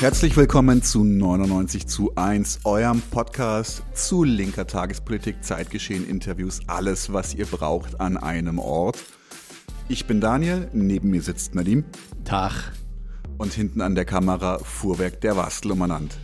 [0.00, 7.34] Herzlich willkommen zu 99 zu 1, eurem Podcast zu linker Tagespolitik, Zeitgeschehen, Interviews, alles, was
[7.34, 8.96] ihr braucht an einem Ort.
[9.88, 11.84] Ich bin Daniel, neben mir sitzt Nadim.
[12.24, 12.72] Tag.
[13.36, 16.16] Und hinten an der Kamera Fuhrwerk der Wastelumernant.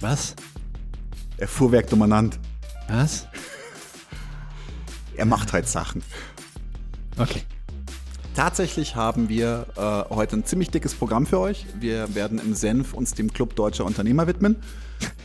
[0.00, 0.36] Was?
[1.38, 2.38] Er Fuhrwerk Dominant.
[2.88, 3.26] Was?
[5.16, 6.02] Er macht halt Sachen.
[7.16, 7.40] Okay.
[8.34, 11.66] Tatsächlich haben wir äh, heute ein ziemlich dickes Programm für euch.
[11.78, 14.56] Wir werden im Senf uns dem Club Deutscher Unternehmer widmen,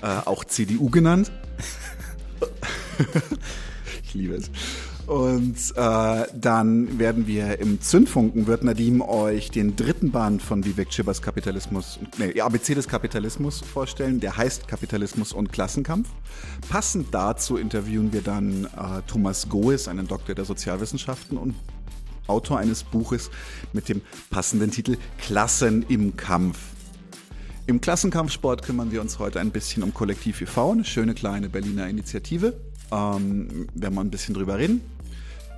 [0.03, 1.31] äh, auch CDU genannt.
[4.03, 4.51] ich liebe es.
[5.07, 10.93] Und äh, dann werden wir im Zündfunken, wird Nadim euch den dritten Band von Vivek
[10.93, 14.19] Schibbers Kapitalismus, nee, ABC des Kapitalismus vorstellen.
[14.19, 16.09] Der heißt Kapitalismus und Klassenkampf.
[16.69, 21.55] Passend dazu interviewen wir dann äh, Thomas Goes, einen Doktor der Sozialwissenschaften und
[22.29, 23.29] Autor eines Buches
[23.73, 26.57] mit dem passenden Titel Klassen im Kampf.
[27.67, 31.87] Im Klassenkampfsport kümmern wir uns heute ein bisschen um Kollektiv e.V., eine schöne kleine Berliner
[31.87, 32.53] Initiative.
[32.91, 34.81] Ähm, werden wir ein bisschen drüber reden.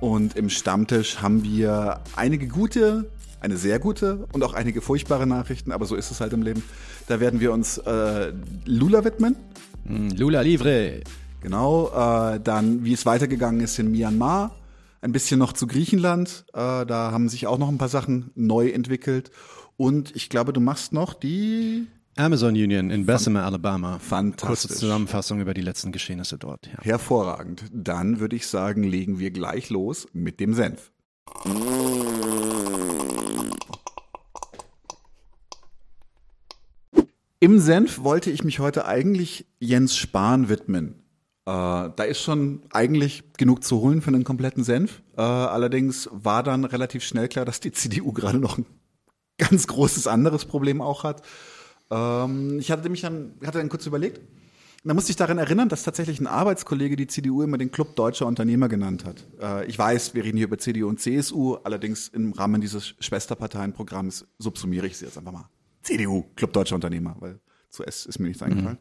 [0.00, 3.08] Und im Stammtisch haben wir einige gute,
[3.40, 6.62] eine sehr gute und auch einige furchtbare Nachrichten, aber so ist es halt im Leben.
[7.06, 8.32] Da werden wir uns äh,
[8.64, 9.36] Lula widmen.
[9.84, 11.00] Mm, Lula Livre.
[11.40, 14.54] Genau, äh, dann wie es weitergegangen ist in Myanmar,
[15.02, 18.70] ein bisschen noch zu Griechenland, äh, da haben sich auch noch ein paar Sachen neu
[18.70, 19.30] entwickelt.
[19.76, 21.86] Und ich glaube, du machst noch die
[22.16, 23.98] Amazon Union in Bessemer, Alabama.
[23.98, 24.68] Fantastisch.
[24.68, 26.66] Kurze Zusammenfassung über die letzten Geschehnisse dort.
[26.66, 26.78] Ja.
[26.82, 27.64] Hervorragend.
[27.72, 30.92] Dann würde ich sagen, legen wir gleich los mit dem Senf.
[37.40, 41.01] Im Senf wollte ich mich heute eigentlich Jens Spahn widmen.
[41.44, 45.02] Äh, da ist schon eigentlich genug zu holen für einen kompletten Senf.
[45.16, 48.66] Äh, allerdings war dann relativ schnell klar, dass die CDU gerade noch ein
[49.38, 51.22] ganz großes anderes Problem auch hat.
[51.90, 54.20] Ähm, ich hatte mich dann, hatte dann kurz überlegt.
[54.84, 58.26] Da musste ich daran erinnern, dass tatsächlich ein Arbeitskollege die CDU immer den Club Deutscher
[58.26, 59.24] Unternehmer genannt hat.
[59.40, 64.26] Äh, ich weiß, wir reden hier über CDU und CSU, allerdings im Rahmen dieses Schwesterparteienprogramms
[64.38, 65.48] subsumiere ich sie jetzt einfach mal.
[65.82, 68.78] CDU, Club Deutscher Unternehmer, weil zu S ist mir nichts eingefallen.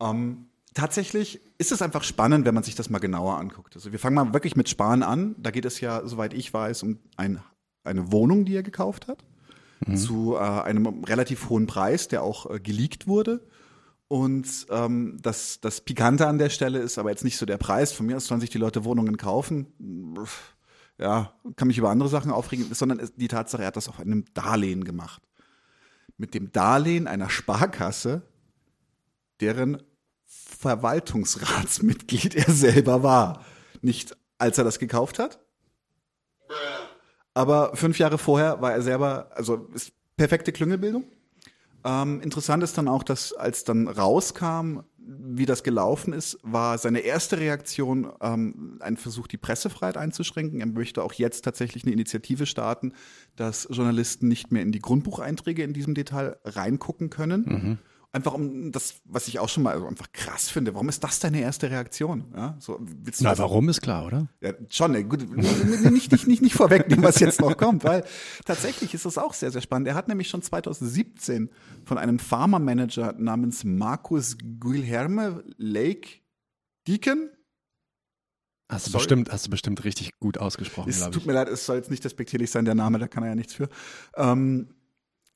[0.00, 0.06] Mhm.
[0.06, 0.46] Ähm,
[0.76, 3.74] tatsächlich ist es einfach spannend, wenn man sich das mal genauer anguckt.
[3.74, 5.34] Also wir fangen mal wirklich mit Spahn an.
[5.38, 7.40] Da geht es ja, soweit ich weiß, um ein,
[7.82, 9.24] eine Wohnung, die er gekauft hat,
[9.84, 9.96] mhm.
[9.96, 13.40] zu äh, einem relativ hohen Preis, der auch äh, geleakt wurde.
[14.08, 17.92] Und ähm, das, das Pikante an der Stelle ist aber jetzt nicht so der Preis.
[17.92, 19.66] Von mir aus sollen sich die Leute Wohnungen kaufen.
[20.98, 24.26] Ja, kann mich über andere Sachen aufregen, sondern die Tatsache, er hat das auf einem
[24.34, 25.22] Darlehen gemacht.
[26.18, 28.22] Mit dem Darlehen einer Sparkasse,
[29.40, 29.82] deren
[30.66, 33.44] Verwaltungsratsmitglied er selber war.
[33.82, 35.38] Nicht als er das gekauft hat,
[37.34, 41.04] aber fünf Jahre vorher war er selber, also ist perfekte Klüngelbildung.
[41.84, 47.00] Ähm, interessant ist dann auch, dass als dann rauskam, wie das gelaufen ist, war seine
[47.00, 50.60] erste Reaktion ähm, ein Versuch, die Pressefreiheit einzuschränken.
[50.60, 52.94] Er möchte auch jetzt tatsächlich eine Initiative starten,
[53.36, 57.42] dass Journalisten nicht mehr in die Grundbucheinträge in diesem Detail reingucken können.
[57.42, 57.78] Mhm.
[58.16, 60.72] Einfach um das, was ich auch schon mal also einfach krass finde.
[60.72, 62.24] Warum ist das deine erste Reaktion?
[62.34, 62.80] Ja, so,
[63.20, 64.28] Na, also, warum ist klar, oder?
[64.40, 64.92] Ja, schon.
[64.92, 68.04] Ne, gut, nicht, nicht, nicht, nicht vorwegnehmen, was jetzt noch kommt, weil
[68.46, 69.86] tatsächlich ist das auch sehr, sehr spannend.
[69.88, 71.50] Er hat nämlich schon 2017
[71.84, 76.08] von einem Pharma-Manager namens Markus Guilherme Lake
[76.88, 77.28] Deacon
[78.70, 81.76] Hast du, bestimmt, hast du bestimmt richtig gut ausgesprochen, Es tut mir leid, es soll
[81.76, 83.68] jetzt nicht despektierlich sein, der Name, da kann er ja nichts für.
[84.16, 84.68] Ähm,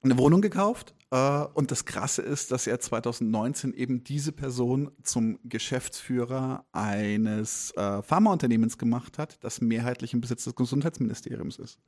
[0.03, 0.95] eine Wohnung gekauft.
[1.11, 8.03] Äh, und das Krasse ist, dass er 2019 eben diese Person zum Geschäftsführer eines äh,
[8.03, 11.79] Pharmaunternehmens gemacht hat, das mehrheitlich im Besitz des Gesundheitsministeriums ist.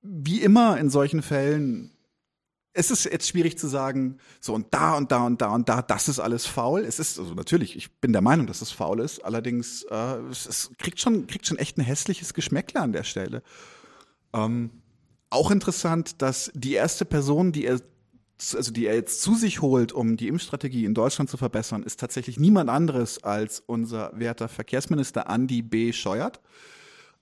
[0.00, 1.92] Wie immer in solchen Fällen,
[2.72, 5.82] es ist jetzt schwierig zu sagen, so und da und da und da und da,
[5.82, 6.80] das ist alles faul.
[6.80, 10.46] Es ist, also natürlich, ich bin der Meinung, dass es faul ist, allerdings, äh, es,
[10.46, 13.42] es, kriegt, schon, kriegt schon echt ein hässliches Geschmäckle an der Stelle.
[14.32, 14.81] Ähm,
[15.32, 17.80] auch interessant, dass die erste Person, die er
[18.54, 22.00] also die er jetzt zu sich holt, um die Impfstrategie in Deutschland zu verbessern, ist
[22.00, 25.92] tatsächlich niemand anderes als unser werter Verkehrsminister Andy B.
[25.92, 26.40] Scheuert.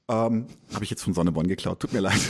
[0.09, 2.19] Ähm, Habe ich jetzt von Sonneborn geklaut, tut mir leid.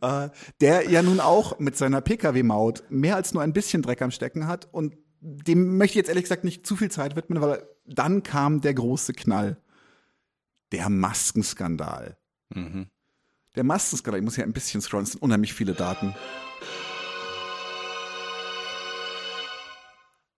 [0.00, 0.28] äh,
[0.60, 4.46] der ja nun auch mit seiner Pkw-Maut mehr als nur ein bisschen Dreck am Stecken
[4.46, 8.22] hat und dem möchte ich jetzt ehrlich gesagt nicht zu viel Zeit widmen, weil dann
[8.22, 9.58] kam der große Knall.
[10.72, 12.16] Der Maskenskandal.
[12.54, 12.86] Mhm.
[13.54, 16.14] Der Maskenskandal, ich muss hier ein bisschen scrollen, es sind unheimlich viele Daten.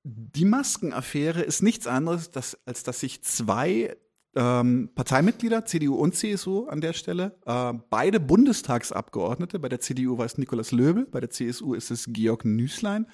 [0.03, 3.97] Die Maskenaffäre ist nichts anderes, dass, als dass sich zwei
[4.35, 10.27] ähm, Parteimitglieder, CDU und CSU an der Stelle, äh, beide Bundestagsabgeordnete, bei der CDU war
[10.27, 13.07] es Nikolaus Löbel, bei der CSU ist es Georg Nüßlein,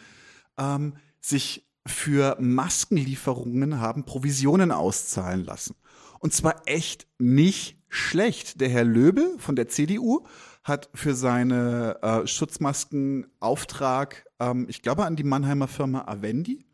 [0.56, 5.74] ähm, sich für Maskenlieferungen haben Provisionen auszahlen lassen.
[6.20, 8.60] Und zwar echt nicht schlecht.
[8.60, 10.26] Der Herr Löbel von der CDU
[10.62, 16.66] hat für seine äh, Schutzmasken Auftrag, ähm, ich glaube an die Mannheimer Firma Avendi,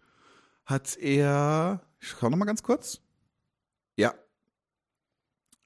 [0.65, 3.01] hat er, ich schau noch mal ganz kurz,
[3.97, 4.13] ja,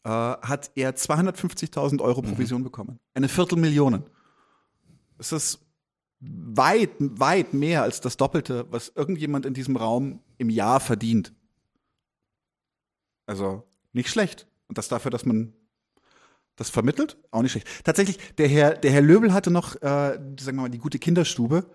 [0.04, 2.64] äh, hat er 250.000 Euro Provision mhm.
[2.64, 3.00] bekommen.
[3.14, 4.04] Eine Viertelmillion.
[5.16, 5.58] Das ist
[6.20, 11.32] weit, weit mehr als das Doppelte, was irgendjemand in diesem Raum im Jahr verdient.
[13.24, 14.46] Also nicht schlecht.
[14.68, 15.52] Und das dafür, dass man
[16.56, 17.68] das vermittelt, auch nicht schlecht.
[17.84, 21.70] Tatsächlich, der Herr, der Herr Löbel hatte noch, äh, sagen wir mal, die gute Kinderstube,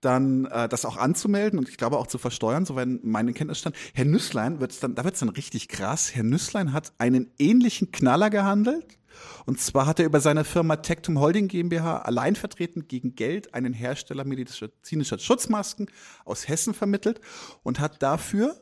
[0.00, 3.74] dann äh, das auch anzumelden und ich glaube auch zu versteuern, so wenn meine Kenntnisstand.
[3.94, 6.14] Herr Nüsslein wird's dann, da wird's dann richtig krass.
[6.14, 8.98] Herr Nüsslein hat einen ähnlichen Knaller gehandelt.
[9.46, 13.72] Und zwar hat er über seine Firma Tectum Holding GmbH allein vertreten gegen Geld einen
[13.72, 15.90] Hersteller medizinischer Schutzmasken
[16.24, 17.20] aus Hessen vermittelt
[17.64, 18.54] und hat dafür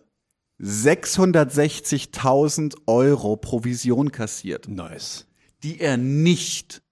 [0.60, 4.68] 660.000 Euro Provision kassiert.
[4.68, 5.26] Nice
[5.62, 6.82] die er nicht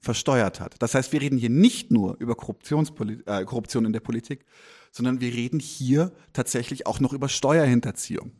[0.00, 0.74] versteuert hat.
[0.80, 4.44] Das heißt, wir reden hier nicht nur über äh, Korruption in der Politik,
[4.90, 8.32] sondern wir reden hier tatsächlich auch noch über Steuerhinterziehung.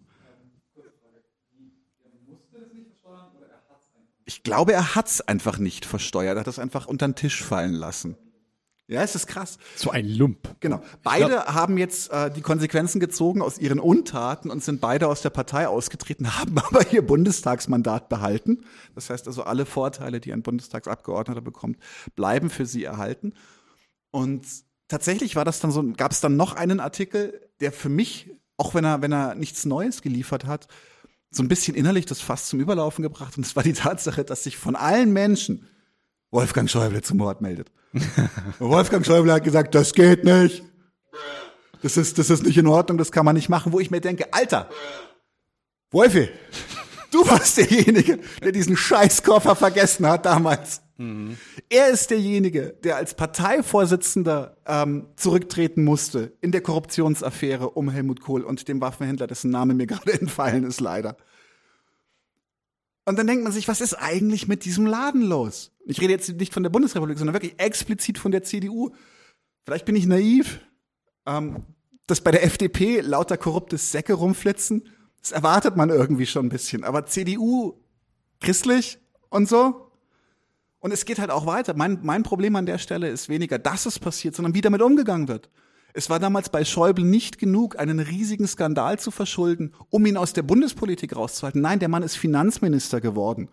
[4.24, 7.42] Ich glaube, er hat es einfach nicht versteuert, er hat es einfach unter den Tisch
[7.42, 8.16] fallen lassen.
[8.92, 9.58] Ja, es ist krass.
[9.74, 10.56] So ein Lump.
[10.60, 10.82] Genau.
[11.02, 15.22] Beide glaub, haben jetzt äh, die Konsequenzen gezogen aus ihren Untaten und sind beide aus
[15.22, 18.64] der Partei ausgetreten, haben aber ihr Bundestagsmandat behalten.
[18.94, 21.78] Das heißt also, alle Vorteile, die ein Bundestagsabgeordneter bekommt,
[22.14, 23.32] bleiben für sie erhalten.
[24.10, 24.46] Und
[24.88, 28.74] tatsächlich war das dann so, gab es dann noch einen Artikel, der für mich, auch
[28.74, 30.68] wenn er, wenn er nichts Neues geliefert hat,
[31.30, 33.38] so ein bisschen innerlich das fast zum Überlaufen gebracht.
[33.38, 35.66] Und es war die Tatsache, dass sich von allen Menschen
[36.32, 37.70] Wolfgang Schäuble zum Wort meldet.
[38.58, 40.64] Wolfgang Schäuble hat gesagt, das geht nicht.
[41.82, 43.72] Das ist, das ist nicht in Ordnung, das kann man nicht machen.
[43.72, 44.70] Wo ich mir denke, Alter,
[45.90, 46.30] Wolfi,
[47.10, 50.80] du warst derjenige, der diesen Scheißkoffer vergessen hat damals.
[50.96, 51.36] Mhm.
[51.68, 58.42] Er ist derjenige, der als Parteivorsitzender ähm, zurücktreten musste in der Korruptionsaffäre um Helmut Kohl
[58.42, 61.16] und dem Waffenhändler, dessen Name mir gerade entfallen ist, leider.
[63.04, 65.72] Und dann denkt man sich, was ist eigentlich mit diesem Laden los?
[65.86, 68.90] Ich rede jetzt nicht von der Bundesrepublik, sondern wirklich explizit von der CDU.
[69.64, 70.60] Vielleicht bin ich naiv,
[71.26, 71.64] ähm,
[72.06, 74.88] dass bei der FDP lauter korrupte Säcke rumflitzen.
[75.20, 76.84] Das erwartet man irgendwie schon ein bisschen.
[76.84, 77.74] Aber CDU,
[78.40, 78.98] christlich
[79.30, 79.90] und so.
[80.78, 81.74] Und es geht halt auch weiter.
[81.74, 85.28] Mein, mein Problem an der Stelle ist weniger, dass es passiert, sondern wie damit umgegangen
[85.28, 85.48] wird.
[85.94, 90.32] Es war damals bei Schäuble nicht genug, einen riesigen Skandal zu verschulden, um ihn aus
[90.32, 91.60] der Bundespolitik rauszuhalten.
[91.60, 93.50] Nein, der Mann ist Finanzminister geworden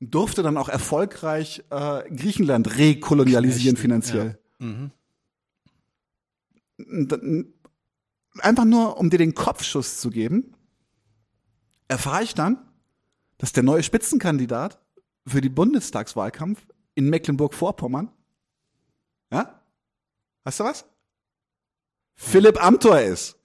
[0.00, 4.38] und durfte dann auch erfolgreich äh, Griechenland rekolonialisieren finanziell.
[4.60, 4.66] Ja.
[4.66, 4.90] Mhm.
[8.38, 10.54] Einfach nur, um dir den Kopfschuss zu geben,
[11.88, 12.58] erfahre ich dann,
[13.38, 14.78] dass der neue Spitzenkandidat
[15.26, 18.12] für die Bundestagswahlkampf in Mecklenburg-Vorpommern,
[19.32, 19.62] ja,
[20.44, 20.84] weißt du was?
[22.20, 23.36] Philipp Amthor ist.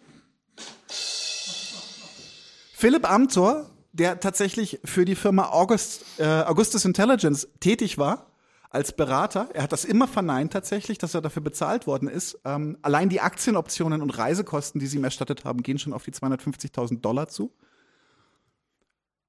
[2.74, 8.32] Philipp Amthor, der tatsächlich für die Firma August, äh, Augustus Intelligence tätig war
[8.72, 9.48] als Berater.
[9.54, 12.40] Er hat das immer verneint tatsächlich, dass er dafür bezahlt worden ist.
[12.44, 16.12] Ähm, allein die Aktienoptionen und Reisekosten, die sie ihm erstattet haben, gehen schon auf die
[16.12, 17.54] 250.000 Dollar zu.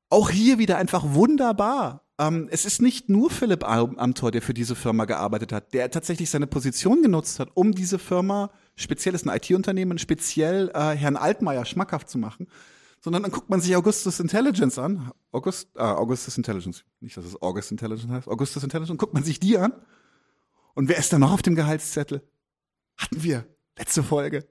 [0.09, 2.03] Auch hier wieder einfach wunderbar.
[2.19, 6.31] Ähm, es ist nicht nur Philipp Amthor, der für diese Firma gearbeitet hat, der tatsächlich
[6.31, 11.65] seine Position genutzt hat, um diese Firma speziell ist ein IT-Unternehmen, speziell äh, Herrn Altmaier
[11.65, 12.49] schmackhaft zu machen,
[13.01, 15.13] sondern dann guckt man sich Augustus Intelligence an.
[15.31, 19.39] August, äh, Augustus Intelligence, nicht, dass es August Intelligence heißt, Augustus Intelligence, guckt man sich
[19.41, 19.73] die an.
[20.75, 22.23] Und wer ist da noch auf dem Gehaltszettel?
[22.97, 23.47] Hatten wir
[23.79, 24.47] letzte Folge.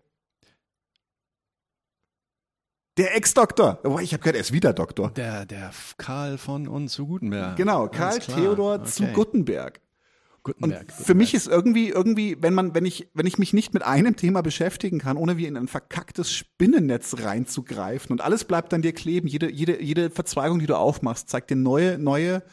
[2.97, 3.79] Der Ex-Doktor.
[4.01, 5.09] Ich habe gehört, er ist wieder Doktor.
[5.11, 7.55] Der, der Karl von und zu Gutenberg.
[7.55, 8.85] Genau, Karl Theodor okay.
[8.89, 9.81] zu Gutenberg.
[10.43, 10.81] Gutenberg.
[10.81, 11.05] Und Gutenberg.
[11.05, 14.15] für mich ist irgendwie, irgendwie, wenn man, wenn ich, wenn ich mich nicht mit einem
[14.15, 18.93] Thema beschäftigen kann, ohne wie in ein verkacktes Spinnennetz reinzugreifen und alles bleibt an dir
[18.93, 22.43] kleben, jede, jede, jede Verzweigung, die du aufmachst, zeigt dir neue, neue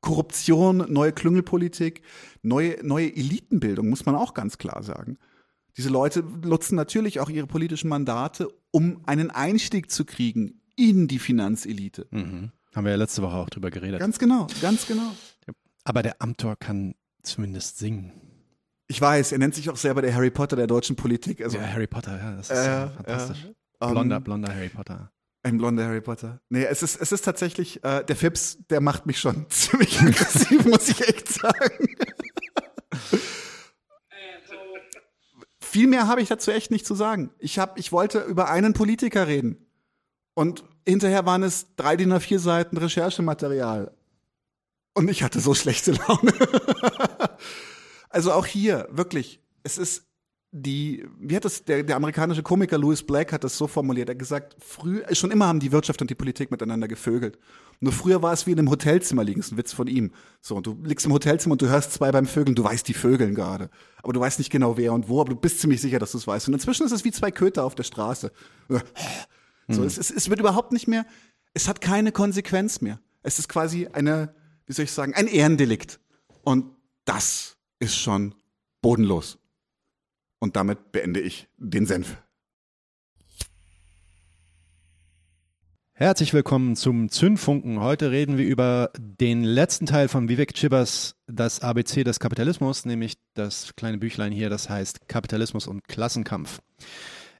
[0.00, 2.02] Korruption, neue Klüngelpolitik,
[2.42, 5.18] neue, neue Elitenbildung, muss man auch ganz klar sagen.
[5.76, 11.18] Diese Leute nutzen natürlich auch ihre politischen Mandate, um einen Einstieg zu kriegen in die
[11.18, 12.06] Finanzelite.
[12.10, 12.52] Mhm.
[12.74, 14.00] Haben wir ja letzte Woche auch drüber geredet.
[14.00, 15.14] Ganz genau, ganz genau.
[15.84, 16.94] Aber der Amtor kann
[17.28, 18.12] zumindest singen.
[18.88, 21.42] Ich weiß, er nennt sich auch selber der Harry Potter der deutschen Politik.
[21.42, 23.46] Also, ja, Harry Potter, ja, das ist äh, ja, fantastisch.
[23.80, 25.12] Ja, blonder, um, blonder Harry Potter.
[25.42, 26.40] Ein blonder Harry Potter.
[26.48, 30.64] Nee, es ist, es ist tatsächlich, äh, der Fips, der macht mich schon ziemlich aggressiv,
[30.64, 31.88] muss ich echt sagen.
[35.60, 37.30] Viel mehr habe ich dazu echt nicht zu sagen.
[37.38, 39.66] Ich, hab, ich wollte über einen Politiker reden.
[40.34, 43.92] Und hinterher waren es drei DIN A4 Seiten Recherchematerial.
[44.98, 46.32] Und ich hatte so schlechte Laune.
[48.10, 50.08] also auch hier, wirklich, es ist
[50.50, 54.14] die, wie hat das, der, der amerikanische Komiker Louis Black hat das so formuliert, er
[54.14, 57.38] hat gesagt, früh, schon immer haben die Wirtschaft und die Politik miteinander gevögelt.
[57.78, 60.10] Nur früher war es wie in einem Hotelzimmer liegen, ist ein Witz von ihm.
[60.40, 62.94] So, und du liegst im Hotelzimmer und du hörst zwei beim Vögeln, du weißt, die
[62.94, 63.70] Vögeln gerade.
[64.02, 66.18] Aber du weißt nicht genau wer und wo, aber du bist ziemlich sicher, dass du
[66.18, 66.48] es weißt.
[66.48, 68.32] Und inzwischen ist es wie zwei Köter auf der Straße.
[69.68, 69.86] So, mhm.
[69.86, 71.06] es, es, es wird überhaupt nicht mehr,
[71.54, 73.00] es hat keine Konsequenz mehr.
[73.22, 74.34] Es ist quasi eine,
[74.68, 75.98] wie soll ich sagen, ein Ehrendelikt.
[76.44, 76.66] Und
[77.06, 78.34] das ist schon
[78.82, 79.38] bodenlos.
[80.38, 82.18] Und damit beende ich den Senf.
[85.94, 87.80] Herzlich willkommen zum Zündfunken.
[87.80, 93.14] Heute reden wir über den letzten Teil von Vivek Chibas, das ABC des Kapitalismus, nämlich
[93.34, 96.60] das kleine Büchlein hier, das heißt Kapitalismus und Klassenkampf.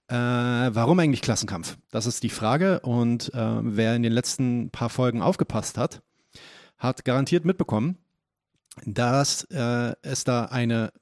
[0.08, 1.76] Äh, warum eigentlich Klassenkampf?
[1.90, 2.80] Das ist die Frage.
[2.80, 6.02] Und äh, wer in den letzten paar Folgen aufgepasst hat,
[6.78, 7.98] hat garantiert mitbekommen,
[8.84, 10.92] dass äh, es da eine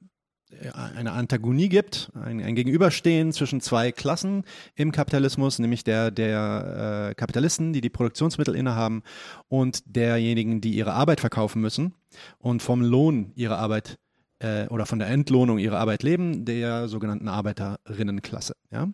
[0.72, 7.14] eine Antagonie gibt, ein, ein, Gegenüberstehen zwischen zwei Klassen im Kapitalismus, nämlich der der äh,
[7.14, 9.02] Kapitalisten, die die Produktionsmittel innehaben,
[9.48, 11.94] und derjenigen, die ihre Arbeit verkaufen müssen
[12.38, 13.98] und vom Lohn ihrer Arbeit
[14.38, 18.54] äh, oder von der Entlohnung ihrer Arbeit leben, der sogenannten Arbeiterinnenklasse.
[18.70, 18.88] Ja?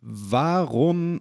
[0.00, 1.20] Warum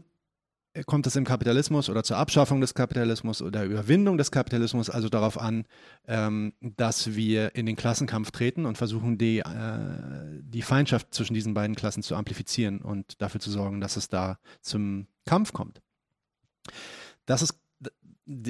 [0.85, 5.39] kommt es im Kapitalismus oder zur Abschaffung des Kapitalismus oder Überwindung des Kapitalismus also darauf
[5.39, 5.65] an,
[6.07, 11.53] ähm, dass wir in den Klassenkampf treten und versuchen, die, äh, die Feindschaft zwischen diesen
[11.53, 15.81] beiden Klassen zu amplifizieren und dafür zu sorgen, dass es da zum Kampf kommt.
[17.25, 17.55] Das ist,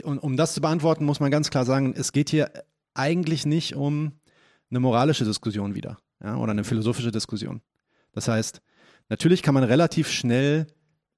[0.04, 2.52] um, um das zu beantworten, muss man ganz klar sagen, es geht hier
[2.94, 4.14] eigentlich nicht um
[4.70, 7.62] eine moralische Diskussion wieder ja, oder eine philosophische Diskussion.
[8.12, 8.62] Das heißt,
[9.10, 10.68] natürlich kann man relativ schnell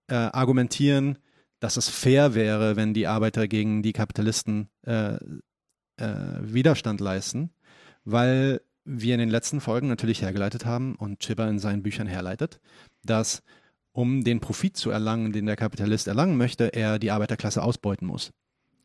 [0.09, 1.17] äh, argumentieren,
[1.59, 5.15] dass es fair wäre, wenn die Arbeiter gegen die Kapitalisten äh,
[5.97, 7.51] äh, Widerstand leisten,
[8.05, 12.59] weil wir in den letzten Folgen natürlich hergeleitet haben und Chipper in seinen Büchern herleitet,
[13.03, 13.43] dass
[13.91, 18.31] um den Profit zu erlangen, den der Kapitalist erlangen möchte, er die Arbeiterklasse ausbeuten muss.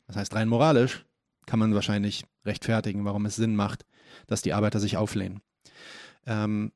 [0.06, 1.06] Das heißt, rein moralisch
[1.46, 3.84] kann man wahrscheinlich rechtfertigen, warum es Sinn macht,
[4.26, 5.40] dass die Arbeiter sich auflehnen.
[6.26, 6.72] Ähm,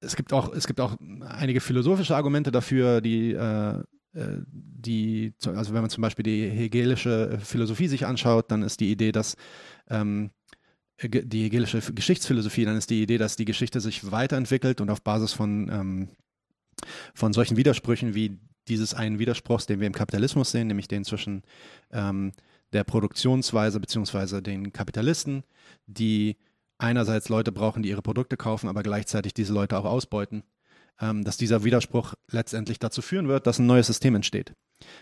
[0.00, 3.78] es gibt auch, es gibt auch einige philosophische Argumente dafür, die, äh,
[4.14, 8.90] äh die, also wenn man zum Beispiel die hegelische Philosophie sich anschaut, dann ist die
[8.90, 9.36] Idee, dass
[9.90, 10.30] ähm,
[11.02, 15.32] die hegelische Geschichtsphilosophie, dann ist die Idee, dass die Geschichte sich weiterentwickelt und auf Basis
[15.32, 16.08] von, ähm,
[17.14, 21.42] von solchen Widersprüchen wie dieses einen Widerspruchs, den wir im Kapitalismus sehen, nämlich den zwischen
[21.92, 22.32] ähm,
[22.72, 25.44] der Produktionsweise beziehungsweise den Kapitalisten,
[25.86, 26.36] die
[26.78, 30.42] einerseits Leute brauchen, die ihre Produkte kaufen, aber gleichzeitig diese Leute auch ausbeuten,
[31.00, 34.54] ähm, dass dieser Widerspruch letztendlich dazu führen wird, dass ein neues System entsteht.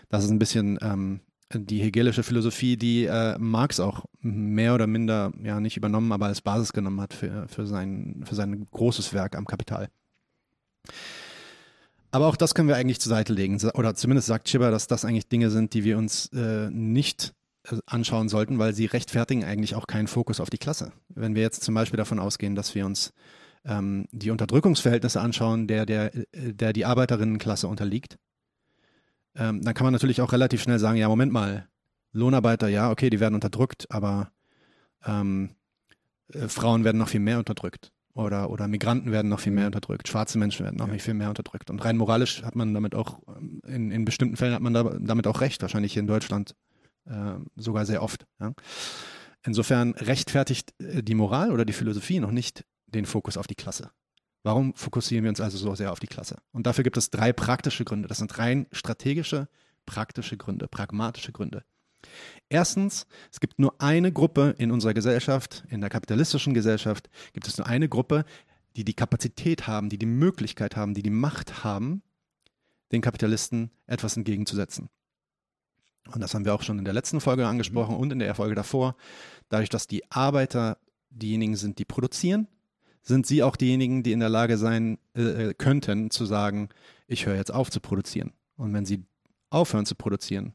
[0.09, 1.21] Das ist ein bisschen ähm,
[1.53, 6.41] die hegelische Philosophie, die äh, Marx auch mehr oder minder, ja nicht übernommen, aber als
[6.41, 9.89] Basis genommen hat für, für, sein, für sein großes Werk am Kapital.
[12.11, 13.61] Aber auch das können wir eigentlich zur Seite legen.
[13.73, 17.33] Oder zumindest sagt Chibber, dass das eigentlich Dinge sind, die wir uns äh, nicht
[17.85, 20.91] anschauen sollten, weil sie rechtfertigen eigentlich auch keinen Fokus auf die Klasse.
[21.09, 23.13] Wenn wir jetzt zum Beispiel davon ausgehen, dass wir uns
[23.65, 28.17] ähm, die Unterdrückungsverhältnisse anschauen, der, der, äh, der die Arbeiterinnenklasse unterliegt,
[29.35, 31.67] ähm, dann kann man natürlich auch relativ schnell sagen, ja, Moment mal,
[32.11, 34.31] Lohnarbeiter, ja, okay, die werden unterdrückt, aber
[35.05, 35.55] ähm,
[36.33, 37.91] äh, Frauen werden noch viel mehr unterdrückt.
[38.13, 39.67] Oder, oder Migranten werden noch viel mehr mhm.
[39.67, 40.97] unterdrückt, schwarze Menschen werden noch ja.
[40.97, 41.69] viel mehr unterdrückt.
[41.69, 44.83] Und rein moralisch hat man damit auch, ähm, in, in bestimmten Fällen hat man da,
[44.99, 46.55] damit auch recht, wahrscheinlich hier in Deutschland
[47.55, 48.25] sogar sehr oft.
[48.39, 48.53] Ja.
[49.43, 53.91] Insofern rechtfertigt äh, die Moral oder die Philosophie noch nicht den Fokus auf die Klasse.
[54.43, 56.37] Warum fokussieren wir uns also so sehr auf die Klasse?
[56.51, 58.07] Und dafür gibt es drei praktische Gründe.
[58.07, 59.47] Das sind rein strategische,
[59.85, 61.63] praktische Gründe, pragmatische Gründe.
[62.49, 67.57] Erstens, es gibt nur eine Gruppe in unserer Gesellschaft, in der kapitalistischen Gesellschaft, gibt es
[67.57, 68.23] nur eine Gruppe,
[68.75, 72.03] die die Kapazität haben, die die Möglichkeit haben, die die Macht haben,
[72.91, 74.89] den Kapitalisten etwas entgegenzusetzen.
[76.13, 78.01] Und das haben wir auch schon in der letzten Folge angesprochen mhm.
[78.01, 78.95] und in der Folge davor.
[79.49, 80.77] Dadurch, dass die Arbeiter
[81.09, 82.47] diejenigen sind, die produzieren,
[83.01, 86.69] sind sie auch diejenigen, die in der Lage sein äh, könnten, zu sagen,
[87.07, 88.33] ich höre jetzt auf zu produzieren.
[88.57, 89.05] Und wenn sie
[89.49, 90.53] aufhören zu produzieren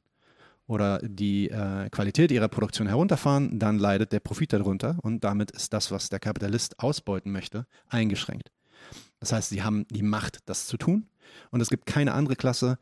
[0.67, 5.73] oder die äh, Qualität ihrer Produktion herunterfahren, dann leidet der Profit darunter und damit ist
[5.73, 8.53] das, was der Kapitalist ausbeuten möchte, eingeschränkt.
[9.19, 11.09] Das heißt, sie haben die Macht, das zu tun
[11.51, 12.79] und es gibt keine andere Klasse,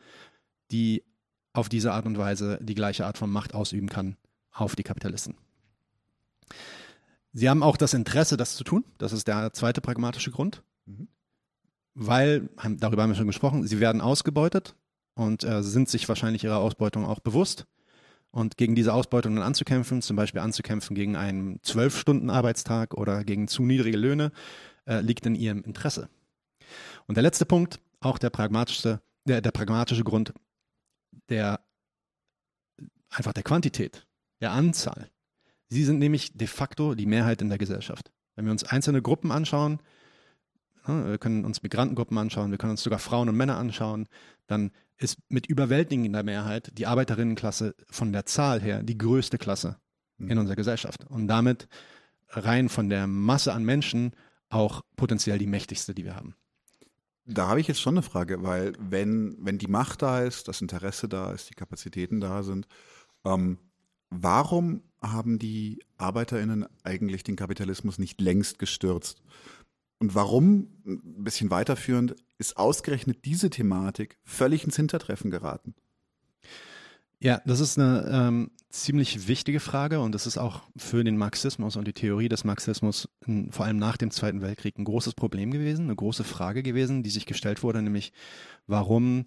[0.73, 1.05] die
[1.53, 4.17] auf diese Art und Weise die gleiche Art von Macht ausüben kann
[4.53, 5.37] auf die Kapitalisten.
[7.33, 8.85] Sie haben auch das Interesse, das zu tun.
[8.99, 10.63] Das ist der zweite pragmatische Grund.
[10.87, 11.09] Mhm.
[11.95, 14.75] Weil, darüber haben wir schon gesprochen, sie werden ausgebeutet
[15.15, 17.67] und äh, sind sich wahrscheinlich ihrer Ausbeutung auch bewusst.
[18.33, 23.65] Und gegen diese Ausbeutung dann anzukämpfen, zum Beispiel anzukämpfen gegen einen Zwölf-Stunden-Arbeitstag oder gegen zu
[23.65, 24.31] niedrige Löhne,
[24.87, 26.09] äh, liegt in ihrem Interesse.
[27.07, 30.33] Und der letzte Punkt, auch der pragmatischste, der, der pragmatische Grund,
[31.29, 31.61] der
[33.11, 34.07] einfach der Quantität,
[34.41, 35.11] der Anzahl.
[35.69, 38.11] Sie sind nämlich de facto die Mehrheit in der Gesellschaft.
[38.35, 39.81] Wenn wir uns einzelne Gruppen anschauen,
[40.87, 44.09] ne, wir können uns Migrantengruppen anschauen, wir können uns sogar Frauen und Männer anschauen,
[44.47, 49.79] dann ist mit überwältigender Mehrheit die Arbeiterinnenklasse von der Zahl her die größte Klasse
[50.19, 50.39] in mhm.
[50.39, 51.69] unserer Gesellschaft und damit
[52.29, 54.13] rein von der Masse an Menschen
[54.51, 56.35] auch potenziell die mächtigste, die wir haben.
[57.33, 60.61] Da habe ich jetzt schon eine Frage, weil wenn, wenn die Macht da ist, das
[60.61, 62.67] Interesse da ist, die Kapazitäten da sind,
[63.25, 63.59] ähm,
[64.11, 69.23] warum haben die ArbeiterInnen eigentlich den Kapitalismus nicht längst gestürzt?
[70.01, 75.75] Und warum, ein bisschen weiterführend, ist ausgerechnet diese Thematik völlig ins Hintertreffen geraten?
[77.23, 81.77] Ja, das ist eine ähm, ziemlich wichtige Frage und das ist auch für den Marxismus
[81.77, 85.51] und die Theorie des Marxismus in, vor allem nach dem Zweiten Weltkrieg ein großes Problem
[85.51, 88.13] gewesen, eine große Frage gewesen, die sich gestellt wurde, nämlich
[88.67, 89.25] warum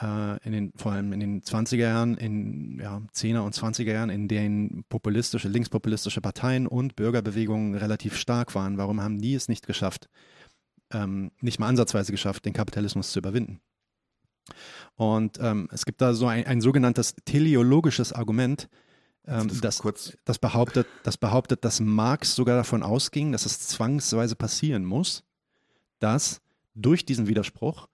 [0.00, 4.08] äh, in den, vor allem in den 20er Jahren, in ja, 10er und 20er Jahren,
[4.08, 9.66] in denen populistische, linkspopulistische Parteien und Bürgerbewegungen relativ stark waren, warum haben die es nicht
[9.66, 10.08] geschafft,
[10.90, 13.60] ähm, nicht mal ansatzweise geschafft, den Kapitalismus zu überwinden?
[14.96, 18.68] Und ähm, es gibt da so ein, ein sogenanntes teleologisches Argument,
[19.26, 24.36] ähm, das, das, das, behauptet, das behauptet, dass Marx sogar davon ausging, dass es zwangsweise
[24.36, 25.24] passieren muss,
[25.98, 26.40] dass
[26.74, 27.88] durch diesen Widerspruch,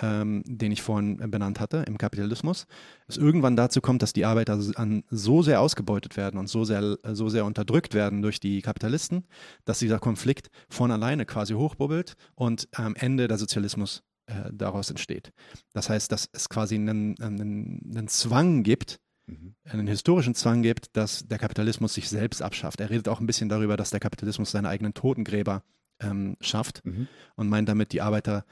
[0.00, 2.66] ähm, den ich vorhin benannt hatte, im Kapitalismus,
[3.06, 6.96] es irgendwann dazu kommt, dass die Arbeiter an, so sehr ausgebeutet werden und so sehr,
[7.12, 9.26] so sehr unterdrückt werden durch die Kapitalisten,
[9.64, 14.02] dass dieser Konflikt von alleine quasi hochbubbelt und am Ende der Sozialismus
[14.32, 15.32] äh, daraus entsteht.
[15.72, 19.54] Das heißt, dass es quasi einen, einen, einen Zwang gibt, mhm.
[19.64, 22.80] einen historischen Zwang gibt, dass der Kapitalismus sich selbst abschafft.
[22.80, 25.62] Er redet auch ein bisschen darüber, dass der Kapitalismus seine eigenen Totengräber
[26.00, 27.08] ähm, schafft mhm.
[27.36, 28.44] und meint damit die Arbeiter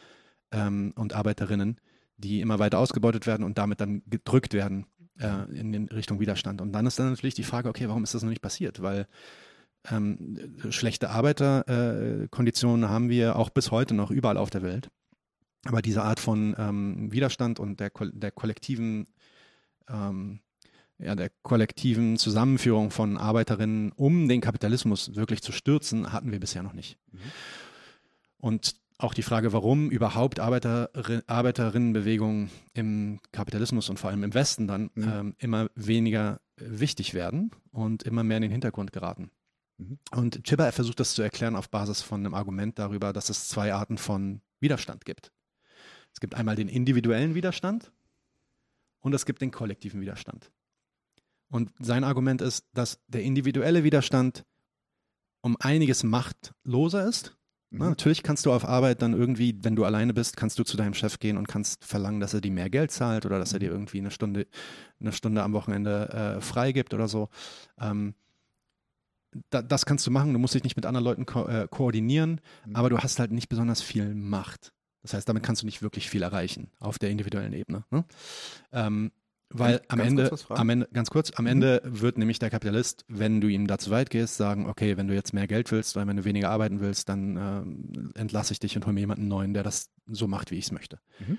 [0.52, 1.80] ähm, und Arbeiterinnen,
[2.16, 4.86] die immer weiter ausgebeutet werden und damit dann gedrückt werden
[5.18, 6.60] äh, in, Richtung Widerstand.
[6.60, 8.82] Und dann ist dann natürlich die Frage, okay, warum ist das noch nicht passiert?
[8.82, 9.06] Weil
[9.90, 14.90] ähm, schlechte Arbeiterkonditionen äh, haben wir auch bis heute noch überall auf der Welt.
[15.64, 19.06] Aber diese Art von ähm, Widerstand und der, der kollektiven
[19.88, 20.40] ähm,
[21.02, 26.62] ja, der kollektiven Zusammenführung von Arbeiterinnen, um den Kapitalismus wirklich zu stürzen, hatten wir bisher
[26.62, 26.98] noch nicht.
[27.12, 27.18] Mhm.
[28.36, 30.90] Und auch die Frage, warum überhaupt Arbeiter,
[31.26, 35.08] Arbeiterinnenbewegungen im Kapitalismus und vor allem im Westen dann mhm.
[35.08, 39.30] ähm, immer weniger wichtig werden und immer mehr in den Hintergrund geraten.
[39.78, 39.98] Mhm.
[40.14, 43.72] Und Chibber versucht das zu erklären auf Basis von einem Argument darüber, dass es zwei
[43.72, 45.32] Arten von Widerstand gibt.
[46.12, 47.92] Es gibt einmal den individuellen Widerstand
[49.00, 50.50] und es gibt den kollektiven Widerstand.
[51.48, 54.44] Und sein Argument ist, dass der individuelle Widerstand
[55.40, 57.36] um einiges machtloser ist.
[57.70, 57.78] Mhm.
[57.78, 60.76] Na, natürlich kannst du auf Arbeit dann irgendwie, wenn du alleine bist, kannst du zu
[60.76, 63.58] deinem Chef gehen und kannst verlangen, dass er dir mehr Geld zahlt oder dass er
[63.58, 63.76] dir mhm.
[63.76, 64.46] irgendwie eine Stunde,
[65.00, 67.28] eine Stunde am Wochenende äh, freigibt oder so.
[67.80, 68.14] Ähm,
[69.50, 72.40] da, das kannst du machen, du musst dich nicht mit anderen Leuten ko äh, koordinieren,
[72.66, 72.76] mhm.
[72.76, 74.72] aber du hast halt nicht besonders viel Macht.
[75.02, 77.84] Das heißt, damit kannst du nicht wirklich viel erreichen auf der individuellen Ebene.
[77.90, 78.04] Ne?
[78.72, 79.12] Ähm,
[79.52, 81.50] weil am Ende, am Ende, ganz kurz, am mhm.
[81.50, 85.08] Ende wird nämlich der Kapitalist, wenn du ihm da zu weit gehst, sagen, okay, wenn
[85.08, 87.36] du jetzt mehr Geld willst oder wenn du weniger arbeiten willst, dann
[88.14, 90.66] äh, entlasse ich dich und hole mir jemanden neuen, der das so macht, wie ich
[90.66, 91.00] es möchte.
[91.18, 91.38] Mhm.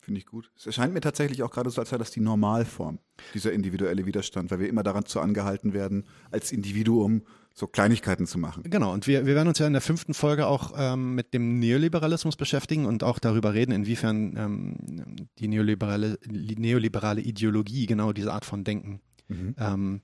[0.00, 0.52] Finde ich gut.
[0.56, 3.00] Es erscheint mir tatsächlich auch gerade so, als sei das die Normalform,
[3.34, 7.22] dieser individuelle Widerstand, weil wir immer daran zu angehalten werden, als Individuum
[7.58, 8.64] so Kleinigkeiten zu machen.
[8.64, 11.58] Genau, und wir, wir werden uns ja in der fünften Folge auch ähm, mit dem
[11.58, 18.44] Neoliberalismus beschäftigen und auch darüber reden, inwiefern ähm, die neoliberale, neoliberale Ideologie genau diese Art
[18.44, 19.54] von Denken mhm.
[19.58, 20.00] ähm,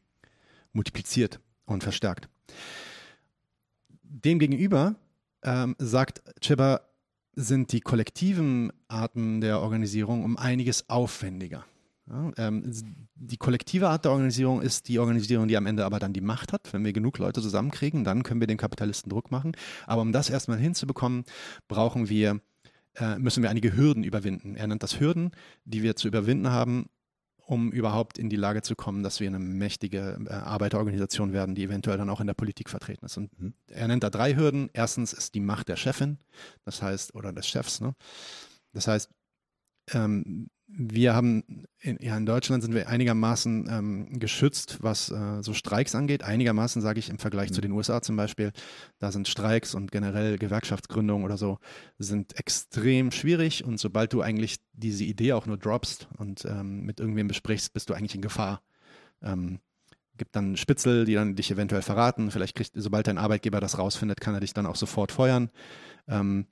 [0.72, 2.30] multipliziert und verstärkt.
[4.02, 4.94] Demgegenüber
[5.42, 6.88] ähm, sagt Chibber,
[7.34, 11.66] sind die kollektiven Arten der Organisierung um einiges aufwendiger.
[12.08, 12.72] Ja, ähm,
[13.14, 16.52] die kollektive Art der Organisierung ist die Organisierung, die am Ende aber dann die Macht
[16.52, 16.72] hat.
[16.72, 19.52] Wenn wir genug Leute zusammenkriegen, dann können wir den Kapitalisten Druck machen.
[19.86, 21.24] Aber um das erstmal hinzubekommen,
[21.68, 22.40] brauchen wir,
[22.96, 24.56] äh, müssen wir einige Hürden überwinden.
[24.56, 25.30] Er nennt das Hürden,
[25.64, 26.86] die wir zu überwinden haben,
[27.46, 31.64] um überhaupt in die Lage zu kommen, dass wir eine mächtige äh, Arbeiterorganisation werden, die
[31.64, 33.16] eventuell dann auch in der Politik vertreten ist.
[33.16, 33.54] Und mhm.
[33.68, 34.70] er nennt da drei Hürden.
[34.72, 36.18] Erstens ist die Macht der Chefin,
[36.64, 37.80] das heißt, oder des Chefs.
[37.80, 37.94] Ne?
[38.72, 39.10] Das heißt,
[39.92, 45.52] ähm, wir haben, in, ja, in Deutschland sind wir einigermaßen ähm, geschützt, was äh, so
[45.52, 46.22] Streiks angeht.
[46.22, 47.54] Einigermaßen sage ich im Vergleich mhm.
[47.54, 48.52] zu den USA zum Beispiel.
[48.98, 51.58] Da sind Streiks und generell Gewerkschaftsgründungen oder so
[51.98, 53.64] sind extrem schwierig.
[53.64, 57.90] Und sobald du eigentlich diese Idee auch nur droppst und ähm, mit irgendwem besprichst, bist
[57.90, 58.62] du eigentlich in Gefahr.
[59.22, 59.60] Ähm,
[60.16, 62.30] gibt dann Spitzel, die dann dich eventuell verraten.
[62.30, 65.50] Vielleicht kriegt, sobald dein Arbeitgeber das rausfindet, kann er dich dann auch sofort feuern.
[66.08, 66.46] Ähm,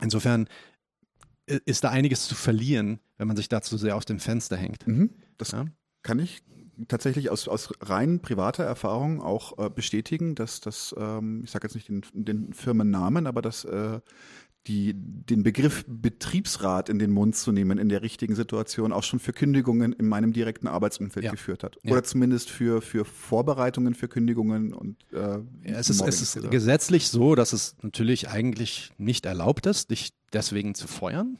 [0.00, 0.48] insofern
[1.64, 4.86] ist da einiges zu verlieren, wenn man sich dazu sehr aus dem Fenster hängt.
[4.86, 5.66] Mhm, das ja?
[6.02, 6.42] kann ich
[6.88, 11.74] tatsächlich aus, aus rein privater Erfahrung auch äh, bestätigen, dass das, ähm, ich sage jetzt
[11.74, 14.00] nicht den, den Firmennamen, aber dass äh,
[14.66, 19.18] die, den Begriff Betriebsrat in den Mund zu nehmen in der richtigen Situation auch schon
[19.18, 21.30] für Kündigungen in meinem direkten Arbeitsumfeld ja.
[21.30, 21.78] geführt hat.
[21.84, 22.02] Oder ja.
[22.02, 27.34] zumindest für, für Vorbereitungen für Kündigungen und äh, ja, es ist, es ist gesetzlich so,
[27.34, 31.38] dass es natürlich eigentlich nicht erlaubt ist, dich deswegen zu feuern.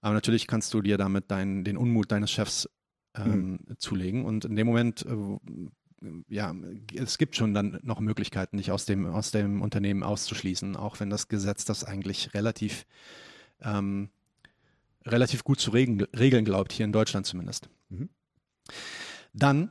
[0.00, 2.68] Aber natürlich kannst du dir damit dein, den Unmut deines Chefs
[3.16, 3.78] ähm, mhm.
[3.78, 4.24] zulegen.
[4.24, 5.14] Und in dem Moment äh,
[6.28, 6.54] ja,
[6.94, 11.10] es gibt schon dann noch Möglichkeiten, dich aus dem, aus dem Unternehmen auszuschließen, auch wenn
[11.10, 12.86] das Gesetz das eigentlich relativ,
[13.60, 14.10] ähm,
[15.04, 17.68] relativ gut zu regeln, regeln glaubt, hier in Deutschland zumindest.
[17.88, 18.08] Mhm.
[19.32, 19.70] Dann,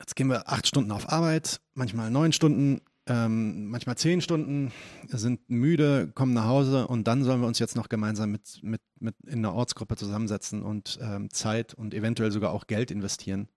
[0.00, 4.72] jetzt gehen wir acht Stunden auf Arbeit, manchmal neun Stunden, ähm, manchmal zehn Stunden,
[5.08, 8.80] sind müde, kommen nach Hause und dann sollen wir uns jetzt noch gemeinsam mit, mit,
[8.98, 13.48] mit in einer Ortsgruppe zusammensetzen und ähm, Zeit und eventuell sogar auch Geld investieren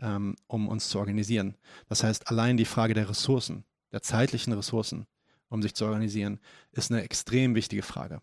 [0.00, 1.56] ähm, um uns zu organisieren.
[1.88, 5.06] Das heißt, allein die Frage der Ressourcen, der zeitlichen Ressourcen,
[5.48, 6.40] um sich zu organisieren,
[6.72, 8.20] ist eine extrem wichtige Frage.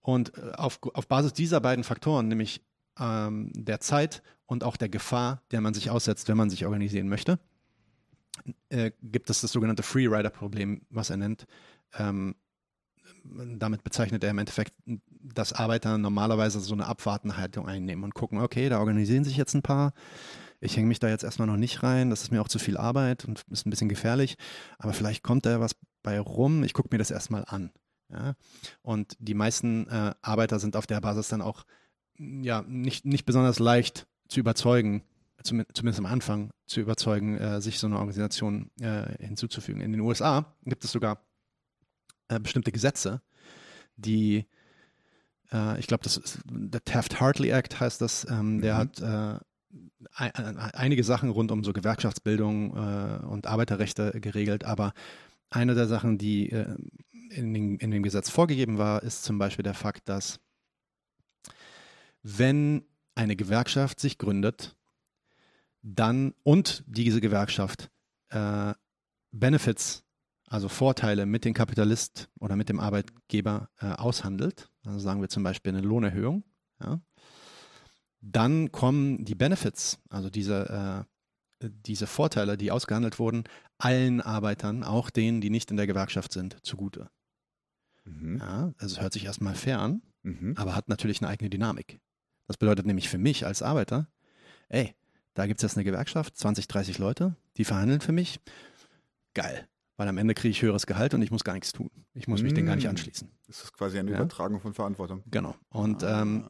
[0.00, 2.62] Und äh, auf, auf Basis dieser beiden Faktoren, nämlich
[2.98, 7.08] ähm, der Zeit und auch der Gefahr, der man sich aussetzt, wenn man sich organisieren
[7.08, 7.38] möchte,
[8.68, 11.46] äh, gibt es das sogenannte Freerider-Problem, was er nennt.
[11.94, 12.34] Ähm,
[13.24, 14.74] damit bezeichnet er im Endeffekt,
[15.08, 19.62] dass Arbeiter normalerweise so eine Abwartenhaltung einnehmen und gucken, okay, da organisieren sich jetzt ein
[19.62, 19.92] paar,
[20.60, 22.76] ich hänge mich da jetzt erstmal noch nicht rein, das ist mir auch zu viel
[22.76, 24.36] Arbeit und ist ein bisschen gefährlich,
[24.78, 27.70] aber vielleicht kommt da was bei rum, ich gucke mir das erstmal an.
[28.10, 28.34] Ja?
[28.82, 31.64] Und die meisten äh, Arbeiter sind auf der Basis dann auch
[32.18, 35.02] ja, nicht, nicht besonders leicht zu überzeugen,
[35.42, 39.80] zumindest am Anfang zu überzeugen, äh, sich so eine Organisation äh, hinzuzufügen.
[39.80, 41.24] In den USA gibt es sogar
[42.28, 43.22] äh, bestimmte Gesetze,
[43.96, 44.46] die
[45.50, 48.78] äh, ich glaube, das ist der Taft-Hartley Act heißt das, ähm, der mhm.
[48.78, 49.44] hat äh,
[50.12, 54.92] einige Sachen rund um so Gewerkschaftsbildung äh, und Arbeiterrechte geregelt, aber
[55.50, 56.76] eine der Sachen, die äh,
[57.30, 60.40] in, den, in dem Gesetz vorgegeben war, ist zum Beispiel der Fakt, dass
[62.22, 64.76] wenn eine Gewerkschaft sich gründet,
[65.82, 67.90] dann und diese Gewerkschaft
[68.30, 68.74] äh,
[69.32, 70.04] Benefits,
[70.46, 75.42] also Vorteile mit dem Kapitalist oder mit dem Arbeitgeber äh, aushandelt, also sagen wir zum
[75.42, 76.44] Beispiel eine Lohnerhöhung,
[76.82, 77.00] ja,
[78.20, 81.06] dann kommen die Benefits, also diese,
[81.62, 83.44] äh, diese Vorteile, die ausgehandelt wurden,
[83.78, 87.10] allen Arbeitern, auch denen, die nicht in der Gewerkschaft sind, zugute.
[88.04, 88.38] Mhm.
[88.38, 90.54] Ja, also hört sich erstmal fair an, mhm.
[90.56, 92.00] aber hat natürlich eine eigene Dynamik.
[92.46, 94.08] Das bedeutet nämlich für mich als Arbeiter,
[94.68, 94.94] ey,
[95.34, 98.40] da gibt es jetzt eine Gewerkschaft, 20, 30 Leute, die verhandeln für mich.
[99.34, 101.90] Geil, weil am Ende kriege ich höheres Gehalt und ich muss gar nichts tun.
[102.14, 102.56] Ich muss mich mhm.
[102.56, 102.90] denen gar nicht mm.
[102.90, 103.30] anschließen.
[103.46, 104.16] Das ist quasi eine ja?
[104.16, 105.22] Übertragung von Verantwortung.
[105.30, 105.54] Genau.
[105.68, 106.22] Und ah.
[106.22, 106.48] ähm,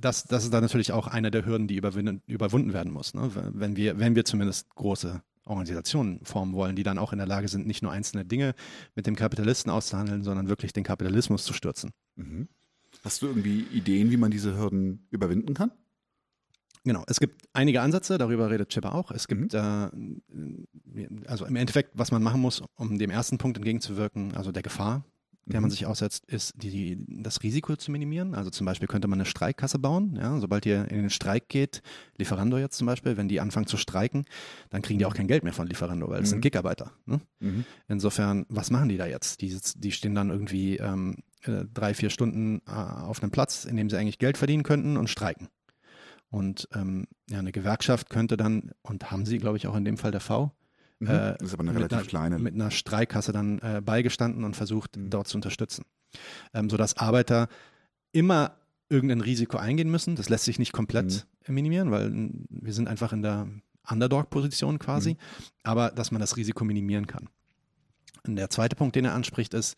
[0.00, 3.14] das, das ist dann natürlich auch eine der Hürden, die überwunden werden muss.
[3.14, 3.30] Ne?
[3.34, 7.48] Wenn, wir, wenn wir zumindest große Organisationen formen wollen, die dann auch in der Lage
[7.48, 8.54] sind, nicht nur einzelne Dinge
[8.94, 11.92] mit dem Kapitalisten auszuhandeln, sondern wirklich den Kapitalismus zu stürzen.
[12.16, 12.48] Mhm.
[13.04, 15.70] Hast du irgendwie Ideen, wie man diese Hürden überwinden kann?
[16.84, 19.10] Genau, es gibt einige Ansätze, darüber redet Chipper auch.
[19.10, 20.22] Es gibt, mhm.
[20.94, 24.62] äh, also im Endeffekt, was man machen muss, um dem ersten Punkt entgegenzuwirken, also der
[24.62, 25.04] Gefahr,
[25.46, 25.72] der man mhm.
[25.72, 28.34] sich aussetzt, ist die, das Risiko zu minimieren.
[28.34, 30.16] Also zum Beispiel könnte man eine Streikkasse bauen.
[30.16, 30.38] Ja?
[30.40, 31.82] Sobald ihr in den Streik geht,
[32.18, 34.24] Lieferando jetzt zum Beispiel, wenn die anfangen zu streiken,
[34.70, 36.30] dann kriegen die auch kein Geld mehr von Lieferando, weil es mhm.
[36.30, 36.92] sind Gigarbeiter.
[37.06, 37.20] Ne?
[37.38, 37.64] Mhm.
[37.88, 39.40] Insofern, was machen die da jetzt?
[39.40, 43.76] Die, die stehen dann irgendwie ähm, äh, drei, vier Stunden äh, auf einem Platz, in
[43.76, 45.48] dem sie eigentlich Geld verdienen könnten und streiken.
[46.28, 49.96] Und ähm, ja, eine Gewerkschaft könnte dann, und haben sie, glaube ich, auch in dem
[49.96, 50.50] Fall der V,
[50.98, 51.08] Mhm.
[51.08, 52.38] Äh, das ist aber eine relativ einer, kleine.
[52.38, 55.10] Mit einer Streikkasse dann äh, beigestanden und versucht, mhm.
[55.10, 55.84] dort zu unterstützen.
[56.54, 57.48] Ähm, sodass Arbeiter
[58.12, 58.56] immer
[58.88, 60.16] irgendein Risiko eingehen müssen.
[60.16, 61.54] Das lässt sich nicht komplett mhm.
[61.54, 63.48] minimieren, weil wir sind einfach in der
[63.88, 65.18] Underdog-Position quasi, mhm.
[65.62, 67.28] aber dass man das Risiko minimieren kann.
[68.26, 69.76] Und der zweite Punkt, den er anspricht, ist,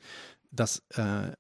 [0.51, 1.33] dass äh,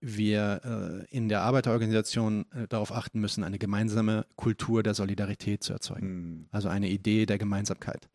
[0.00, 5.72] wir äh, in der Arbeiterorganisation äh, darauf achten müssen, eine gemeinsame Kultur der Solidarität zu
[5.72, 6.08] erzeugen.
[6.08, 6.46] Mhm.
[6.50, 8.08] Also eine Idee der Gemeinsamkeit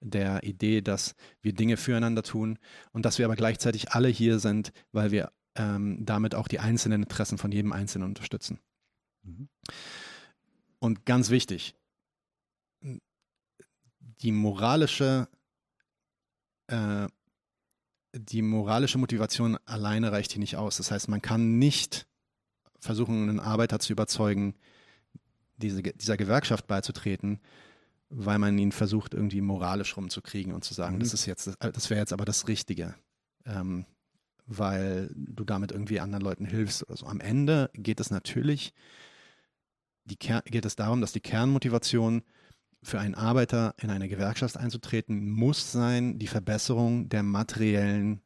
[0.00, 2.58] der Idee, dass wir Dinge füreinander tun
[2.92, 7.02] und dass wir aber gleichzeitig alle hier sind, weil wir ähm, damit auch die einzelnen
[7.02, 8.60] Interessen von jedem Einzelnen unterstützen.
[9.22, 9.48] Mhm.
[10.78, 11.74] Und ganz wichtig,
[14.22, 15.28] die moralische,
[16.68, 17.06] äh,
[18.12, 20.76] die moralische Motivation alleine reicht hier nicht aus.
[20.76, 22.06] Das heißt, man kann nicht
[22.80, 24.54] versuchen, einen Arbeiter zu überzeugen,
[25.56, 27.40] diese, dieser Gewerkschaft beizutreten,
[28.08, 31.00] weil man ihn versucht, irgendwie moralisch rumzukriegen und zu sagen, mhm.
[31.00, 32.94] das ist jetzt, das wäre jetzt aber das Richtige.
[33.44, 33.86] Ähm,
[34.46, 37.06] weil du damit irgendwie anderen Leuten hilfst oder so.
[37.06, 38.72] Am Ende geht es natürlich,
[40.04, 42.22] die geht es darum, dass die Kernmotivation
[42.82, 48.22] für einen Arbeiter in eine Gewerkschaft einzutreten muss sein, die Verbesserung der materiellen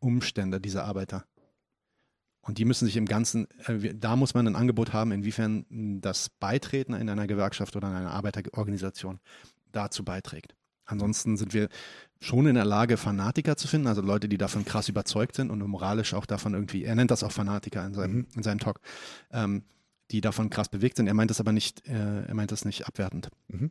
[0.00, 1.24] Umstände dieser Arbeiter.
[2.42, 5.64] Und die müssen sich im Ganzen, äh, da muss man ein Angebot haben, inwiefern
[6.00, 9.20] das Beitreten in einer Gewerkschaft oder in einer Arbeiterorganisation
[9.70, 10.54] dazu beiträgt.
[10.84, 11.68] Ansonsten sind wir
[12.20, 15.60] schon in der Lage, Fanatiker zu finden, also Leute, die davon krass überzeugt sind und
[15.66, 18.26] moralisch auch davon irgendwie, er nennt das auch Fanatiker in seinem, mhm.
[18.34, 18.80] in seinem Talk,
[19.30, 19.64] ähm,
[20.10, 21.06] die davon krass bewegt sind.
[21.06, 23.30] Er meint das aber nicht, äh, er meint das nicht abwertend.
[23.48, 23.70] Mhm.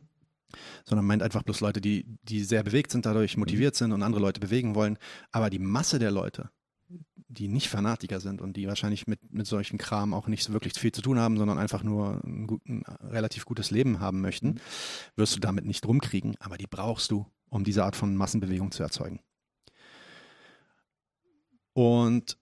[0.84, 3.78] Sondern meint einfach bloß Leute, die, die sehr bewegt sind, dadurch motiviert mhm.
[3.78, 4.98] sind und andere Leute bewegen wollen.
[5.30, 6.50] Aber die Masse der Leute,
[7.32, 10.74] die nicht Fanatiker sind und die wahrscheinlich mit, mit solchen Kram auch nicht so wirklich
[10.74, 14.48] viel zu tun haben, sondern einfach nur ein, gut, ein relativ gutes Leben haben möchten,
[14.48, 14.60] mhm.
[15.16, 18.82] wirst du damit nicht rumkriegen, aber die brauchst du, um diese Art von Massenbewegung zu
[18.82, 19.20] erzeugen.
[21.72, 22.36] Und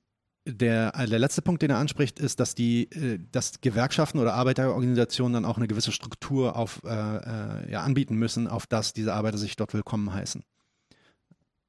[0.46, 5.34] der, der letzte Punkt, den er anspricht, ist, dass die, äh, dass Gewerkschaften oder Arbeiterorganisationen
[5.34, 9.38] dann auch eine gewisse Struktur auf, äh, äh, ja, anbieten müssen, auf das diese Arbeiter
[9.38, 10.42] sich dort willkommen heißen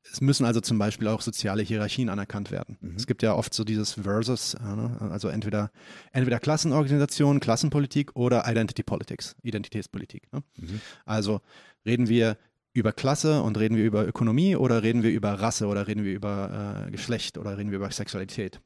[0.09, 2.77] es müssen also zum Beispiel auch soziale Hierarchien anerkannt werden.
[2.81, 2.95] Mhm.
[2.95, 5.71] Es gibt ja oft so dieses Versus, äh, also entweder,
[6.11, 10.31] entweder Klassenorganisation, Klassenpolitik oder Identity Politics, Identitätspolitik.
[10.33, 10.43] Ne?
[10.57, 10.81] Mhm.
[11.05, 11.41] Also
[11.85, 12.37] reden wir
[12.73, 16.13] über Klasse und reden wir über Ökonomie oder reden wir über Rasse oder reden wir
[16.13, 18.61] über äh, Geschlecht oder reden wir über Sexualität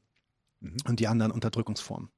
[0.61, 0.77] mhm.
[0.87, 2.09] und die anderen Unterdrückungsformen.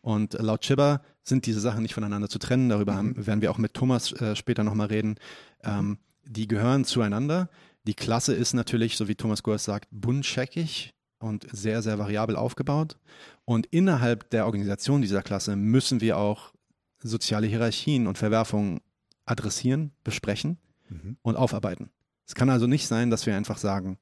[0.00, 2.68] Und laut Chibber sind diese Sachen nicht voneinander zu trennen.
[2.68, 2.96] Darüber mhm.
[2.96, 5.16] haben, werden wir auch mit Thomas äh, später nochmal reden.
[5.62, 7.48] Ähm, die gehören zueinander.
[7.86, 12.98] Die Klasse ist natürlich, so wie Thomas Gors sagt, buntscheckig und sehr, sehr variabel aufgebaut.
[13.44, 16.52] Und innerhalb der Organisation dieser Klasse müssen wir auch
[16.98, 18.80] soziale Hierarchien und Verwerfungen
[19.26, 21.18] adressieren, besprechen mhm.
[21.22, 21.90] und aufarbeiten.
[22.26, 23.98] Es kann also nicht sein, dass wir einfach sagen,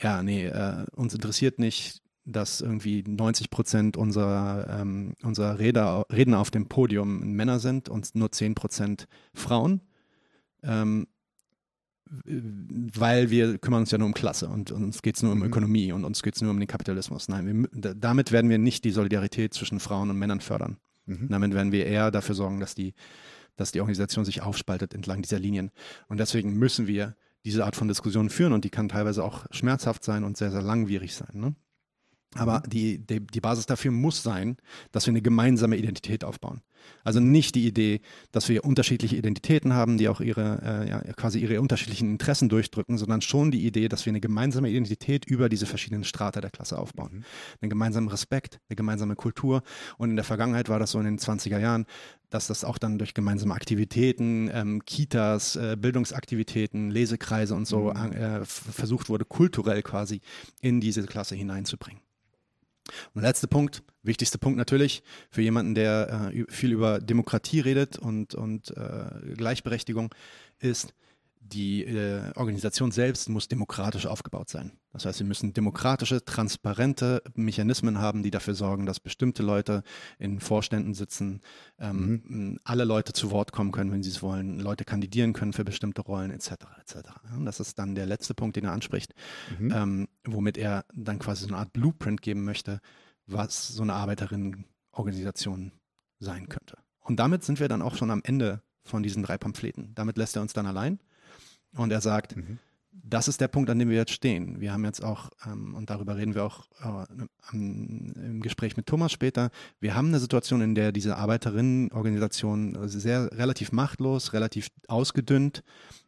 [0.00, 6.38] ja, nee, äh, uns interessiert nicht, dass irgendwie 90 Prozent unserer, ähm, unserer Reder, Redner
[6.38, 9.82] auf dem Podium Männer sind und nur 10 Prozent Frauen.
[10.62, 11.06] Ähm,
[12.06, 15.38] weil wir kümmern uns ja nur um Klasse und, und uns geht es nur um
[15.38, 15.46] mhm.
[15.46, 17.28] Ökonomie und uns geht es nur um den Kapitalismus.
[17.28, 20.76] Nein, wir, damit werden wir nicht die Solidarität zwischen Frauen und Männern fördern.
[21.06, 21.28] Mhm.
[21.28, 22.94] Damit werden wir eher dafür sorgen, dass die,
[23.56, 25.70] dass die Organisation sich aufspaltet entlang dieser Linien.
[26.08, 30.04] Und deswegen müssen wir diese Art von Diskussion führen und die kann teilweise auch schmerzhaft
[30.04, 31.30] sein und sehr, sehr langwierig sein.
[31.32, 31.54] Ne?
[32.34, 32.70] Aber mhm.
[32.70, 34.56] die, die, die Basis dafür muss sein,
[34.92, 36.62] dass wir eine gemeinsame Identität aufbauen.
[37.04, 38.00] Also nicht die Idee,
[38.32, 42.98] dass wir unterschiedliche Identitäten haben, die auch ihre, äh, ja, quasi ihre unterschiedlichen Interessen durchdrücken,
[42.98, 46.78] sondern schon die Idee, dass wir eine gemeinsame Identität über diese verschiedenen Strata der Klasse
[46.78, 47.10] aufbauen.
[47.12, 47.24] Mhm.
[47.60, 49.62] Einen gemeinsamen Respekt, eine gemeinsame Kultur.
[49.98, 51.86] Und in der Vergangenheit war das so in den 20er Jahren,
[52.30, 58.12] dass das auch dann durch gemeinsame Aktivitäten, ähm, Kitas, äh, Bildungsaktivitäten, Lesekreise und so mhm.
[58.12, 60.20] äh, versucht wurde, kulturell quasi
[60.60, 62.02] in diese Klasse hineinzubringen.
[63.14, 67.98] Und der letzte Punkt, wichtigste Punkt natürlich, für jemanden, der äh, viel über Demokratie redet
[67.98, 70.14] und, und äh, Gleichberechtigung,
[70.60, 70.94] ist,
[71.46, 74.72] die äh, Organisation selbst muss demokratisch aufgebaut sein.
[74.92, 79.82] Das heißt, wir müssen demokratische, transparente Mechanismen haben, die dafür sorgen, dass bestimmte Leute
[80.18, 81.42] in Vorständen sitzen,
[81.78, 82.60] ähm, mhm.
[82.64, 86.02] alle Leute zu Wort kommen können, wenn sie es wollen, Leute kandidieren können für bestimmte
[86.02, 86.52] Rollen, etc.
[86.80, 87.10] etc.
[87.36, 89.14] Und das ist dann der letzte Punkt, den er anspricht,
[89.58, 89.72] mhm.
[89.74, 92.80] ähm, womit er dann quasi so eine Art Blueprint geben möchte,
[93.26, 95.72] was so eine Arbeiterinnenorganisation
[96.18, 96.78] sein könnte.
[97.00, 99.92] Und damit sind wir dann auch schon am Ende von diesen drei Pamphleten.
[99.94, 100.98] Damit lässt er uns dann allein.
[101.76, 102.58] Und er sagt, mhm.
[102.92, 104.60] das ist der Punkt, an dem wir jetzt stehen.
[104.60, 107.06] Wir haben jetzt auch, ähm, und darüber reden wir auch äh,
[107.52, 113.72] im Gespräch mit Thomas später, wir haben eine Situation, in der diese Arbeiterinnenorganisationen sehr relativ
[113.72, 115.62] machtlos, relativ ausgedünnt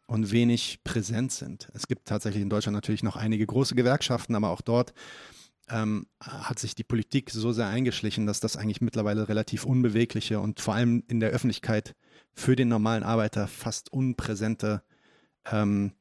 [0.05, 1.69] und wenig präsent sind.
[1.73, 4.93] Es gibt tatsächlich in Deutschland natürlich noch einige große Gewerkschaften, aber auch dort
[5.69, 10.59] ähm, hat sich die Politik so sehr eingeschlichen, dass das eigentlich mittlerweile relativ unbewegliche und
[10.61, 11.95] vor allem in der Öffentlichkeit
[12.33, 14.83] für den normalen Arbeiter fast unpräsente
[15.51, 15.93] ähm,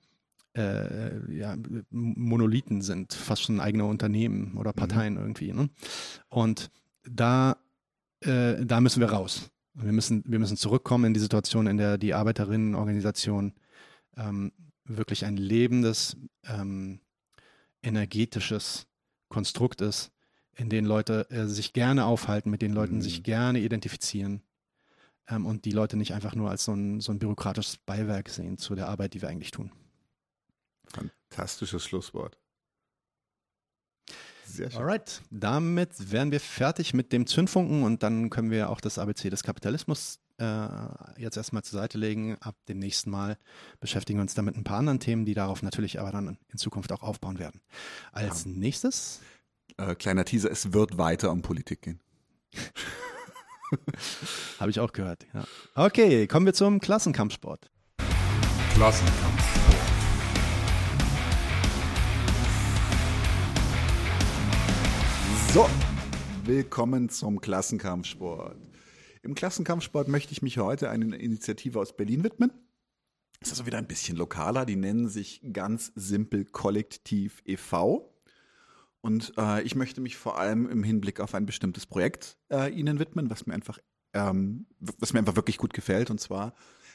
[0.57, 1.57] äh, ja,
[1.91, 4.77] Monolithen sind, fast schon eigene Unternehmen oder mhm.
[4.77, 5.21] Parteien mhm.
[5.21, 5.53] irgendwie.
[5.53, 5.71] Ne?
[6.29, 6.71] Und
[7.05, 7.57] da,
[8.21, 9.51] äh, da müssen wir raus.
[9.75, 13.53] Wir müssen, wir müssen zurückkommen in die Situation, in der die Arbeiterinnenorganisation
[14.17, 14.53] ähm,
[14.85, 17.01] wirklich ein lebendes, ähm,
[17.83, 18.87] energetisches
[19.29, 20.11] Konstrukt ist,
[20.55, 23.03] in denen Leute äh, sich gerne aufhalten, mit denen Leuten mhm.
[23.03, 24.43] sich gerne identifizieren
[25.29, 28.59] ähm, und die Leute nicht einfach nur als so ein, so ein bürokratisches Beiwerk sehen
[28.59, 29.73] zu der Arbeit, die wir eigentlich tun.
[30.89, 32.39] Fantastisches Schlusswort.
[34.45, 34.81] Sehr schön.
[34.81, 39.29] Alright, damit wären wir fertig mit dem Zündfunken und dann können wir auch das ABC
[39.29, 40.67] des Kapitalismus äh,
[41.19, 42.37] jetzt erstmal zur Seite legen.
[42.41, 43.39] Ab dem nächsten Mal
[43.81, 46.59] beschäftigen wir uns dann mit ein paar anderen Themen, die darauf natürlich aber dann in
[46.59, 47.61] Zukunft auch aufbauen werden.
[48.13, 48.51] Als ja.
[48.53, 49.21] nächstes.
[49.77, 52.01] Äh, kleiner Teaser, es wird weiter um Politik gehen.
[54.61, 55.45] Habe ich auch gehört, ja.
[55.75, 57.71] Okay, kommen wir zum Klassenkampfsport.
[58.75, 59.67] Klassenkampfsport.
[65.53, 65.69] So,
[66.45, 68.66] willkommen zum Klassenkampfsport.
[69.27, 72.53] Im Klassenkampfsport möchte ich mich heute einer Initiative aus Berlin widmen.
[73.41, 74.65] Das ist also wieder ein bisschen lokaler.
[74.65, 78.15] Die nennen sich ganz simpel Kollektiv e.V.
[79.01, 83.01] Und äh, ich möchte mich vor allem im Hinblick auf ein bestimmtes Projekt äh, Ihnen
[83.01, 83.81] widmen, was mir einfach,
[84.15, 86.09] ähm, was mir einfach wirklich gut gefällt.
[86.11, 86.55] Und zwar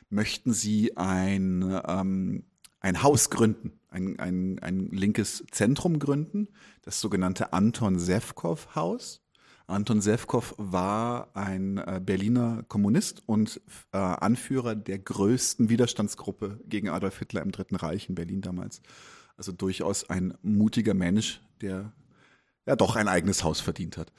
[0.10, 2.46] möchten Sie ein ähm,
[2.80, 6.48] ein Haus gründen, ein, ein, ein linkes Zentrum gründen,
[6.82, 9.22] das sogenannte Anton Sewkow Haus.
[9.72, 17.20] Anton Sewkow war ein äh, Berliner Kommunist und äh, Anführer der größten Widerstandsgruppe gegen Adolf
[17.20, 18.82] Hitler im Dritten Reich in Berlin damals.
[19.38, 21.94] Also durchaus ein mutiger Mensch, der
[22.66, 24.12] ja doch ein eigenes Haus verdient hat.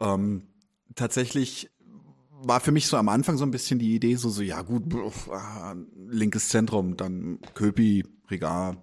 [0.00, 0.42] Ähm,
[0.94, 1.70] tatsächlich
[2.42, 4.84] war für mich so am Anfang so ein bisschen die Idee, so, so ja gut,
[5.30, 5.74] ah,
[6.08, 8.76] linkes Zentrum, dann Köpi, Regal,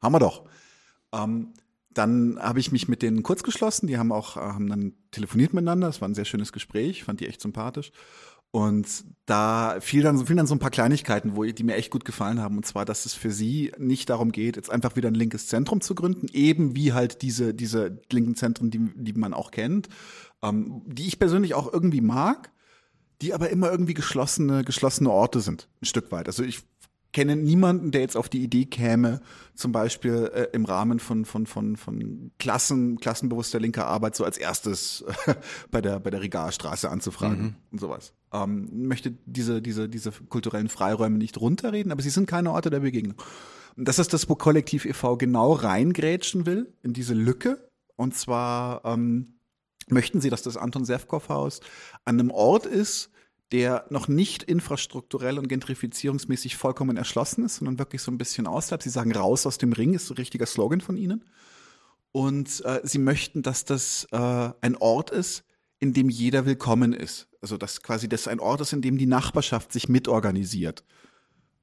[0.00, 0.44] haben wir doch.
[1.12, 1.52] Ähm,
[1.94, 5.54] dann habe ich mich mit denen kurz geschlossen, die haben auch, äh, haben dann telefoniert
[5.54, 7.92] miteinander, es war ein sehr schönes Gespräch, fand die echt sympathisch.
[8.50, 12.04] Und da fiel dann, fielen dann so ein paar Kleinigkeiten, wo, die mir echt gut
[12.04, 12.58] gefallen haben.
[12.58, 15.80] Und zwar, dass es für sie nicht darum geht, jetzt einfach wieder ein linkes Zentrum
[15.80, 19.88] zu gründen, eben wie halt diese, diese linken Zentren, die, die man auch kennt,
[20.42, 22.52] ähm, die ich persönlich auch irgendwie mag
[23.22, 26.26] die aber immer irgendwie geschlossene, geschlossene Orte sind, ein Stück weit.
[26.26, 26.62] Also ich
[27.12, 29.20] kenne niemanden, der jetzt auf die Idee käme,
[29.54, 34.38] zum Beispiel äh, im Rahmen von, von, von, von Klassen, klassenbewusster linker Arbeit so als
[34.38, 35.34] erstes äh,
[35.70, 37.54] bei der, bei der Regalstraße anzufragen mhm.
[37.70, 38.14] und sowas.
[38.32, 42.80] Ähm, möchte diese, diese, diese kulturellen Freiräume nicht runterreden, aber sie sind keine Orte der
[42.80, 43.20] Begegnung.
[43.76, 45.16] Und das ist das, wo Kollektiv e.V.
[45.16, 47.68] genau reingrätschen will, in diese Lücke.
[47.96, 49.34] Und zwar ähm,
[49.88, 51.60] möchten sie, dass das Anton Sefkow Haus
[52.04, 53.10] an einem Ort ist,
[53.52, 58.82] der noch nicht infrastrukturell und gentrifizierungsmäßig vollkommen erschlossen ist, sondern wirklich so ein bisschen außerhalb.
[58.82, 61.24] Sie sagen raus aus dem Ring, ist ein richtiger Slogan von ihnen.
[62.12, 64.16] Und äh, sie möchten, dass das äh,
[64.60, 65.44] ein Ort ist,
[65.80, 67.28] in dem jeder willkommen ist.
[67.40, 70.84] Also dass quasi das ein Ort ist, in dem die Nachbarschaft sich mitorganisiert.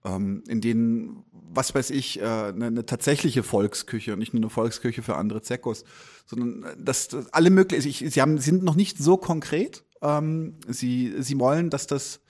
[0.05, 5.01] Ähm, in denen, was weiß ich, äh, eine, tatsächliche Volksküche und nicht nur eine Volksküche
[5.01, 5.83] für andere Zekos,
[6.25, 11.15] sondern äh, dass, dass alle möglichen, sie haben, sind noch nicht so konkret, ähm, sie,
[11.19, 12.21] sie wollen, dass das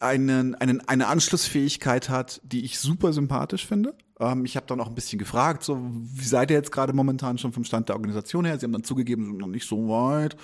[0.00, 3.94] einen, einen, eine Anschlussfähigkeit hat, die ich super sympathisch finde.
[4.18, 7.38] Ähm, ich habe dann auch ein bisschen gefragt, so wie seid ihr jetzt gerade momentan
[7.38, 8.58] schon vom Stand der Organisation her?
[8.58, 10.36] Sie haben dann zugegeben, noch nicht so weit.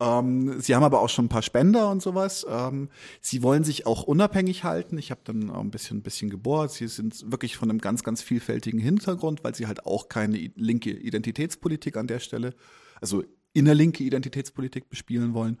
[0.00, 2.46] Ähm, sie haben aber auch schon ein paar Spender und sowas.
[2.48, 2.88] Ähm,
[3.20, 4.96] sie wollen sich auch unabhängig halten.
[4.98, 6.70] Ich habe dann auch ein bisschen, ein bisschen gebohrt.
[6.70, 10.90] Sie sind wirklich von einem ganz, ganz vielfältigen Hintergrund, weil sie halt auch keine linke
[10.90, 12.54] Identitätspolitik an der Stelle,
[13.00, 13.24] also
[13.58, 15.60] innerlinke Identitätspolitik bespielen wollen.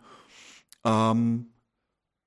[0.84, 1.52] Ähm,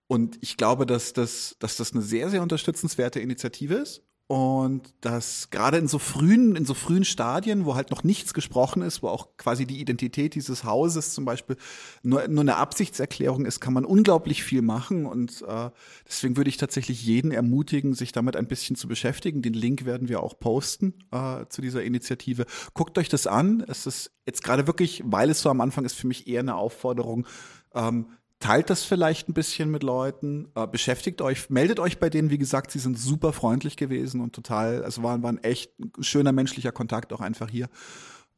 [0.08, 4.04] und ich glaube, dass das, dass das eine sehr, sehr unterstützenswerte Initiative ist.
[4.32, 8.82] Und dass gerade in so frühen, in so frühen Stadien, wo halt noch nichts gesprochen
[8.82, 11.58] ist, wo auch quasi die Identität dieses Hauses zum Beispiel
[12.02, 15.06] nur, nur eine Absichtserklärung ist, kann man unglaublich viel machen.
[15.06, 15.70] Und äh,
[16.08, 19.42] deswegen würde ich tatsächlich jeden ermutigen, sich damit ein bisschen zu beschäftigen.
[19.42, 22.46] Den Link werden wir auch posten äh, zu dieser Initiative.
[22.74, 23.66] Guckt euch das an.
[23.68, 26.56] Es ist jetzt gerade wirklich, weil es so am Anfang ist, für mich eher eine
[26.56, 27.28] Aufforderung,
[27.74, 28.06] ähm,
[28.42, 32.38] teilt das vielleicht ein bisschen mit Leuten, äh, beschäftigt euch, meldet euch bei denen, wie
[32.38, 37.14] gesagt, sie sind super freundlich gewesen und total, also waren, waren echt schöner menschlicher Kontakt
[37.14, 37.70] auch einfach hier.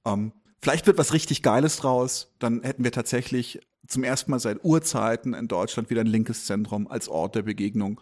[0.05, 4.63] Ähm, vielleicht wird was richtig Geiles draus, dann hätten wir tatsächlich zum ersten Mal seit
[4.63, 7.99] Urzeiten in Deutschland wieder ein linkes Zentrum als Ort der Begegnung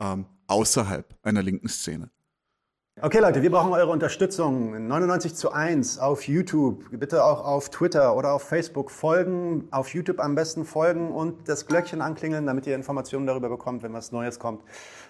[0.00, 2.10] ähm, außerhalb einer linken Szene.
[3.02, 4.86] Okay, Leute, wir brauchen eure Unterstützung.
[4.86, 9.68] 99 zu 1 auf YouTube, bitte auch auf Twitter oder auf Facebook folgen.
[9.70, 13.94] Auf YouTube am besten folgen und das Glöckchen anklingeln, damit ihr Informationen darüber bekommt, wenn
[13.94, 14.62] was Neues kommt.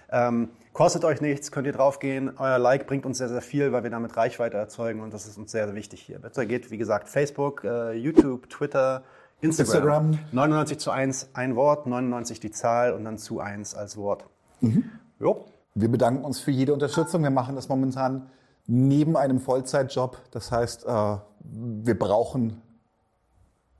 [0.09, 2.31] Ähm, kostet euch nichts, könnt ihr draufgehen.
[2.37, 5.37] Euer Like bringt uns sehr, sehr viel, weil wir damit Reichweite erzeugen und das ist
[5.37, 6.19] uns sehr, sehr wichtig hier.
[6.19, 9.03] Bitte geht, wie gesagt, Facebook, äh, YouTube, Twitter,
[9.41, 10.11] Instagram.
[10.11, 10.19] Instagram.
[10.31, 14.27] 99 zu 1 ein Wort, 99 die Zahl und dann zu 1 als Wort.
[14.61, 14.91] Mhm.
[15.19, 15.45] Jo.
[15.73, 17.23] Wir bedanken uns für jede Unterstützung.
[17.23, 18.29] Wir machen das momentan
[18.67, 20.17] neben einem Vollzeitjob.
[20.31, 22.61] Das heißt, äh, wir brauchen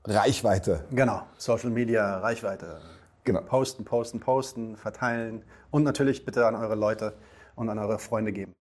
[0.04, 0.84] Reichweite.
[0.90, 2.80] Genau, Social Media, Reichweite.
[3.24, 3.40] Genau.
[3.42, 7.14] Posten, posten, posten, verteilen und natürlich bitte an eure Leute
[7.54, 8.52] und an eure Freunde geben.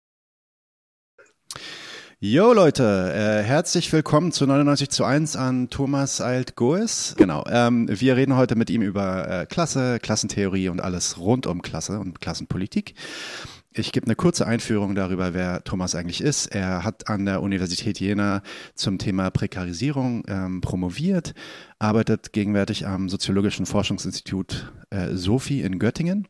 [2.24, 2.84] Jo Leute,
[3.16, 7.16] äh, herzlich willkommen zu 99 zu 1 an Thomas Alt-Goes.
[7.18, 11.64] Genau, ähm, wir reden heute mit ihm über äh, Klasse, Klassentheorie und alles rund um
[11.64, 12.94] Klasse und Klassenpolitik.
[13.74, 16.46] Ich gebe eine kurze Einführung darüber, wer Thomas eigentlich ist.
[16.46, 18.44] Er hat an der Universität Jena
[18.76, 21.34] zum Thema Prekarisierung ähm, promoviert,
[21.80, 26.28] arbeitet gegenwärtig am Soziologischen Forschungsinstitut äh, SOFI in Göttingen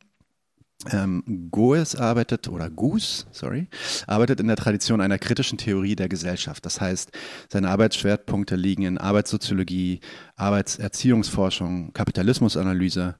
[0.91, 3.67] ähm, Goes arbeitet, oder Goose, sorry,
[4.07, 6.65] arbeitet in der Tradition einer kritischen Theorie der Gesellschaft.
[6.65, 7.11] Das heißt,
[7.49, 9.99] seine Arbeitsschwerpunkte liegen in Arbeitssoziologie,
[10.35, 13.15] Arbeitserziehungsforschung, Kapitalismusanalyse,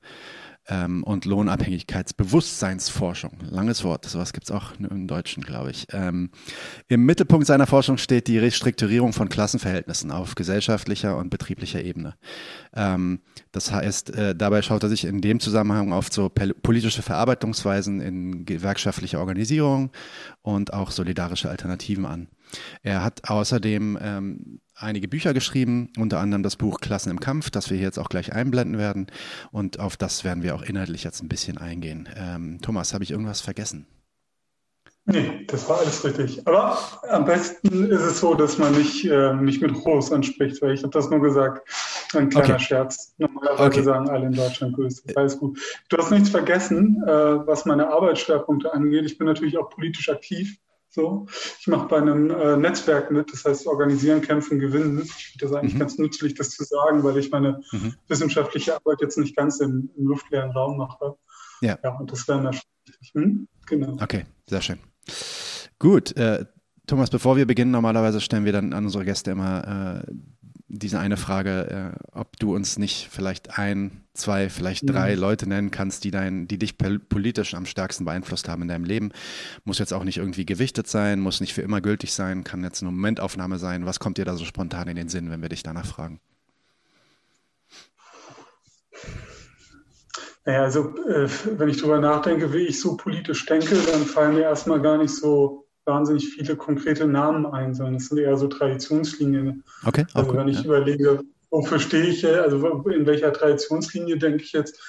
[0.72, 3.34] ähm, und Lohnabhängigkeitsbewusstseinsforschung.
[3.50, 5.88] Langes Wort, sowas gibt's auch im Deutschen, glaube ich.
[5.92, 6.30] Ähm,
[6.88, 12.16] Im Mittelpunkt seiner Forschung steht die Restrukturierung von Klassenverhältnissen auf gesellschaftlicher und betrieblicher Ebene.
[12.74, 13.20] Ähm,
[13.52, 18.46] das heißt, äh, dabei schaut er sich in dem Zusammenhang oft so politische Verarbeitungsweisen in
[18.46, 19.92] gewerkschaftlicher Organisierung
[20.42, 22.30] und auch solidarische Alternativen an.
[22.82, 27.70] Er hat außerdem ähm, einige Bücher geschrieben, unter anderem das Buch Klassen im Kampf, das
[27.70, 29.08] wir hier jetzt auch gleich einblenden werden.
[29.52, 32.10] Und auf das werden wir auch inhaltlich jetzt ein bisschen eingehen.
[32.16, 33.88] Ähm, Thomas, habe ich irgendwas vergessen?
[35.06, 36.48] Nee, das war alles richtig.
[36.48, 36.78] Aber
[37.10, 40.84] am besten ist es so, dass man nicht, äh, nicht mit Groß anspricht, weil ich
[40.84, 41.68] habe das nur gesagt.
[42.14, 42.64] Ein kleiner okay.
[42.64, 43.14] Scherz.
[43.18, 43.84] Normalerweise okay.
[43.84, 45.04] sagen alle in Deutschland grüß.
[45.16, 45.60] Alles gut.
[45.90, 49.06] Du hast nichts vergessen, äh, was meine Arbeitsschwerpunkte angeht.
[49.06, 50.58] Ich bin natürlich auch politisch aktiv.
[50.94, 51.26] So,
[51.58, 55.02] ich mache bei einem äh, Netzwerk mit, das heißt organisieren, kämpfen, gewinnen.
[55.02, 55.80] Ich finde das eigentlich mhm.
[55.80, 57.96] ganz nützlich, das zu sagen, weil ich meine mhm.
[58.10, 61.16] wissenschaftliche Arbeit jetzt nicht ganz im, im luftleeren Raum mache.
[61.62, 61.80] Ja.
[61.82, 63.12] Ja, und das wäre wichtig.
[63.14, 63.48] Hm?
[63.68, 63.98] Genau.
[64.02, 64.80] Okay, sehr schön.
[65.80, 66.46] Gut, äh,
[66.88, 70.12] Thomas, bevor wir beginnen, normalerweise stellen wir dann an unsere Gäste immer äh,
[70.74, 75.22] diese eine Frage, äh, ob du uns nicht vielleicht ein, zwei, vielleicht drei mhm.
[75.22, 79.12] Leute nennen kannst, die dein, die dich politisch am stärksten beeinflusst haben in deinem Leben.
[79.66, 82.82] Muss jetzt auch nicht irgendwie gewichtet sein, muss nicht für immer gültig sein, kann jetzt
[82.82, 83.86] eine Momentaufnahme sein.
[83.86, 86.22] Was kommt dir da so spontan in den Sinn, wenn wir dich danach fragen?
[90.46, 94.42] Naja, also äh, wenn ich darüber nachdenke, wie ich so politisch denke, dann fallen mir
[94.42, 99.64] erstmal gar nicht so wahnsinnig viele konkrete Namen ein, sondern es sind eher so Traditionslinien.
[99.86, 100.06] Okay.
[100.14, 100.66] Also wenn ich ja.
[100.66, 104.80] überlege, wofür stehe ich, also in welcher Traditionslinie denke ich jetzt,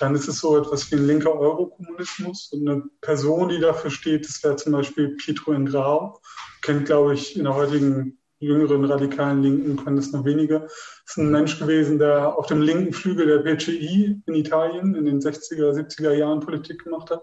[0.00, 2.52] dann ist es so etwas wie ein linker Eurokommunismus.
[2.52, 6.20] Und eine Person, die dafür steht, das wäre zum Beispiel Pietro Ingrao.
[6.62, 10.60] Kennt, glaube ich, in der heutigen jüngeren radikalen Linken können das noch weniger.
[10.60, 10.70] Das
[11.08, 15.20] ist ein Mensch gewesen, der auf dem linken Flügel der PCI in Italien in den
[15.20, 17.22] 60er, 70er Jahren Politik gemacht hat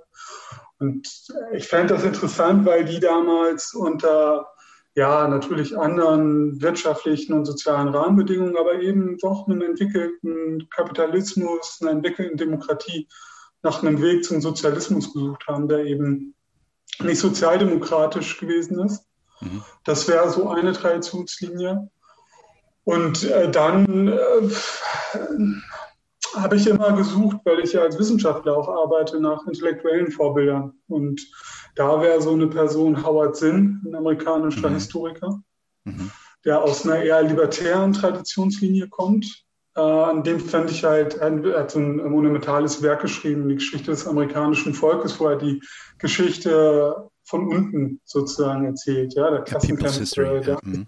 [0.80, 1.08] und
[1.54, 4.48] ich fände das interessant, weil die damals unter
[4.98, 12.38] ja natürlich anderen wirtschaftlichen und sozialen Rahmenbedingungen, aber eben doch einem entwickelten Kapitalismus, einer entwickelten
[12.38, 13.08] Demokratie
[13.62, 16.34] nach einem Weg zum Sozialismus gesucht haben, der eben
[17.00, 19.06] nicht sozialdemokratisch gewesen ist.
[19.40, 19.64] Mhm.
[19.84, 21.90] Das wäre so eine Traditionslinie.
[22.84, 24.50] Und äh, dann äh,
[26.42, 30.74] habe ich immer gesucht, weil ich ja als Wissenschaftler auch arbeite, nach intellektuellen Vorbildern.
[30.88, 31.22] Und
[31.76, 34.76] da wäre so eine Person Howard Zinn, ein amerikanischer mhm.
[34.76, 35.40] Historiker,
[35.84, 36.12] mhm.
[36.46, 39.46] der aus einer eher libertären Traditionslinie kommt.
[39.76, 43.92] Äh, an dem fände ich halt, er hat so ein monumentales Werk geschrieben, die Geschichte
[43.92, 45.62] des amerikanischen Volkes, wo er die
[46.00, 50.88] Geschichte von unten sozusagen erzählt, ja, der Klassenkampf, äh, der, mhm.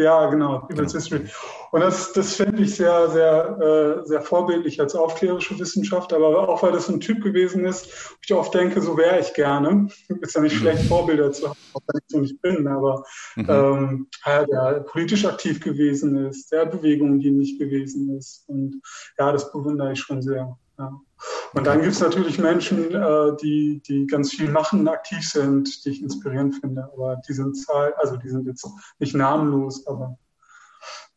[0.00, 1.02] Ja, genau, People's genau.
[1.02, 1.26] History.
[1.72, 6.62] Und das, das finde ich sehr, sehr, äh, sehr vorbildlich als aufklärische Wissenschaft, aber auch
[6.62, 9.88] weil das ein Typ gewesen ist, wo ich oft denke, so wäre ich gerne.
[10.20, 10.60] Ist ja nicht mhm.
[10.60, 13.04] schlecht, Vorbilder zu haben, auch wenn ich so nicht bin, aber
[13.36, 13.46] mhm.
[13.48, 18.44] ähm, der politisch aktiv gewesen ist, der Bewegung, die nicht gewesen ist.
[18.48, 18.80] Und
[19.18, 20.56] ja, das bewundere ich schon sehr.
[20.78, 21.00] Ja.
[21.52, 25.90] Und dann gibt es natürlich Menschen, äh, die, die ganz viel machen, aktiv sind, die
[25.90, 26.84] ich inspirierend finde.
[26.92, 28.66] Aber die sind Zahl, also die sind jetzt
[28.98, 30.18] nicht namenlos, aber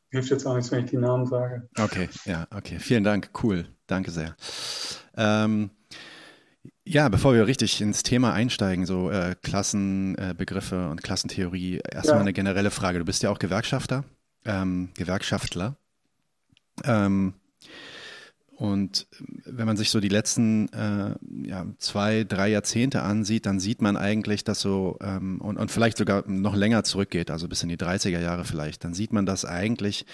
[0.09, 1.67] hilft jetzt auch nichts, wenn ich die Namen sage.
[1.79, 2.79] Okay, ja, okay.
[2.79, 3.29] Vielen Dank.
[3.43, 3.65] Cool.
[3.87, 4.35] Danke sehr.
[5.17, 5.71] Ähm,
[6.85, 12.21] ja, bevor wir richtig ins Thema einsteigen, so äh, Klassenbegriffe äh, und Klassentheorie, erstmal ja.
[12.21, 12.99] eine generelle Frage.
[12.99, 14.03] Du bist ja auch Gewerkschafter,
[14.45, 15.77] ähm, Gewerkschaftler.
[16.83, 17.35] Ähm,
[18.55, 19.07] und
[19.45, 21.15] wenn man sich so die letzten äh,
[21.47, 25.97] ja, zwei, drei Jahrzehnte ansieht, dann sieht man eigentlich, dass so, ähm, und, und vielleicht
[25.97, 29.43] sogar noch länger zurückgeht, also bis in die 30er Jahre vielleicht, dann sieht man, dass
[29.43, 30.05] eigentlich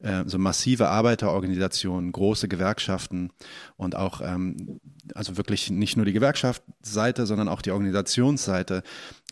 [0.00, 3.30] äh, so massive Arbeiterorganisationen, große Gewerkschaften
[3.76, 4.80] und auch, ähm,
[5.14, 8.82] also wirklich nicht nur die Gewerkschaftsseite, sondern auch die Organisationsseite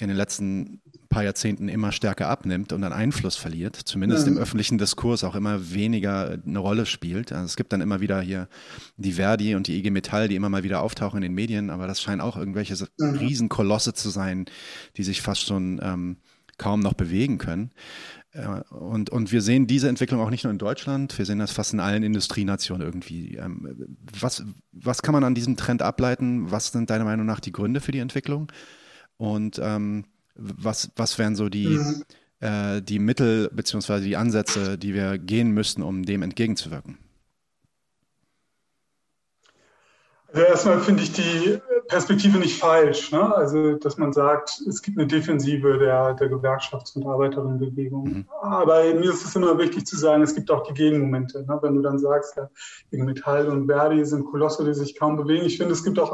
[0.01, 0.81] in den letzten
[1.15, 4.33] paar Jahrzehnten immer stärker abnimmt und an Einfluss verliert, zumindest mhm.
[4.33, 7.31] im öffentlichen Diskurs auch immer weniger eine Rolle spielt.
[7.31, 8.49] Also es gibt dann immer wieder hier
[8.97, 11.87] die Verdi und die IG Metall, die immer mal wieder auftauchen in den Medien, aber
[11.87, 13.15] das scheinen auch irgendwelche mhm.
[13.15, 14.47] Riesenkolosse zu sein,
[14.97, 16.17] die sich fast schon ähm,
[16.59, 17.71] kaum noch bewegen können.
[18.71, 21.73] Und, und wir sehen diese Entwicklung auch nicht nur in Deutschland, wir sehen das fast
[21.73, 23.37] in allen Industrienationen irgendwie.
[23.37, 26.51] Ähm, was, was kann man an diesem Trend ableiten?
[26.51, 28.51] Was sind deiner Meinung nach die Gründe für die Entwicklung?
[29.17, 32.05] Und ähm, was, was wären so die, mhm.
[32.41, 34.01] äh, die Mittel bzw.
[34.01, 36.99] die Ansätze, die wir gehen müssten, um dem entgegenzuwirken?
[40.35, 43.13] Also erstmal finde ich die Perspektive nicht falsch.
[43.13, 43.35] Ne?
[43.37, 48.05] Also, dass man sagt, es gibt eine Defensive der, der Gewerkschafts- und Arbeiterinnenbewegung.
[48.05, 48.29] Mhm.
[48.43, 51.45] Aber mir ist es immer wichtig zu sagen, es gibt auch die Gegenmomente.
[51.47, 51.59] Ne?
[51.63, 52.51] Wenn du dann sagst, ja,
[52.91, 55.47] Metall und Verdi sind Kolosse, die sich kaum bewegen.
[55.47, 56.13] Ich finde, es gibt auch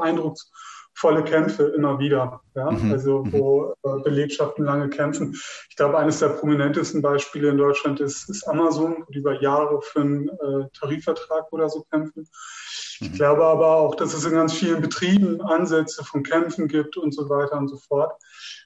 [1.01, 2.41] eindrucksvolle Kämpfe immer wieder.
[2.55, 2.71] Ja?
[2.71, 2.93] Mhm.
[2.93, 3.33] Also, mhm.
[3.33, 5.35] wo äh, Belegschaften lange kämpfen.
[5.69, 10.01] Ich glaube, eines der prominentesten Beispiele in Deutschland ist, ist Amazon, die über Jahre für
[10.01, 12.29] einen äh, Tarifvertrag oder so kämpfen.
[13.01, 17.15] Ich glaube aber auch, dass es in ganz vielen Betrieben Ansätze von Kämpfen gibt und
[17.15, 18.13] so weiter und so fort.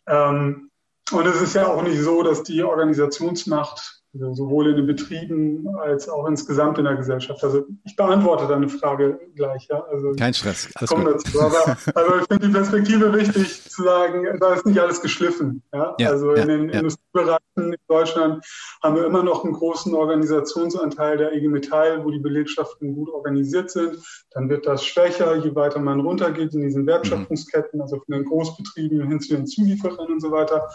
[0.09, 0.71] Ähm,
[1.13, 5.67] und es ist ja auch nicht so, dass die Organisationsmacht also sowohl in den Betrieben
[5.81, 7.43] als auch insgesamt in der Gesellschaft.
[7.43, 9.67] Also ich beantworte deine Frage gleich.
[9.69, 9.85] Ja?
[9.91, 10.69] Also Kein Stress.
[10.77, 11.07] Alles gut.
[11.07, 11.41] Dazu.
[11.41, 15.63] Aber also ich finde die Perspektive wichtig zu sagen, da ist nicht alles geschliffen.
[15.73, 15.97] Ja?
[15.99, 16.81] ja also in den ja.
[16.81, 18.45] Industriebereichen in Deutschland
[18.83, 23.71] haben wir immer noch einen großen Organisationsanteil der IG Metall, wo die Belegschaften gut organisiert
[23.71, 23.99] sind.
[24.31, 29.09] Dann wird das schwächer, je weiter man runtergeht in diesen Wertschöpfungsketten, also von den Großbetrieben
[29.09, 30.69] hin zu den Zulieferern und so weiter.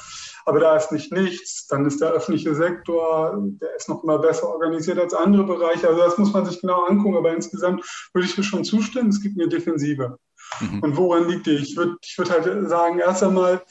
[0.46, 1.68] Aber da ist nicht nichts.
[1.68, 5.88] Dann ist der öffentliche Sektor der ist noch immer besser organisiert als andere Bereiche.
[5.88, 7.18] Also das muss man sich genau angucken.
[7.18, 10.18] Aber insgesamt würde ich mir schon zustimmen, es gibt eine Defensive.
[10.60, 10.84] Mhm.
[10.84, 11.56] Und woran liegt die?
[11.56, 13.62] Ich würde ich würd halt sagen, erst einmal,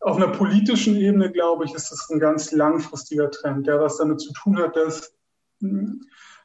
[0.00, 4.20] auf einer politischen Ebene, glaube ich, ist das ein ganz langfristiger Trend, der was damit
[4.20, 5.14] zu tun hat, dass,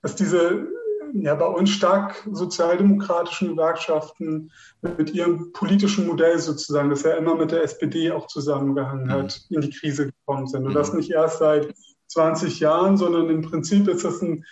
[0.01, 0.67] dass diese
[1.13, 7.51] ja, bei uns stark sozialdemokratischen Gewerkschaften mit ihrem politischen Modell sozusagen, das ja immer mit
[7.51, 9.55] der SPD auch zusammengehangen hat, mhm.
[9.55, 10.65] in die Krise gekommen sind.
[10.65, 10.99] Und das mhm.
[10.99, 11.73] nicht erst seit
[12.15, 14.45] 20 Jahren, sondern im Prinzip ist das ein,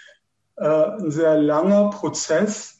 [0.57, 2.79] äh, ein sehr langer Prozess,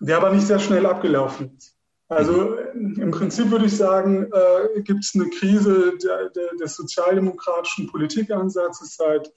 [0.00, 1.76] der aber nicht sehr schnell abgelaufen ist.
[2.08, 7.86] Also im Prinzip würde ich sagen, äh, gibt es eine Krise der, der, des sozialdemokratischen
[7.86, 9.32] Politikansatzes seit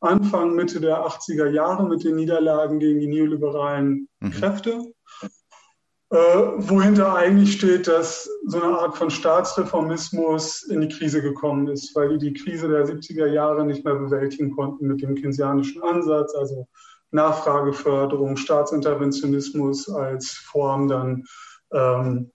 [0.00, 4.30] Anfang, Mitte der 80er Jahre mit den Niederlagen gegen die neoliberalen mhm.
[4.30, 4.92] Kräfte
[6.10, 11.94] äh, wohinter eigentlich steht, dass so eine Art von Staatsreformismus in die Krise gekommen ist,
[11.94, 16.34] weil die die Krise der 70er Jahre nicht mehr bewältigen konnten mit dem keynesianischen Ansatz,
[16.34, 16.66] also
[17.10, 21.24] Nachfrageförderung, Staatsinterventionismus als Form dann
[21.72, 22.30] ähm,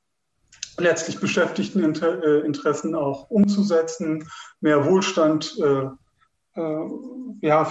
[0.77, 4.27] letztlich beschäftigten Inter äh, Interessen auch umzusetzen,
[4.61, 5.89] mehr Wohlstand äh,
[6.55, 6.89] äh,
[7.41, 7.67] ja,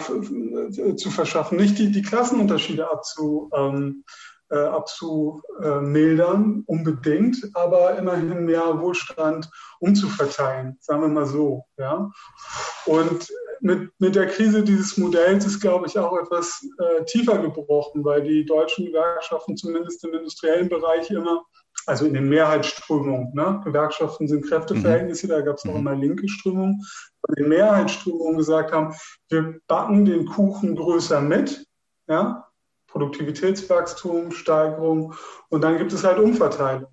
[0.97, 4.05] zu verschaffen, nicht die, die Klassenunterschiede abzu, ähm,
[4.53, 9.51] äh, abzumildern, unbedingt, aber immerhin mehr Wohlstand
[9.81, 11.65] umzuverteilen, sagen wir mal so.
[11.79, 12.11] Ja?
[12.85, 18.05] Und mit, mit der Krise dieses Modells ist, glaube ich, auch etwas äh, tiefer gebrochen,
[18.05, 21.45] weil die deutschen Gewerkschaften zumindest im industriellen Bereich immer,
[21.87, 23.61] also in den Mehrheitsströmungen, ne?
[23.65, 25.31] Gewerkschaften sind Kräfteverhältnisse, mhm.
[25.31, 25.81] da gab es auch mhm.
[25.81, 26.83] immer linke Strömungen,
[27.23, 28.95] bei den Mehrheitsströmungen gesagt haben,
[29.31, 31.67] wir backen den Kuchen größer mit,
[32.09, 32.52] ja,
[32.93, 35.15] Produktivitätswachstum, Steigerung
[35.49, 36.93] und dann gibt es halt Umverteilung.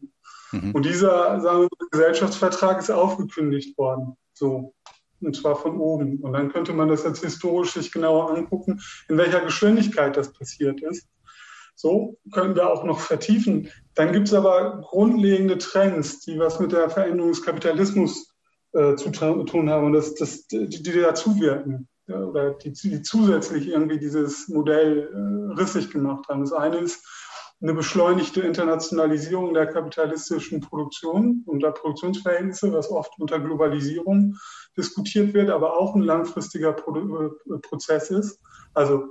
[0.51, 0.71] Mhm.
[0.73, 4.17] Und dieser sagen wir, Gesellschaftsvertrag ist aufgekündigt worden.
[4.33, 4.73] So.
[5.21, 6.21] Und zwar von oben.
[6.21, 10.81] Und dann könnte man das jetzt historisch sich genauer angucken, in welcher Geschwindigkeit das passiert
[10.81, 11.07] ist.
[11.75, 13.69] So können wir auch noch vertiefen.
[13.95, 18.33] Dann gibt es aber grundlegende Trends, die was mit der Veränderung des Kapitalismus
[18.71, 23.67] äh, zu tun haben und das, das, die, die dazu wirken oder die, die zusätzlich
[23.67, 26.41] irgendwie dieses Modell äh, rissig gemacht haben.
[26.41, 27.05] Das eine ist
[27.61, 34.37] eine beschleunigte Internationalisierung der kapitalistischen Produktion und der Produktionsverhältnisse, was oft unter Globalisierung
[34.77, 38.39] diskutiert wird, aber auch ein langfristiger Pro äh, Prozess ist.
[38.73, 39.09] Also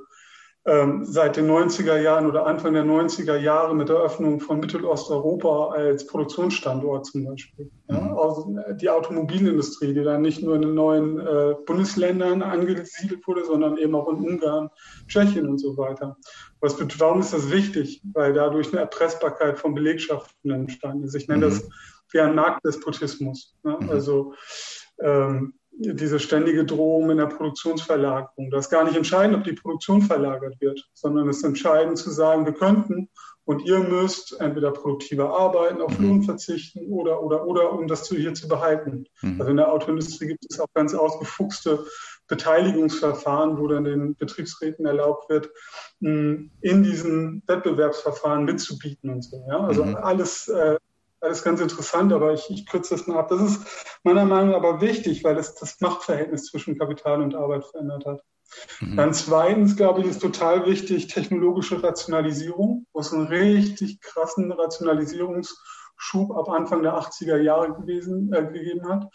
[1.02, 6.06] seit den 90er Jahren oder Anfang der 90er Jahre mit der Öffnung von Mittelosteuropa als
[6.06, 7.70] Produktionsstandort zum Beispiel.
[7.88, 8.18] Ja, mhm.
[8.18, 13.78] also die Automobilindustrie, die dann nicht nur in den neuen äh, Bundesländern angesiedelt wurde, sondern
[13.78, 14.68] eben auch in Ungarn,
[15.06, 16.16] Tschechien und so weiter.
[16.60, 18.02] Was, warum ist das wichtig?
[18.12, 21.14] Weil dadurch eine Erpressbarkeit von Belegschaften entstanden ist.
[21.14, 21.50] Ich nenne mhm.
[21.50, 21.68] das
[22.10, 23.56] wie ein Marktdespotismus.
[23.64, 23.90] Ja, mhm.
[23.90, 24.34] Also
[25.00, 28.50] ähm, diese ständige Drohung in der Produktionsverlagerung.
[28.50, 32.10] Das ist gar nicht entscheidend, ob die Produktion verlagert wird, sondern es ist entscheidend zu
[32.10, 33.08] sagen, wir könnten
[33.44, 36.06] und ihr müsst entweder produktiver arbeiten, auf mhm.
[36.06, 39.06] Lohn verzichten oder, oder, oder, um das hier zu behalten.
[39.22, 39.40] Mhm.
[39.40, 41.86] Also in der Autoindustrie gibt es auch ganz ausgefuchste
[42.26, 45.48] Beteiligungsverfahren, wo dann den Betriebsräten erlaubt wird,
[46.00, 49.42] in diesen Wettbewerbsverfahren mitzubieten und so.
[49.48, 49.60] Ja?
[49.60, 49.96] Also mhm.
[49.96, 50.76] alles, äh,
[51.20, 53.28] alles ganz interessant, aber ich, ich kürze das mal ab.
[53.28, 53.60] Das ist
[54.02, 58.22] meiner Meinung nach aber wichtig, weil es das Machtverhältnis zwischen Kapital und Arbeit verändert hat.
[58.80, 58.96] Mhm.
[58.96, 66.30] Dann zweitens, glaube ich, ist total wichtig technologische Rationalisierung, wo es einen richtig krassen Rationalisierungsschub
[66.34, 69.08] ab Anfang der 80er Jahre gewesen, äh, gegeben hat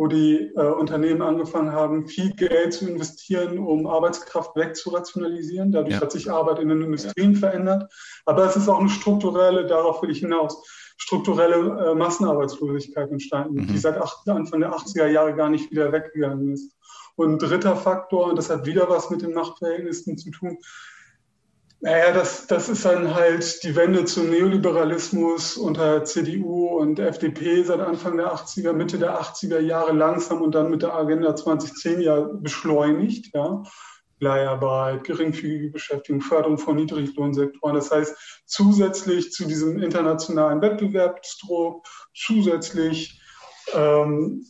[0.00, 5.72] wo die äh, Unternehmen angefangen haben, viel Geld zu investieren, um Arbeitskraft wegzurationalisieren.
[5.72, 6.00] Dadurch ja.
[6.00, 7.38] hat sich Arbeit in den Industrien ja.
[7.38, 7.92] verändert.
[8.24, 10.66] Aber es ist auch eine strukturelle, darauf will ich hinaus,
[11.00, 13.66] strukturelle äh, Massenarbeitslosigkeit entstanden, mhm.
[13.68, 16.76] die seit acht, Anfang der 80er Jahre gar nicht wieder weggegangen ist.
[17.16, 20.58] Und ein dritter Faktor, und das hat wieder was mit den Machtverhältnissen zu tun,
[21.82, 27.80] naja, das, das ist dann halt die Wende zum Neoliberalismus unter CDU und FDP seit
[27.80, 32.20] Anfang der 80er, Mitte der 80er Jahre langsam und dann mit der Agenda 2010 ja
[32.20, 33.34] beschleunigt.
[33.34, 33.62] Ja.
[34.20, 37.74] Leiharbeit, geringfügige Beschäftigung, Förderung von Niedriglohnsektoren.
[37.74, 43.20] Das heißt, zusätzlich zu diesem internationalen Wettbewerbsdruck, zusätzlich
[43.74, 44.44] ähm,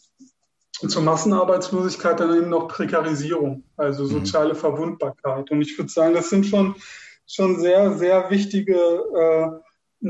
[0.73, 4.09] zur Massenarbeitslosigkeit dann eben noch Prekarisierung, also mhm.
[4.09, 5.51] soziale Verwundbarkeit.
[5.51, 6.75] Und ich würde sagen, das sind schon
[7.31, 8.75] schon sehr, sehr wichtige
[10.03, 10.07] äh,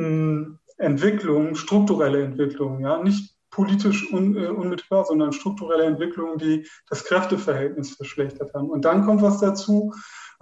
[0.79, 7.97] Entwicklungen, strukturelle Entwicklungen, ja, nicht politisch un, äh, unmittelbar, sondern strukturelle Entwicklungen, die das Kräfteverhältnis
[7.97, 8.71] verschlechtert haben.
[8.71, 9.93] Und dann kommt was dazu,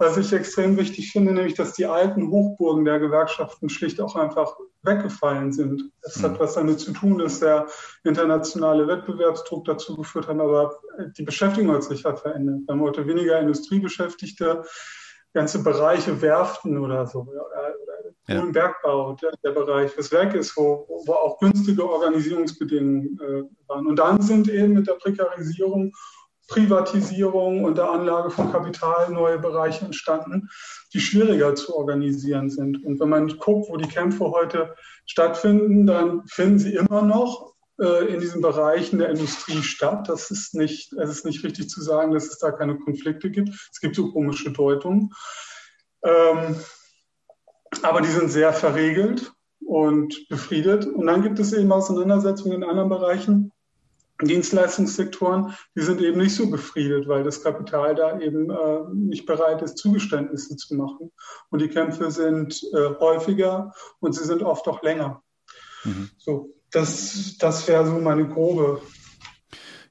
[0.01, 4.55] was ich extrem wichtig finde, nämlich, dass die alten Hochburgen der Gewerkschaften schlicht auch einfach
[4.81, 5.91] weggefallen sind.
[6.01, 6.23] Es mhm.
[6.23, 7.67] hat was damit zu tun, dass der
[8.05, 10.79] internationale Wettbewerbsdruck dazu geführt hat, aber
[11.17, 12.61] die Beschäftigung hat sich ja verändert.
[12.65, 14.63] Wir haben heute weniger Industriebeschäftigte,
[15.33, 17.73] ganze Bereiche Werften oder so, oder,
[18.29, 18.45] ja.
[18.45, 23.87] Bergbau, der, der, Bereich, das Werk ist, wo, wo auch günstige Organisierungsbedingungen äh, waren.
[23.87, 25.93] Und dann sind eben mit der Prekarisierung,
[26.47, 30.49] Privatisierung und der Anlage von Kapital neue Bereiche entstanden,
[30.93, 32.83] die schwieriger zu organisieren sind.
[32.83, 34.75] Und wenn man guckt, wo die Kämpfe heute
[35.05, 40.09] stattfinden, dann finden sie immer noch äh, in diesen Bereichen der Industrie statt.
[40.09, 43.49] Das ist nicht, es ist nicht richtig zu sagen, dass es da keine Konflikte gibt.
[43.71, 45.11] Es gibt so komische Deutungen.
[46.03, 46.55] Ähm,
[47.83, 49.31] aber die sind sehr verregelt
[49.65, 50.85] und befriedet.
[50.85, 53.51] Und dann gibt es eben Auseinandersetzungen in anderen Bereichen,
[54.21, 59.61] Dienstleistungssektoren, die sind eben nicht so befriedet, weil das Kapital da eben äh, nicht bereit
[59.61, 61.11] ist, Zugeständnisse zu machen.
[61.49, 65.23] Und die Kämpfe sind äh, häufiger und sie sind oft auch länger.
[65.85, 66.09] Mhm.
[66.17, 68.81] So, das, das wäre so meine grobe.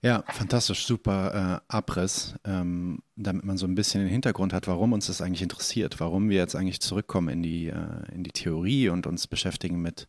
[0.01, 4.93] Ja, fantastisch, super äh, Abriss, ähm, damit man so ein bisschen den Hintergrund hat, warum
[4.93, 8.91] uns das eigentlich interessiert, warum wir jetzt eigentlich zurückkommen in die, äh, in die Theorie
[8.91, 10.07] und uns beschäftigen mit,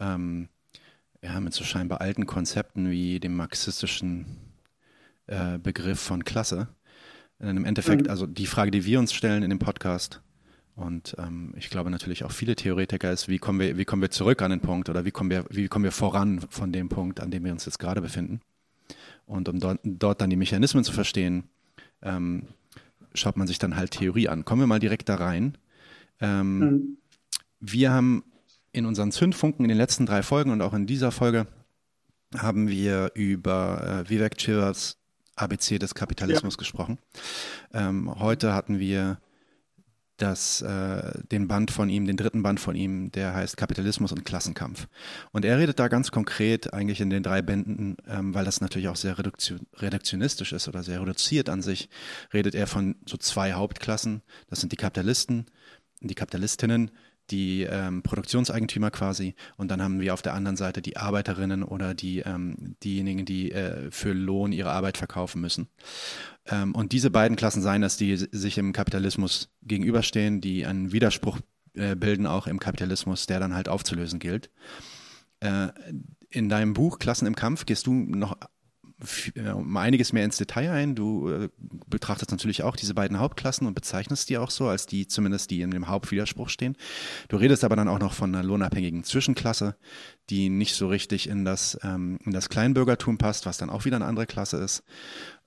[0.00, 0.48] ähm,
[1.22, 4.24] ja, mit so scheinbar alten Konzepten wie dem marxistischen
[5.26, 6.68] äh, Begriff von Klasse.
[7.40, 8.10] Im Endeffekt, mhm.
[8.10, 10.22] also die Frage, die wir uns stellen in dem Podcast,
[10.76, 14.10] und ähm, ich glaube natürlich auch viele Theoretiker ist, wie kommen wir, wie kommen wir
[14.10, 17.20] zurück an den Punkt oder wie kommen wir, wie kommen wir voran von dem Punkt,
[17.20, 18.40] an dem wir uns jetzt gerade befinden.
[19.26, 21.44] Und um dort, dort dann die Mechanismen zu verstehen,
[22.02, 22.48] ähm,
[23.14, 24.44] schaut man sich dann halt Theorie an.
[24.44, 25.56] Kommen wir mal direkt da rein.
[26.20, 26.98] Ähm, mhm.
[27.60, 28.24] Wir haben
[28.72, 31.46] in unseren Zündfunken in den letzten drei Folgen und auch in dieser Folge
[32.36, 34.98] haben wir über äh, Vivek Chivas
[35.36, 36.58] ABC des Kapitalismus ja.
[36.58, 36.98] gesprochen.
[37.72, 39.18] Ähm, heute hatten wir
[40.16, 44.24] das, äh, den Band von ihm, den dritten Band von ihm, der heißt Kapitalismus und
[44.24, 44.86] Klassenkampf.
[45.32, 48.88] Und er redet da ganz konkret eigentlich in den drei Bänden, ähm, weil das natürlich
[48.88, 51.88] auch sehr reduktionistisch ist oder sehr reduziert an sich,
[52.32, 54.22] redet er von so zwei Hauptklassen.
[54.48, 55.46] Das sind die Kapitalisten,
[56.00, 56.90] die Kapitalistinnen,
[57.30, 61.94] die ähm, Produktionseigentümer quasi und dann haben wir auf der anderen Seite die Arbeiterinnen oder
[61.94, 65.68] die, ähm, diejenigen, die äh, für Lohn ihre Arbeit verkaufen müssen.
[66.46, 71.38] Ähm, und diese beiden Klassen seien das, die sich im Kapitalismus gegenüberstehen, die einen Widerspruch
[71.74, 74.50] äh, bilden auch im Kapitalismus, der dann halt aufzulösen gilt.
[75.40, 75.68] Äh,
[76.30, 78.36] in deinem Buch Klassen im Kampf gehst du noch
[79.54, 80.94] um einiges mehr ins Detail ein.
[80.94, 81.48] Du äh,
[81.86, 85.62] betrachtest natürlich auch diese beiden Hauptklassen und bezeichnest die auch so, als die zumindest die
[85.62, 86.76] in dem Hauptwiderspruch stehen.
[87.28, 89.76] Du redest aber dann auch noch von einer lohnabhängigen Zwischenklasse,
[90.30, 93.96] die nicht so richtig in das, ähm, in das Kleinbürgertum passt, was dann auch wieder
[93.96, 94.82] eine andere Klasse ist.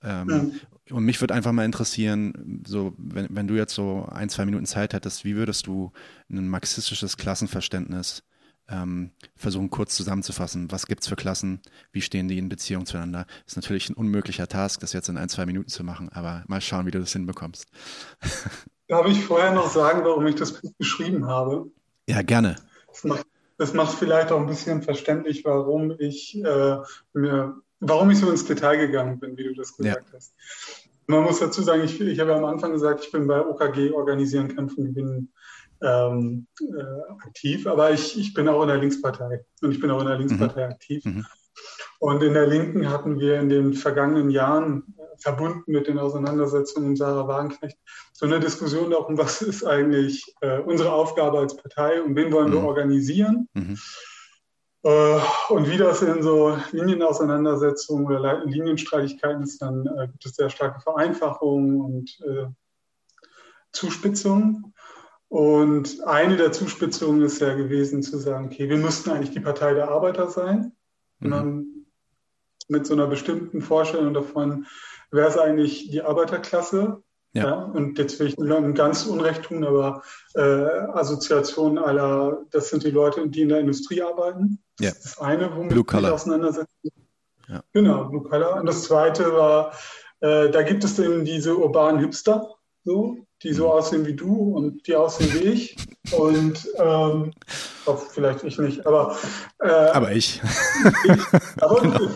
[0.02, 0.94] Ähm, ja.
[0.94, 4.66] Und mich würde einfach mal interessieren, so, wenn, wenn du jetzt so ein, zwei Minuten
[4.66, 5.92] Zeit hättest, wie würdest du
[6.30, 8.22] ein marxistisches Klassenverständnis
[8.68, 11.60] ähm, versuchen kurz zusammenzufassen, was gibt es für Klassen,
[11.92, 13.26] wie stehen die in Beziehung zueinander.
[13.46, 16.60] Ist natürlich ein unmöglicher Task, das jetzt in ein, zwei Minuten zu machen, aber mal
[16.60, 17.66] schauen, wie du das hinbekommst.
[18.88, 21.70] Darf ich vorher noch sagen, warum ich das Buch geschrieben habe?
[22.08, 22.56] Ja, gerne.
[22.88, 23.26] Das macht,
[23.58, 26.76] das macht vielleicht auch ein bisschen verständlich, warum ich äh,
[27.12, 30.16] mir, warum ich so ins Detail gegangen bin, wie du das gesagt ja.
[30.16, 30.34] hast.
[31.06, 33.92] Man muss dazu sagen, ich, ich habe ja am Anfang gesagt, ich bin bei OKG
[33.92, 35.32] Organisieren, Kämpfen, Gewinnen
[35.82, 40.00] ähm, äh, aktiv, aber ich, ich bin auch in der Linkspartei und ich bin auch
[40.00, 40.72] in der Linkspartei mhm.
[40.72, 41.04] aktiv.
[41.04, 41.26] Mhm.
[42.00, 46.90] Und in der Linken hatten wir in den vergangenen Jahren, äh, verbunden mit den Auseinandersetzungen
[46.90, 47.76] mit Sarah Wagenknecht,
[48.12, 52.50] so eine Diskussion darum, was ist eigentlich äh, unsere Aufgabe als Partei und wen wollen
[52.50, 52.54] mhm.
[52.54, 53.48] wir organisieren.
[53.54, 53.78] Mhm.
[54.84, 60.50] Äh, und wie das in so Linienauseinandersetzungen oder Linienstreitigkeiten ist, dann äh, gibt es sehr
[60.50, 62.46] starke Vereinfachungen und äh,
[63.72, 64.72] Zuspitzungen.
[65.28, 69.74] Und eine der Zuspitzungen ist ja gewesen zu sagen, okay, wir müssten eigentlich die Partei
[69.74, 70.72] der Arbeiter sein.
[71.20, 71.86] Mhm.
[72.68, 74.66] mit so einer bestimmten Vorstellung davon,
[75.10, 77.02] wer ist eigentlich die Arbeiterklasse?
[77.32, 77.44] Ja.
[77.44, 77.54] ja.
[77.64, 80.02] und jetzt will ich niemandem ganz Unrecht tun, aber
[80.34, 84.62] äh, Assoziationen aller, das sind die Leute, die in der Industrie arbeiten.
[84.80, 84.90] Ja.
[84.90, 86.14] Das ist das eine, womit Blue Color.
[86.14, 86.68] auseinandersetzen.
[87.48, 87.62] Ja.
[87.72, 88.60] Genau, Blue Color.
[88.60, 89.72] Und das zweite war,
[90.20, 92.54] äh, da gibt es eben diese urbanen Hipster,
[92.84, 93.70] so, die so mhm.
[93.70, 95.76] aussehen wie du und die aussehen wie ich.
[96.12, 97.32] Und ähm,
[97.86, 99.16] auch vielleicht ich nicht, aber
[99.60, 100.40] äh, aber ich.
[101.04, 101.22] ich
[101.60, 102.14] aber, genau.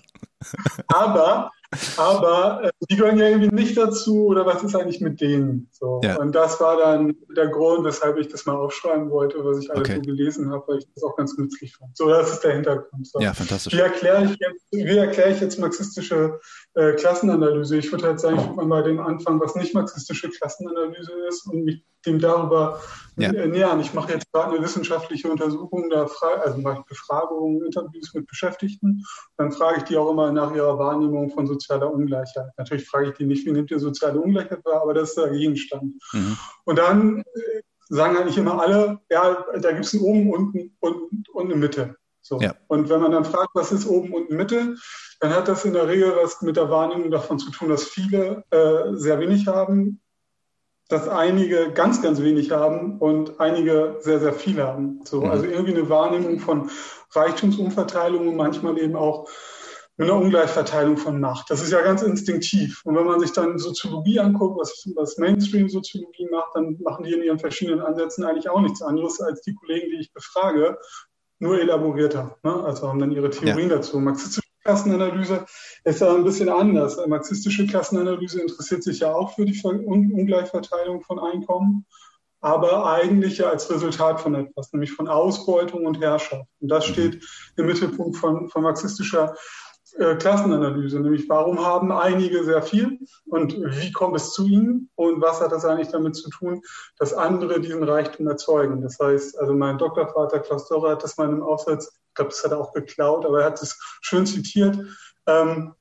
[0.89, 1.51] aber
[1.97, 5.69] aber äh, die gehören ja irgendwie nicht dazu oder was ist eigentlich mit denen?
[5.73, 6.01] So.
[6.05, 6.17] Ja.
[6.19, 9.89] Und das war dann der Grund, weshalb ich das mal aufschreiben wollte, was ich alles
[9.89, 9.97] okay.
[9.97, 11.97] so gelesen habe, weil ich das auch ganz nützlich fand.
[11.97, 13.07] So, das ist der Hintergrund.
[13.07, 13.21] So.
[13.21, 13.73] Ja, fantastisch.
[13.73, 16.41] Wie erkläre ich jetzt, wie erkläre ich jetzt marxistische
[16.75, 17.79] äh, Klassenanalyse?
[17.79, 21.65] Ich würde halt sagen, ich würde mal den Anfang, was nicht marxistische Klassenanalyse ist und
[21.65, 22.81] mich dem darüber
[23.17, 23.31] ja.
[23.31, 23.81] nähern.
[23.81, 28.27] Ich mache jetzt gerade eine wissenschaftliche Untersuchung, da frage, also mache ich Befragungen, Interviews mit
[28.27, 29.05] Beschäftigten.
[29.37, 32.51] Dann frage ich die auch immer nach ihrer Wahrnehmung von sozialer Ungleichheit.
[32.57, 35.31] Natürlich frage ich die nicht, wie nimmt ihr soziale Ungleichheit wahr, aber das ist der
[35.31, 35.95] Gegenstand.
[36.13, 36.37] Mhm.
[36.65, 41.29] Und dann äh, sagen eigentlich immer alle, ja, da gibt es ein oben, unten und,
[41.33, 41.97] und eine Mitte.
[42.23, 42.41] So.
[42.41, 42.55] Ja.
[42.69, 44.77] Und wenn man dann fragt, was ist oben und Mitte,
[45.21, 48.45] dann hat das in der Regel was mit der Wahrnehmung davon zu tun, dass viele
[48.51, 50.01] äh, sehr wenig haben
[50.93, 55.01] dass einige ganz, ganz wenig haben und einige sehr, sehr viel haben.
[55.05, 55.31] So, mhm.
[55.31, 56.71] Also irgendwie eine Wahrnehmung von
[57.13, 59.29] Reichtumsumverteilung und manchmal eben auch
[59.97, 61.51] eine Ungleichverteilung von Macht.
[61.51, 62.83] Das ist ja ganz instinktiv.
[62.85, 67.23] Und wenn man sich dann Soziologie anguckt, was, was Mainstream-Soziologie macht, dann machen die in
[67.23, 70.79] ihren verschiedenen Ansätzen eigentlich auch nichts anderes als die Kollegen, die ich befrage,
[71.43, 72.39] nur elaborierter.
[72.45, 72.55] Ne?
[72.65, 73.77] Also haben dann ihre Theorien ja.
[73.77, 73.99] dazu.
[73.99, 75.45] Marxistische Klassenanalyse
[75.85, 76.97] ist ja ein bisschen anders.
[77.09, 81.85] Marxistische Klassenanalyse interessiert sich ja auch für die Ungleichverteilung von Einkommen,
[82.41, 86.49] aber eigentlich ja als Resultat von etwas, nämlich von Ausbeutung und Herrschaft.
[86.61, 86.93] Und das mhm.
[86.93, 87.25] steht
[87.57, 89.35] im Mittelpunkt von, von marxistischer
[89.99, 95.21] äh, Klassenanalyse, nämlich warum haben einige sehr viel und wie kommt es zu ihnen und
[95.21, 96.63] was hat das eigentlich damit zu tun,
[96.99, 98.83] dass andere diesen Reichtum erzeugen.
[98.83, 102.31] Das heißt, also mein Doktorvater Klaus Dorre hat das mal in einem Aufsatz, ich glaube,
[102.31, 104.79] das hat er auch geklaut, aber er hat es schön zitiert.
[105.27, 105.75] Ähm,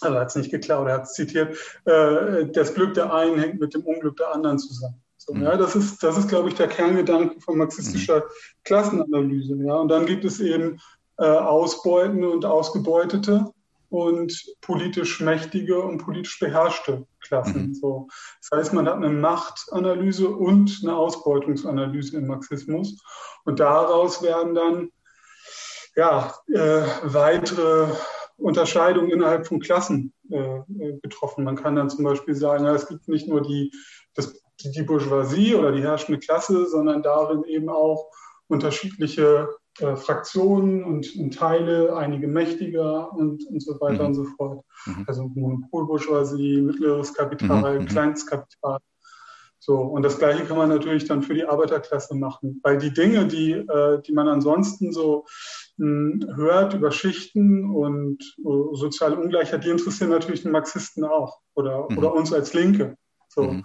[0.00, 3.38] also er hat es nicht geklaut, er hat es zitiert, äh, das Glück der einen
[3.38, 5.02] hängt mit dem Unglück der anderen zusammen.
[5.16, 5.42] So, mhm.
[5.42, 8.30] ja, das ist, das ist, glaube ich, der Kerngedanke von marxistischer mhm.
[8.64, 9.54] Klassenanalyse.
[9.64, 9.74] Ja.
[9.74, 10.80] Und dann gibt es eben
[11.20, 13.52] äh, Ausbeutende und Ausgebeutete
[13.90, 17.68] und politisch mächtige und politisch beherrschte Klassen.
[17.68, 17.74] Mhm.
[17.74, 18.08] So.
[18.40, 23.02] Das heißt, man hat eine Machtanalyse und eine Ausbeutungsanalyse im Marxismus.
[23.44, 24.90] Und daraus werden dann
[25.96, 27.88] ja, äh, weitere
[28.36, 30.60] Unterscheidungen innerhalb von Klassen äh,
[31.02, 31.44] getroffen.
[31.44, 33.72] Man kann dann zum Beispiel sagen, ja, es gibt nicht nur die,
[34.14, 38.10] das, die Bourgeoisie oder die herrschende Klasse, sondern darin eben auch
[38.48, 39.48] unterschiedliche
[39.80, 44.08] äh, Fraktionen und, und, Teile, einige mächtiger und, und so weiter mhm.
[44.08, 44.64] und so fort.
[44.86, 45.04] Mhm.
[45.06, 47.86] Also Monopolbourgeoisie, mittleres Kapital, mhm.
[47.86, 48.78] Kleinstkapital.
[49.62, 53.26] So, und das Gleiche kann man natürlich dann für die Arbeiterklasse machen, weil die Dinge,
[53.26, 55.26] die, äh, die man ansonsten so
[55.76, 61.40] mh, hm, hört über Schichten und uh, soziale Ungleichheit, die interessieren natürlich den Marxisten auch
[61.54, 61.98] oder, mhm.
[61.98, 62.96] oder uns als Linke.
[63.28, 63.60] So.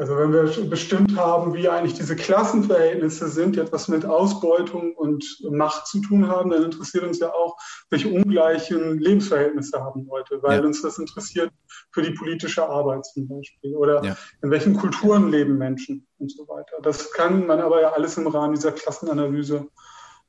[0.00, 5.22] Also wenn wir bestimmt haben, wie eigentlich diese Klassenverhältnisse sind, die etwas mit Ausbeutung und
[5.50, 7.58] Macht zu tun haben, dann interessiert uns ja auch,
[7.90, 10.64] welche ungleichen Lebensverhältnisse haben Leute, weil ja.
[10.64, 11.52] uns das interessiert
[11.92, 14.16] für die politische Arbeit zum Beispiel oder ja.
[14.40, 16.78] in welchen Kulturen leben Menschen und so weiter.
[16.80, 19.68] Das kann man aber ja alles im Rahmen dieser Klassenanalyse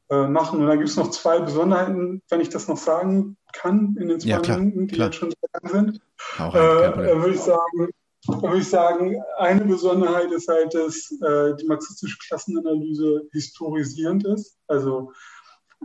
[0.09, 0.59] äh, machen.
[0.59, 4.19] Und da gibt es noch zwei Besonderheiten, wenn ich das noch sagen kann, in den
[4.19, 5.07] zwei ja, Minuten, die klar.
[5.07, 6.01] jetzt schon gegangen sind.
[6.39, 7.89] Auch äh, würde ich sagen,
[8.27, 14.57] würde ich sagen, eine Besonderheit ist halt, dass äh, die marxistische Klassenanalyse historisierend ist.
[14.67, 15.11] Also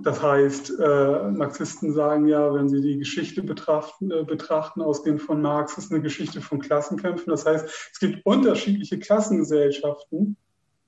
[0.03, 5.41] das heißt, äh, Marxisten sagen ja, wenn sie die Geschichte betrachten, äh, betrachten, ausgehend von
[5.41, 7.31] Marx, ist eine Geschichte von Klassenkämpfen.
[7.31, 10.37] Das heißt, es gibt unterschiedliche Klassengesellschaften,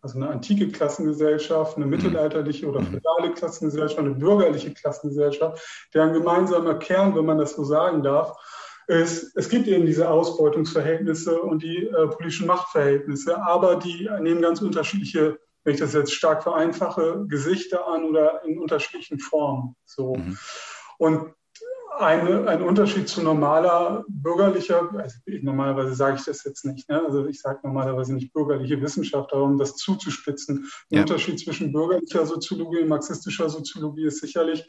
[0.03, 7.17] Also eine antike Klassengesellschaft, eine mittelalterliche oder feudale Klassengesellschaft, eine bürgerliche Klassengesellschaft, deren gemeinsamer Kern,
[7.17, 8.37] wenn man das so sagen darf,
[8.89, 14.63] ist, es gibt eben diese Ausbeutungsverhältnisse und die äh, politischen Machtverhältnisse, aber die nehmen ganz
[14.63, 19.77] unterschiedliche, wenn ich das jetzt stark vereinfache, Gesichter an oder in unterschiedlichen Formen.
[19.85, 20.15] So.
[20.17, 20.39] Mhm.
[20.97, 21.35] Und
[21.99, 27.05] eine, ein Unterschied zu normaler bürgerlicher, also normalerweise sage ich das jetzt nicht, ne?
[27.05, 30.71] also ich sage normalerweise nicht bürgerliche Wissenschaft, aber um das zuzuspitzen.
[30.91, 31.03] Der ja.
[31.03, 34.65] Unterschied zwischen bürgerlicher Soziologie und marxistischer Soziologie ist sicherlich,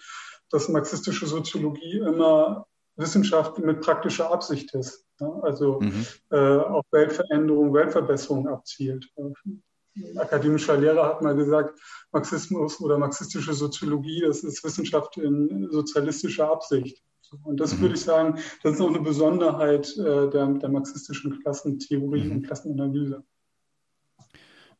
[0.49, 2.65] dass marxistische Soziologie immer
[2.99, 5.39] Wissenschaft mit praktischer Absicht ist, ne?
[5.43, 6.05] also mhm.
[6.31, 9.09] äh, auf Weltveränderung, Weltverbesserung abzielt.
[9.15, 11.79] Ein akademischer Lehrer hat mal gesagt,
[12.11, 17.01] Marxismus oder marxistische Soziologie, das ist Wissenschaft in sozialistischer Absicht.
[17.43, 17.81] Und das mhm.
[17.81, 22.31] würde ich sagen, das ist auch eine Besonderheit äh, der, der, marxistischen Klassentheorie mhm.
[22.31, 23.23] und Klassenanalyse.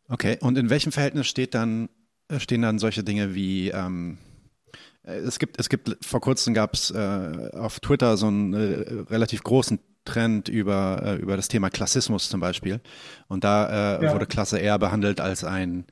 [0.10, 1.90] Okay, und in welchem Verhältnis steht dann,
[2.28, 4.29] äh, stehen dann solche Dinge wie ähm, äh,
[5.10, 9.44] es gibt, es gibt, vor kurzem gab es äh, auf Twitter so einen äh, relativ
[9.44, 12.82] großen Trend über, äh, über das Thema Klassismus zum Beispiel.
[13.28, 14.14] Und da äh, ja.
[14.14, 15.86] wurde Klasse eher behandelt als ein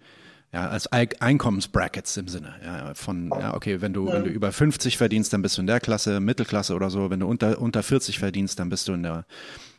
[0.54, 4.98] ja, als Einkommensbrackets im Sinne ja, von, ja, okay, wenn du, wenn du über 50
[4.98, 7.10] verdienst, dann bist du in der Klasse, Mittelklasse oder so.
[7.10, 9.26] Wenn du unter, unter 40 verdienst, dann bist du in der,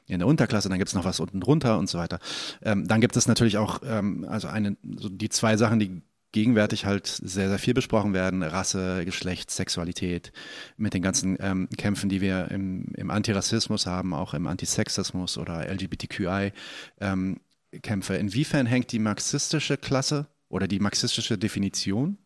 [0.08, 2.18] in der Unterklasse, dann gibt es noch was unten drunter und so weiter.
[2.62, 6.02] Ähm, dann gibt es natürlich auch, ähm, also eine, so die zwei Sachen, die
[6.32, 10.32] gegenwärtig halt sehr, sehr viel besprochen werden, Rasse, Geschlecht, Sexualität,
[10.76, 15.68] mit den ganzen ähm, Kämpfen, die wir im, im Antirassismus haben, auch im Antisexismus oder
[15.68, 16.52] LGBTQI.
[17.00, 17.40] Ähm.
[17.70, 22.16] Inwiefern hängt die marxistische Klasse oder die marxistische Definition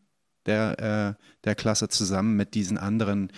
[0.46, 3.32] der, äh, der Klasse zusammen mit diesen anderen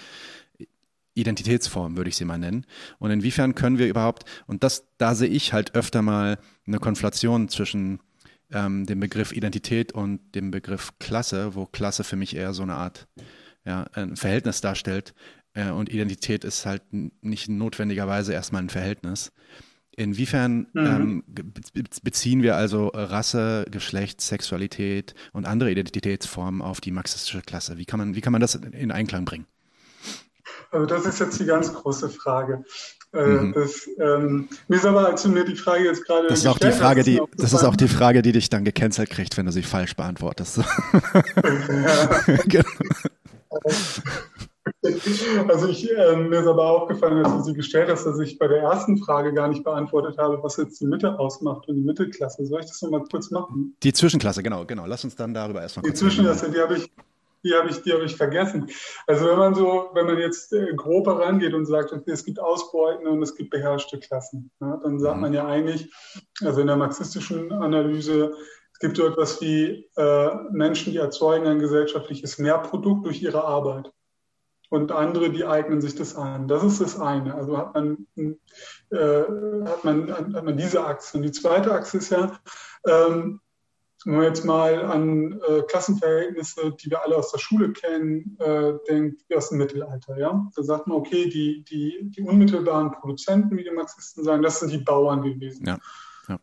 [1.14, 2.66] Identitätsformen, würde ich sie mal nennen.
[2.98, 7.48] Und inwiefern können wir überhaupt, und das, da sehe ich halt öfter mal eine Konflation
[7.48, 8.00] zwischen
[8.52, 12.74] ähm, dem Begriff Identität und dem Begriff Klasse, wo Klasse für mich eher so eine
[12.74, 13.06] Art
[13.64, 15.14] ja, ein Verhältnis darstellt.
[15.54, 19.32] Äh, und Identität ist halt nicht notwendigerweise erstmal ein Verhältnis.
[19.96, 20.86] Inwiefern mhm.
[20.86, 21.24] ähm,
[22.02, 27.78] beziehen wir also Rasse, Geschlecht, Sexualität und andere Identitätsformen auf die marxistische Klasse?
[27.78, 29.46] Wie kann man, wie kann man das in Einklang bringen?
[30.72, 32.64] Also das ist jetzt die ganz große Frage.
[33.14, 33.52] Äh, mhm.
[33.52, 36.58] Das, ähm, mir ist aber, als du mir die Frage jetzt gerade das ist auch
[36.58, 39.46] die Frage, hast, die, das ist auch die Frage, die dich dann gecancelt kriegt, wenn
[39.46, 40.60] du sie falsch beantwortest.
[42.46, 42.68] genau.
[45.48, 48.48] Also ich, äh, mir ist aber aufgefallen, als du sie gestellt hast, dass ich bei
[48.48, 52.44] der ersten Frage gar nicht beantwortet habe, was jetzt die Mitte ausmacht und die Mittelklasse.
[52.46, 53.76] Soll ich das nochmal kurz machen?
[53.82, 54.86] Die Zwischenklasse, genau, genau.
[54.86, 56.90] Lass uns dann darüber erstmal Die Zwischenklasse, die habe ich,
[57.44, 58.68] die habe ich, die habe ich vergessen.
[59.06, 63.06] Also wenn man so, wenn man jetzt äh, grob herangeht und sagt, es gibt Ausbeuten
[63.06, 65.20] und es gibt beherrschte Klassen, ja, dann sagt mhm.
[65.22, 65.92] man ja eigentlich,
[66.42, 68.34] also in der marxistischen Analyse,
[68.72, 73.92] es gibt so etwas wie äh, Menschen, die erzeugen ein gesellschaftliches Mehrprodukt durch ihre Arbeit
[74.70, 76.48] und andere, die eignen sich das an.
[76.48, 77.34] Das ist das eine.
[77.34, 79.22] Also hat man, äh,
[79.66, 81.16] hat man, hat man diese Achse.
[81.16, 82.32] Und die zweite Achse ist ja,
[82.86, 83.40] ähm,
[84.04, 88.74] wenn man jetzt mal an äh, Klassenverhältnisse, die wir alle aus der Schule kennen, äh,
[88.88, 90.18] denkt, wie aus dem Mittelalter.
[90.18, 90.46] Ja?
[90.54, 94.72] Da sagt man, okay, die, die, die unmittelbaren Produzenten, wie die Marxisten sagen, das sind
[94.72, 95.66] die Bauern gewesen.
[95.66, 95.78] Ja.
[96.28, 96.38] Ja.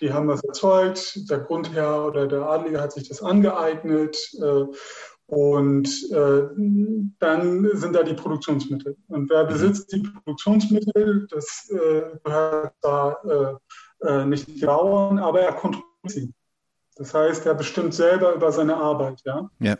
[0.00, 4.16] Die haben was erzeugt, der Grundherr oder der Adlige hat sich das angeeignet.
[4.40, 4.64] Äh,
[5.28, 6.42] und äh,
[7.18, 8.96] dann sind da die Produktionsmittel.
[9.08, 9.48] Und wer mhm.
[9.48, 13.58] besitzt die Produktionsmittel, das äh, gehört da
[14.02, 16.32] äh, nicht die Bauern, aber er kontrolliert sie.
[16.96, 19.22] Das heißt, er bestimmt selber über seine Arbeit.
[19.24, 19.50] Ja?
[19.60, 19.76] ja?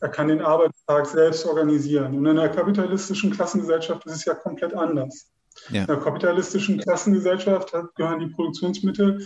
[0.00, 2.16] Er kann den Arbeitstag selbst organisieren.
[2.16, 5.30] Und in einer kapitalistischen Klassengesellschaft ist es ja komplett anders.
[5.70, 5.82] Ja.
[5.82, 9.24] In einer kapitalistischen Klassengesellschaft gehören die Produktionsmittel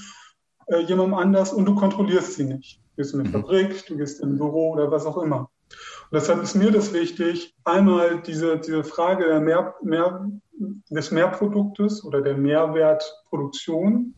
[0.67, 2.81] äh, jemandem anders und du kontrollierst sie nicht.
[2.97, 3.33] Du gehst in eine mhm.
[3.33, 5.51] Fabrik, du gehst in ein Büro oder was auch immer.
[5.71, 10.27] Und deshalb ist mir das wichtig, einmal diese, diese Frage der Mehr, Mehr,
[10.91, 14.15] des Mehrproduktes oder der Mehrwertproduktion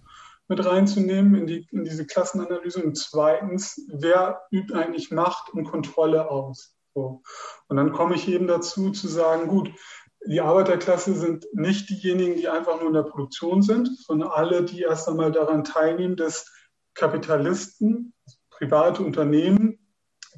[0.49, 2.83] mit reinzunehmen in, die, in diese Klassenanalyse.
[2.83, 6.75] Und zweitens, wer übt eigentlich Macht und Kontrolle aus?
[6.95, 7.23] So.
[7.69, 9.71] Und dann komme ich eben dazu zu sagen, gut,
[10.27, 14.81] die Arbeiterklasse sind nicht diejenigen, die einfach nur in der Produktion sind, sondern alle, die
[14.81, 16.51] erst einmal daran teilnehmen, dass
[16.95, 18.13] Kapitalisten,
[18.51, 19.79] private Unternehmen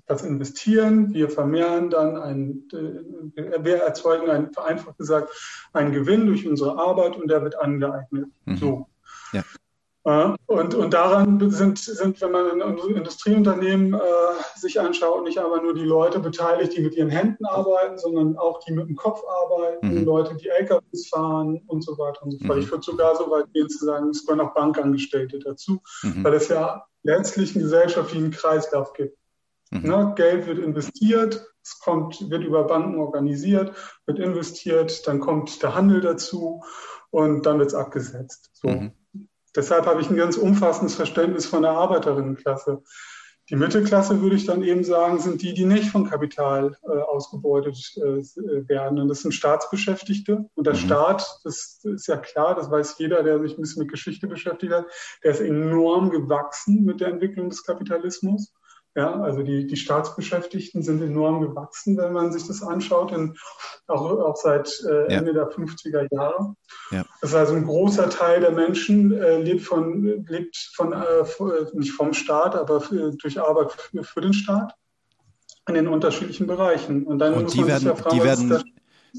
[0.07, 5.31] das investieren, wir vermehren dann ein, äh, wir erzeugen ein, vereinfacht gesagt,
[5.73, 8.27] einen Gewinn durch unsere Arbeit und der wird angeeignet.
[8.47, 8.57] Mhm.
[8.57, 8.89] So.
[9.33, 9.43] Ja.
[10.47, 13.99] Und, und daran sind, sind, wenn man in Industrieunternehmen äh,
[14.57, 18.61] sich anschaut, nicht aber nur die Leute beteiligt, die mit ihren Händen arbeiten, sondern auch
[18.61, 20.05] die mit dem Kopf arbeiten, mhm.
[20.05, 22.57] Leute, die LKWs fahren und so weiter und so fort.
[22.57, 22.63] Mhm.
[22.63, 26.25] Ich würde sogar so weit gehen zu sagen, es gehören auch Bankangestellte dazu, mhm.
[26.25, 29.19] weil es ja letztlich einen gesellschaftlichen Kreislauf gibt.
[29.71, 29.83] Mhm.
[29.83, 30.13] Ne?
[30.17, 33.75] Geld wird investiert, es kommt, wird über Banken organisiert,
[34.07, 36.63] wird investiert, dann kommt der Handel dazu
[37.11, 38.51] und dann wird es abgesetzt.
[38.55, 38.91] So.
[39.57, 42.83] Deshalb habe ich ein ganz umfassendes Verständnis von der Arbeiterinnenklasse.
[43.51, 47.79] Die Mittelklasse würde ich dann eben sagen, sind die, die nicht von Kapital äh, ausgebeutet
[47.97, 49.01] äh, werden.
[49.01, 50.45] Und das sind Staatsbeschäftigte.
[50.55, 50.79] Und der mhm.
[50.79, 54.73] Staat, das ist ja klar, das weiß jeder, der sich ein bisschen mit Geschichte beschäftigt
[54.73, 54.85] hat,
[55.25, 58.53] der ist enorm gewachsen mit der Entwicklung des Kapitalismus.
[58.99, 63.37] Ja, also die, die Staatsbeschäftigten sind enorm gewachsen, wenn man sich das anschaut, in,
[63.87, 65.45] auch, auch seit äh, Ende ja.
[65.45, 66.57] der 50er Jahre.
[66.91, 67.05] Ja.
[67.21, 71.25] Das ist also ein großer Teil der Menschen äh, lebt von, lebt von äh,
[71.75, 74.75] nicht vom Staat, aber für, durch Arbeit für, für, den Staat
[75.69, 77.05] in den unterschiedlichen Bereichen.
[77.05, 78.65] Und dann Und muss man werden, sich ja fragen, die werden,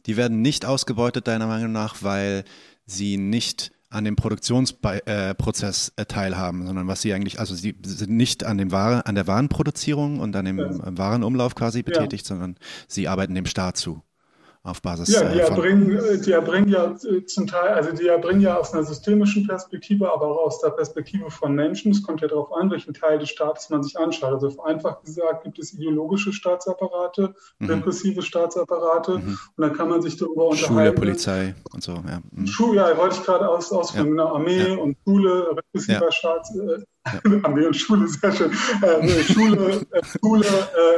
[0.08, 2.44] die werden nicht ausgebeutet, deiner Meinung nach, weil
[2.86, 8.44] sie nicht an dem Produktionsprozess äh, teilhaben, sondern was sie eigentlich, also sie sind nicht
[8.44, 10.70] an dem Ware, an der Warenproduzierung und an dem ja.
[10.98, 12.36] Warenumlauf quasi betätigt, ja.
[12.36, 12.56] sondern
[12.88, 14.04] sie arbeiten dem Staat zu
[14.64, 18.42] auf Basis Ja, die erbringen, äh, die erbringen ja äh, zum Teil, also die erbringen
[18.42, 21.92] ja aus einer systemischen Perspektive, aber auch aus der Perspektive von Menschen.
[21.92, 24.34] Es kommt ja darauf an, welchen Teil des Staates man sich anschaut.
[24.34, 27.70] Also vereinfacht gesagt gibt es ideologische Staatsapparate, mhm.
[27.70, 29.38] repressive Staatsapparate mhm.
[29.56, 30.74] und dann kann man sich darüber unterhalten.
[30.74, 32.20] Schule, Polizei und so, ja.
[32.32, 32.48] Mhm.
[32.48, 34.18] Schule, ja, wollte ich gerade aus, ausführen.
[34.18, 34.26] Ja.
[34.26, 34.78] Armee ja.
[34.78, 36.12] und Schule, repressiver ja.
[36.12, 36.84] Staats, äh,
[37.44, 38.52] Armee und Schule, sehr schön.
[38.82, 40.46] Äh, Schule, äh, Schule,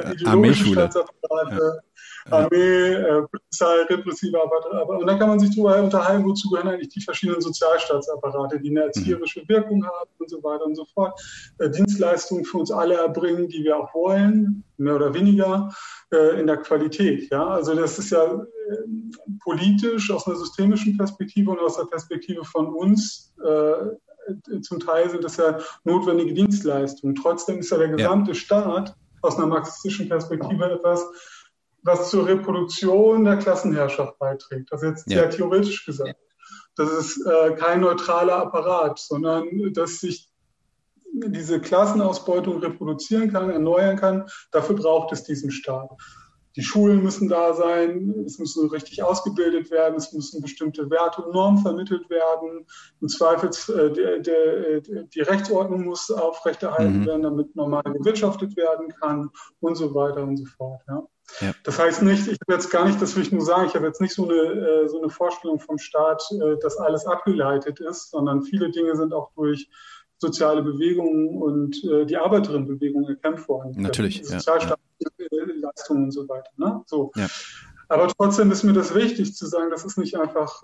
[0.03, 1.83] äh, ideologische Staatsapparate.
[2.29, 4.85] Armee, äh, Polizei, repressive Apparate.
[4.85, 8.83] Und dann kann man sich darüber unterhalten, wozu gehören eigentlich die verschiedenen Sozialstaatsapparate, die eine
[8.83, 11.19] erzieherische Wirkung haben und so weiter und so fort.
[11.59, 15.73] Äh, Dienstleistungen für uns alle erbringen, die wir auch wollen, mehr oder weniger,
[16.11, 17.29] äh, in der Qualität.
[17.31, 17.47] Ja?
[17.47, 18.45] Also das ist ja äh,
[19.43, 23.95] politisch aus einer systemischen Perspektive und aus der Perspektive von uns äh,
[24.61, 27.15] zum Teil sind das ja notwendige Dienstleistungen.
[27.15, 28.35] Trotzdem ist ja der gesamte ja.
[28.35, 31.05] Staat aus einer marxistischen Perspektive etwas,
[31.83, 34.71] was zur Reproduktion der Klassenherrschaft beiträgt.
[34.71, 35.19] Das ist jetzt ja.
[35.19, 36.15] sehr theoretisch gesagt.
[36.75, 40.29] Das ist äh, kein neutraler Apparat, sondern dass sich
[41.13, 44.29] diese Klassenausbeutung reproduzieren kann, erneuern kann.
[44.51, 45.89] Dafür braucht es diesen Staat.
[46.57, 51.33] Die Schulen müssen da sein, es müssen richtig ausgebildet werden, es müssen bestimmte Werte und
[51.33, 52.65] Normen vermittelt werden.
[52.99, 57.05] Im Zweifel äh, der, der, die Rechtsordnung muss aufrechterhalten mhm.
[57.05, 59.29] werden, damit normal gewirtschaftet werden kann
[59.61, 60.81] und so weiter und so fort.
[60.89, 61.03] Ja.
[61.39, 61.53] Ja.
[61.63, 63.87] Das heißt nicht, ich habe jetzt gar nicht, das will ich nur sagen, ich habe
[63.87, 68.11] jetzt nicht so eine, äh, so eine Vorstellung vom Staat, äh, dass alles abgeleitet ist,
[68.11, 69.69] sondern viele Dinge sind auch durch
[70.17, 73.73] soziale Bewegungen und äh, die Arbeiterinnenbewegung erkämpft worden.
[73.77, 74.23] Natürlich.
[74.23, 76.05] Sozialstaatsleistungen ja.
[76.05, 76.51] und so weiter.
[76.57, 76.83] Ne?
[76.85, 77.11] So.
[77.15, 77.27] Ja.
[77.89, 80.61] Aber trotzdem ist mir das wichtig zu sagen, das ist nicht einfach,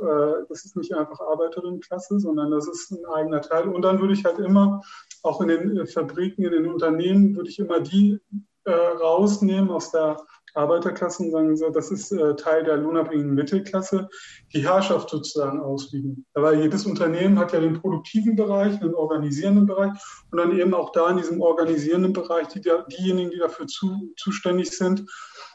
[0.47, 3.68] das ist nicht einfach Arbeiterinnenklasse, sondern das ist ein eigener Teil.
[3.68, 4.82] Und dann würde ich halt immer,
[5.24, 8.22] auch in den Fabriken, in den Unternehmen, würde ich immer die
[8.65, 10.15] rausnehmen aus der
[10.53, 14.09] Arbeiterklassen sagen so, das ist äh, Teil der lohnabhängigen Mittelklasse,
[14.53, 16.25] die Herrschaft sozusagen ausüben.
[16.33, 19.91] Weil jedes Unternehmen hat ja den produktiven Bereich, den organisierenden Bereich
[20.31, 24.71] und dann eben auch da in diesem organisierenden Bereich die, diejenigen, die dafür zu, zuständig
[24.71, 25.05] sind.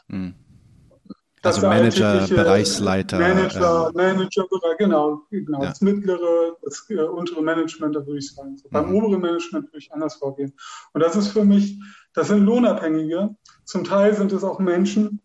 [0.07, 0.35] Mhm.
[1.43, 3.19] Also Manager, Bereichsleiter.
[3.19, 5.61] Manager, ähm, Managerbereich, genau, genau.
[5.61, 5.69] Ja.
[5.69, 8.57] Das mittlere, das äh, untere Management, da würde ich sagen.
[8.57, 8.69] So.
[8.69, 8.71] Mhm.
[8.71, 10.53] Beim oberen Management würde ich anders vorgehen.
[10.93, 11.77] Und das ist für mich,
[12.13, 13.35] das sind Lohnabhängige.
[13.65, 15.21] Zum Teil sind es auch Menschen,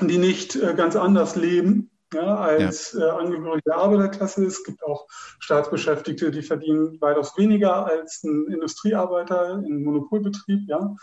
[0.00, 3.06] die nicht äh, ganz anders leben ja, als ja.
[3.06, 4.44] Äh, Angehörige der Arbeiterklasse.
[4.44, 5.06] Es gibt auch
[5.38, 10.68] Staatsbeschäftigte, die verdienen weitaus weniger als ein Industriearbeiter in einem Monopolbetrieb.
[10.68, 10.94] Ja.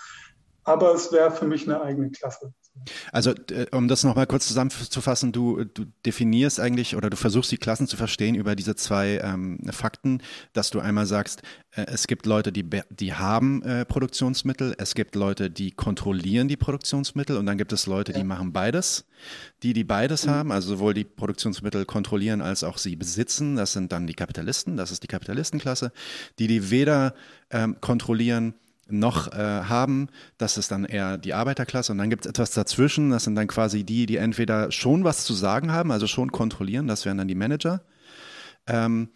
[0.64, 2.54] Aber es wäre für mich eine eigene Klasse.
[3.12, 7.58] Also, äh, um das nochmal kurz zusammenzufassen, du, du definierst eigentlich oder du versuchst die
[7.58, 10.22] Klassen zu verstehen über diese zwei ähm, Fakten,
[10.54, 15.16] dass du einmal sagst, äh, es gibt Leute, die, die haben äh, Produktionsmittel, es gibt
[15.16, 19.06] Leute, die kontrollieren die Produktionsmittel und dann gibt es Leute, die machen beides.
[19.64, 20.32] Die, die beides mhm.
[20.32, 24.78] haben, also sowohl die Produktionsmittel kontrollieren als auch sie besitzen, das sind dann die Kapitalisten,
[24.78, 25.92] das ist die Kapitalistenklasse.
[26.38, 27.16] Die, die weder
[27.50, 28.54] ähm, kontrollieren,
[28.88, 33.10] noch äh, haben, das ist dann eher die Arbeiterklasse und dann gibt es etwas dazwischen,
[33.10, 36.88] das sind dann quasi die, die entweder schon was zu sagen haben, also schon kontrollieren,
[36.88, 37.82] das wären dann die Manager,
[38.68, 39.10] ähm,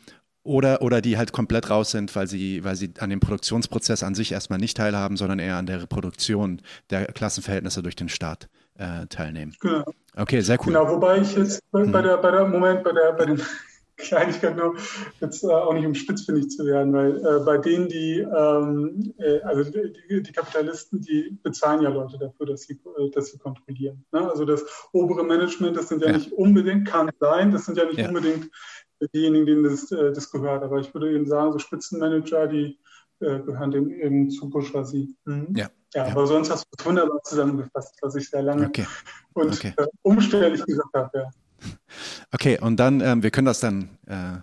[0.44, 4.16] oder, oder die halt komplett raus sind, weil sie, weil sie an dem Produktionsprozess an
[4.16, 9.06] sich erstmal nicht teilhaben, sondern eher an der Reproduktion der Klassenverhältnisse durch den Staat äh,
[9.08, 9.54] teilnehmen.
[9.60, 9.84] Genau.
[10.16, 10.74] Okay, sehr cool.
[10.74, 13.42] Genau, wobei ich jetzt bei, bei der, bei der Moment, bei der, bei den
[14.00, 14.76] Kleinigkeit nur,
[15.20, 19.42] jetzt äh, auch nicht um spitzfindig zu werden, weil äh, bei denen, die, ähm, äh,
[19.42, 24.04] also die, die, Kapitalisten, die bezahlen ja Leute dafür, dass sie, äh, dass sie kontrollieren.
[24.12, 24.30] Ne?
[24.30, 27.86] Also das obere Management, das sind ja, ja, nicht unbedingt, kann sein, das sind ja
[27.86, 28.08] nicht ja.
[28.08, 28.50] unbedingt
[29.14, 30.64] diejenigen, denen das, äh, das gehört.
[30.64, 32.80] Aber ich würde eben sagen, so Spitzenmanager, die
[33.20, 35.16] äh, gehören dem eben zu Bourgeoisie.
[35.26, 35.54] Mhm.
[35.56, 35.70] Ja.
[35.96, 38.86] Ja, ja, aber sonst hast du es wunderbar zusammengefasst, was ich sehr lange okay.
[39.34, 39.74] und okay.
[40.04, 41.18] umständlich gesagt habe.
[41.18, 41.32] Ja.
[42.32, 44.38] Okay, und dann, ähm, wir können das dann, äh,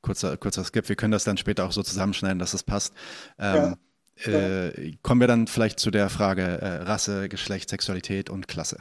[0.00, 2.94] kurzer, kurzer Skip, wir können das dann später auch so zusammenschneiden, dass es passt.
[3.38, 3.76] Ähm,
[4.24, 4.30] ja.
[4.32, 8.78] Äh, kommen wir dann vielleicht zu der Frage äh, Rasse, Geschlecht, Sexualität und Klasse.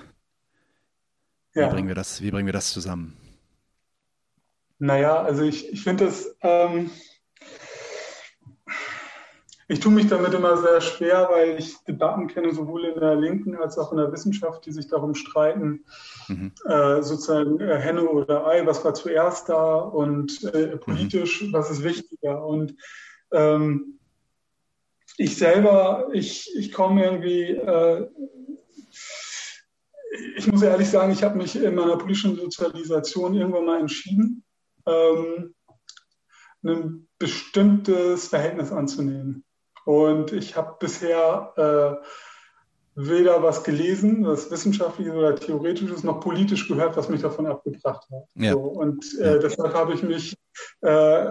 [1.56, 1.68] Ja.
[1.68, 3.18] Wie, bringen wir das, wie bringen wir das zusammen?
[4.80, 6.92] Naja, also ich, ich finde das, ähm,
[9.68, 13.56] ich tue mich damit immer sehr schwer, weil ich Debatten kenne, sowohl in der Linken
[13.56, 15.86] als auch in der Wissenschaft, die sich darum streiten,
[16.28, 16.52] mhm.
[16.66, 21.54] äh, sozusagen äh, Henne oder Ei, was war zuerst da und äh, politisch, mhm.
[21.54, 22.46] was ist wichtiger.
[22.46, 22.76] Und
[23.32, 24.00] ähm,
[25.18, 28.10] ich selber, ich, ich komme irgendwie, äh,
[30.36, 34.44] ich muss ehrlich sagen, ich habe mich in meiner politischen Sozialisation irgendwann mal entschieden,
[34.86, 35.56] ähm,
[36.66, 39.44] ein bestimmtes Verhältnis anzunehmen.
[39.86, 42.06] Und ich habe bisher äh,
[42.96, 48.24] weder was gelesen, was wissenschaftliches oder theoretisches, noch politisch gehört, was mich davon abgebracht hat.
[48.36, 48.54] Ja.
[48.54, 50.38] So, und äh, deshalb habe ich mich,
[50.82, 51.26] äh,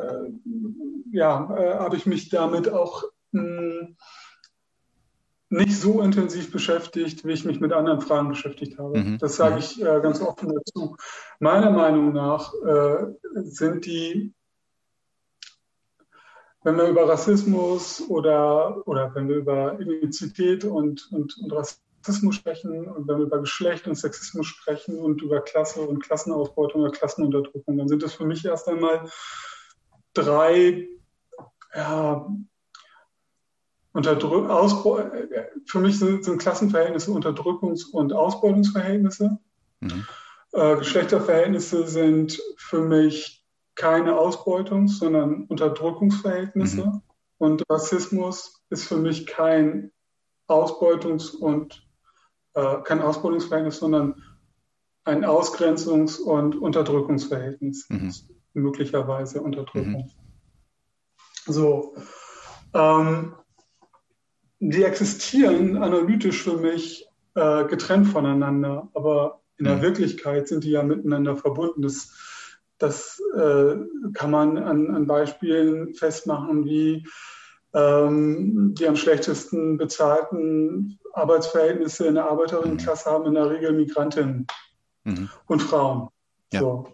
[1.12, 3.96] ja, äh, habe ich mich damit auch mh, hm,
[5.50, 8.98] nicht so intensiv beschäftigt, wie ich mich mit anderen Fragen beschäftigt habe.
[8.98, 9.18] Mhm.
[9.18, 9.58] Das sage mhm.
[9.58, 10.96] ich äh, ganz offen dazu.
[11.40, 14.32] Meiner Meinung nach äh, sind die
[16.64, 22.88] wenn wir über Rassismus oder, oder wenn wir über Ethnizität und, und, und Rassismus sprechen
[22.88, 27.76] und wenn wir über Geschlecht und Sexismus sprechen und über Klasse und Klassenausbeutung oder Klassenunterdrückung,
[27.78, 29.08] dann sind das für mich erst einmal
[30.14, 30.88] drei
[31.74, 32.28] ja,
[33.92, 35.04] Unterdrück Ausbeu
[35.66, 39.38] für mich sind, sind Klassenverhältnisse Unterdrückungs- und Ausbeutungsverhältnisse.
[39.80, 40.06] Mhm.
[40.52, 43.41] Äh, Geschlechterverhältnisse sind für mich
[43.74, 46.86] keine Ausbeutungs-, sondern Unterdrückungsverhältnisse.
[46.86, 47.02] Mhm.
[47.38, 49.90] Und Rassismus ist für mich kein
[50.48, 51.86] Ausbeutungs- und
[52.54, 54.22] äh, kein Ausbeutungsverhältnis, sondern
[55.04, 57.88] ein Ausgrenzungs- und Unterdrückungsverhältnis.
[57.88, 58.12] Mhm.
[58.54, 60.10] Möglicherweise Unterdrückung.
[61.46, 61.52] Mhm.
[61.52, 61.96] So.
[62.74, 63.34] Ähm,
[64.60, 69.82] die existieren analytisch für mich äh, getrennt voneinander, aber in der mhm.
[69.82, 71.82] Wirklichkeit sind die ja miteinander verbunden.
[71.82, 72.12] Das
[72.82, 73.76] das äh,
[74.12, 77.06] kann man an, an, Beispielen festmachen, wie
[77.74, 84.46] ähm, die am schlechtesten bezahlten Arbeitsverhältnisse in der Arbeiterinnenklasse haben in der Regel Migrantinnen
[85.04, 85.28] mhm.
[85.46, 86.08] und Frauen.
[86.52, 86.60] Ja.
[86.60, 86.88] So.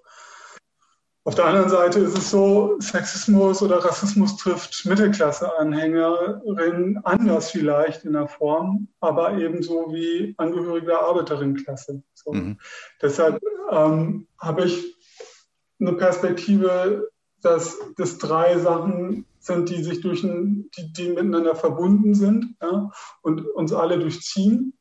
[1.25, 8.15] Auf der anderen Seite ist es so, Sexismus oder Rassismus trifft Mittelklasse-Anhängerinnen anders vielleicht in
[8.15, 12.03] der Form, aber ebenso wie Angehörige der Arbeiterinnenklasse.
[12.15, 12.33] So.
[12.33, 12.59] Mhm.
[13.03, 14.98] Deshalb ähm, habe ich
[15.81, 17.11] eine Perspektive,
[17.43, 22.91] dass das drei Sachen sind, die sich durch ein, die, die miteinander verbunden sind ja,
[23.23, 24.75] und uns alle durchziehen,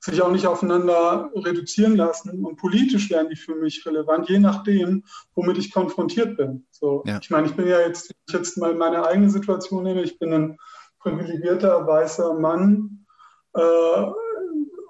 [0.00, 2.44] sich auch nicht aufeinander reduzieren lassen.
[2.44, 6.66] Und politisch werden die für mich relevant, je nachdem, womit ich konfrontiert bin.
[6.70, 7.18] So, ja.
[7.20, 10.32] Ich meine, ich bin ja jetzt, ich jetzt mal meine eigene Situation nehme, ich bin
[10.32, 10.58] ein
[11.00, 13.06] privilegierter weißer Mann
[13.54, 14.06] äh,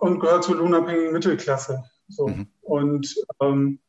[0.01, 1.83] und gehöre zur lohnabhängigen Mittelklasse.
[2.09, 2.29] So.
[2.29, 2.49] Mhm.
[2.61, 3.81] Und ähm,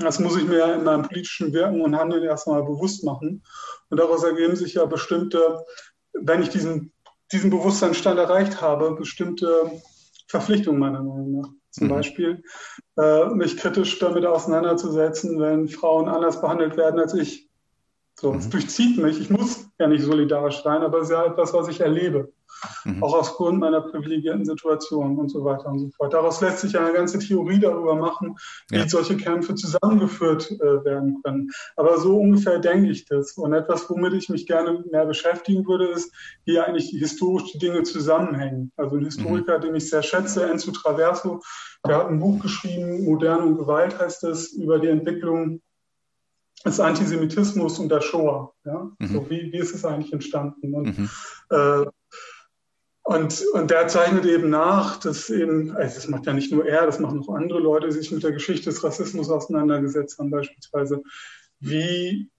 [0.00, 3.42] das muss ich mir in meinem politischen Wirken und Handeln erstmal bewusst machen.
[3.90, 5.64] Und daraus ergeben sich ja bestimmte,
[6.12, 6.92] wenn ich diesen,
[7.32, 9.70] diesen Bewusstseinsstand erreicht habe, bestimmte
[10.28, 11.48] Verpflichtungen meiner Meinung nach.
[11.70, 11.90] Zum mhm.
[11.90, 12.42] Beispiel
[12.98, 17.48] äh, mich kritisch damit auseinanderzusetzen, wenn Frauen anders behandelt werden als ich.
[18.18, 18.50] So, es mhm.
[18.50, 19.20] durchzieht mich.
[19.20, 22.32] Ich muss ja nicht solidarisch sein, aber es ist ja etwas, was ich erlebe
[22.84, 23.02] mhm.
[23.02, 26.12] auch aufgrund meiner privilegierten Situation und so weiter und so fort.
[26.12, 28.36] Daraus lässt sich eine ganze Theorie darüber machen,
[28.70, 28.88] wie ja.
[28.88, 31.50] solche Kämpfe zusammengeführt äh, werden können.
[31.76, 33.32] Aber so ungefähr denke ich das.
[33.32, 36.12] Und etwas, womit ich mich gerne mehr beschäftigen würde, ist,
[36.44, 38.72] wie eigentlich historisch die Dinge zusammenhängen.
[38.76, 39.62] Also ein Historiker, mhm.
[39.62, 41.40] den ich sehr schätze, Enzo Traverso,
[41.86, 45.60] der hat ein Buch geschrieben, Moderne und Gewalt heißt es, über die Entwicklung
[46.64, 48.52] des Antisemitismus und der Shoah.
[48.64, 48.90] Ja?
[48.98, 49.06] Mhm.
[49.06, 50.74] So, wie, wie ist es eigentlich entstanden?
[50.74, 51.10] Und mhm.
[51.50, 51.84] äh,
[53.06, 56.86] und, und der zeichnet eben nach, dass eben, also das macht ja nicht nur er,
[56.86, 61.02] das machen auch andere Leute, die sich mit der Geschichte des Rassismus auseinandergesetzt haben, beispielsweise,
[61.60, 62.30] wie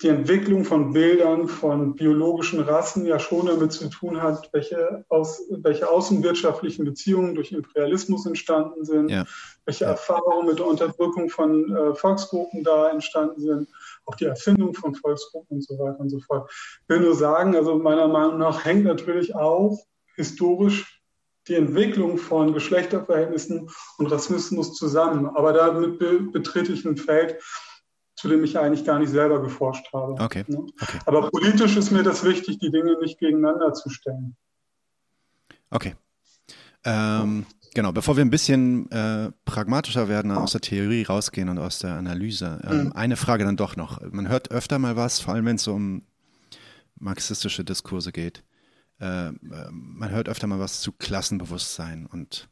[0.00, 5.42] die Entwicklung von Bildern von biologischen Rassen ja schon damit zu tun hat, welche, aus,
[5.50, 9.24] welche außenwirtschaftlichen Beziehungen durch Imperialismus entstanden sind, ja.
[9.64, 9.90] welche ja.
[9.90, 13.68] Erfahrungen mit der Unterdrückung von äh, Volksgruppen da entstanden sind,
[14.06, 16.50] auch die Erfindung von Volksgruppen und so weiter und so fort.
[16.50, 19.78] Ich will nur sagen, also meiner Meinung nach hängt natürlich auch
[20.16, 21.02] historisch
[21.48, 23.68] die Entwicklung von Geschlechterverhältnissen
[23.98, 25.26] und Rassismus zusammen.
[25.26, 27.42] Aber damit be betrete ich ein Feld,
[28.16, 30.12] zu dem ich eigentlich gar nicht selber geforscht habe.
[30.22, 30.44] Okay.
[30.46, 30.66] Ne?
[30.80, 30.98] okay.
[31.04, 34.36] Aber politisch ist mir das wichtig, die Dinge nicht gegeneinander zu stellen.
[35.70, 35.94] Okay.
[36.84, 41.80] Ähm, genau, bevor wir ein bisschen äh, pragmatischer werden, aus der Theorie rausgehen und aus
[41.80, 42.92] der Analyse, ähm, mhm.
[42.92, 44.00] eine Frage dann doch noch.
[44.10, 46.02] Man hört öfter mal was, vor allem wenn es um
[46.96, 48.44] marxistische Diskurse geht.
[49.00, 49.34] Äh, äh
[49.70, 52.48] man hört öfter mal was zu Klassenbewusstsein und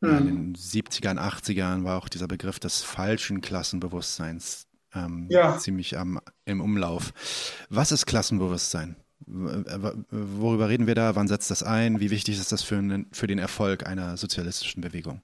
[0.00, 0.16] mhm.
[0.16, 5.58] in den 70ern, 80ern war auch dieser Begriff des falschen Klassenbewusstseins ähm, ja.
[5.58, 7.12] ziemlich am, im Umlauf.
[7.68, 8.96] Was ist Klassenbewusstsein?
[9.26, 11.16] Worüber reden wir da?
[11.16, 12.00] Wann setzt das ein?
[12.00, 15.22] Wie wichtig ist das für, für den Erfolg einer sozialistischen Bewegung?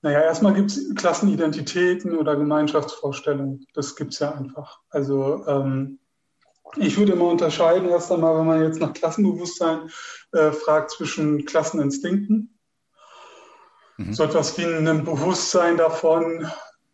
[0.00, 3.66] Naja, erstmal gibt es Klassenidentitäten oder Gemeinschaftsvorstellungen.
[3.74, 4.78] Das gibt es ja einfach.
[4.90, 5.98] Also ähm,
[6.76, 9.90] ich würde immer unterscheiden, erst einmal, wenn man jetzt nach Klassenbewusstsein
[10.32, 12.56] äh, fragt, zwischen Klasseninstinkten.
[13.96, 14.12] Mhm.
[14.12, 16.46] So etwas wie ein Bewusstsein davon,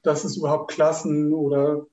[0.03, 1.87] dass es überhaupt Klassen oder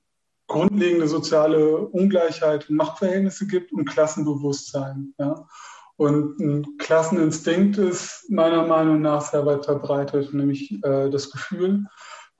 [0.51, 5.13] grundlegende soziale Ungleichheit und Machtverhältnisse gibt und Klassenbewusstsein.
[5.17, 5.47] Ja.
[5.95, 11.85] Und ein Klasseninstinkt ist meiner Meinung nach sehr weit verbreitet, nämlich äh, das Gefühl,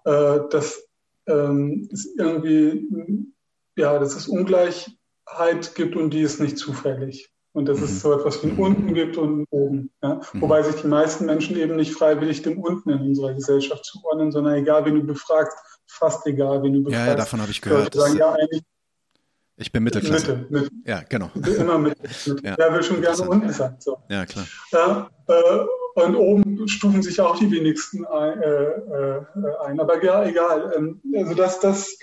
[0.04, 0.84] äh, dass
[1.28, 2.90] ähm, es irgendwie,
[3.78, 7.32] ja, dass es Ungleichheit gibt und die ist nicht zufällig.
[7.54, 7.86] Und dass mhm.
[7.86, 9.92] es so etwas wie ein Unten gibt und ein Oben.
[10.02, 10.22] Ja?
[10.34, 10.42] Mhm.
[10.42, 14.56] Wobei sich die meisten Menschen eben nicht freiwillig dem Unten in unserer Gesellschaft zuordnen, sondern
[14.56, 15.56] egal, wen du befragst,
[15.92, 17.06] fast egal, wen du befragst.
[17.06, 17.94] Ja, ja davon habe ich gehört.
[17.94, 18.36] Sagen, ja,
[19.58, 20.38] ich bin Mittelklasse.
[20.38, 20.70] Mitte, Mitte.
[20.86, 21.30] Ja, genau.
[21.36, 22.02] Immer Mitte.
[22.44, 22.56] Ja.
[22.58, 23.76] Wer will schon gerne unten sein?
[23.80, 23.98] So.
[24.10, 24.48] Ja, klar.
[24.72, 28.42] Ja, äh, und oben stufen sich auch die wenigsten ein.
[28.42, 29.22] Äh, äh,
[29.66, 29.80] ein.
[29.80, 30.74] Aber ja, egal.
[30.76, 31.96] Ähm, also das, das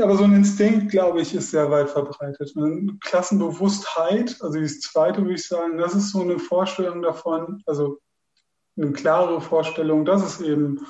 [0.00, 2.52] aber so ein Instinkt, glaube ich, ist sehr weit verbreitet.
[2.56, 7.98] Eine Klassenbewusstheit, also die zweite würde ich sagen, das ist so eine Vorstellung davon, also
[8.76, 10.80] eine klare Vorstellung, dass es eben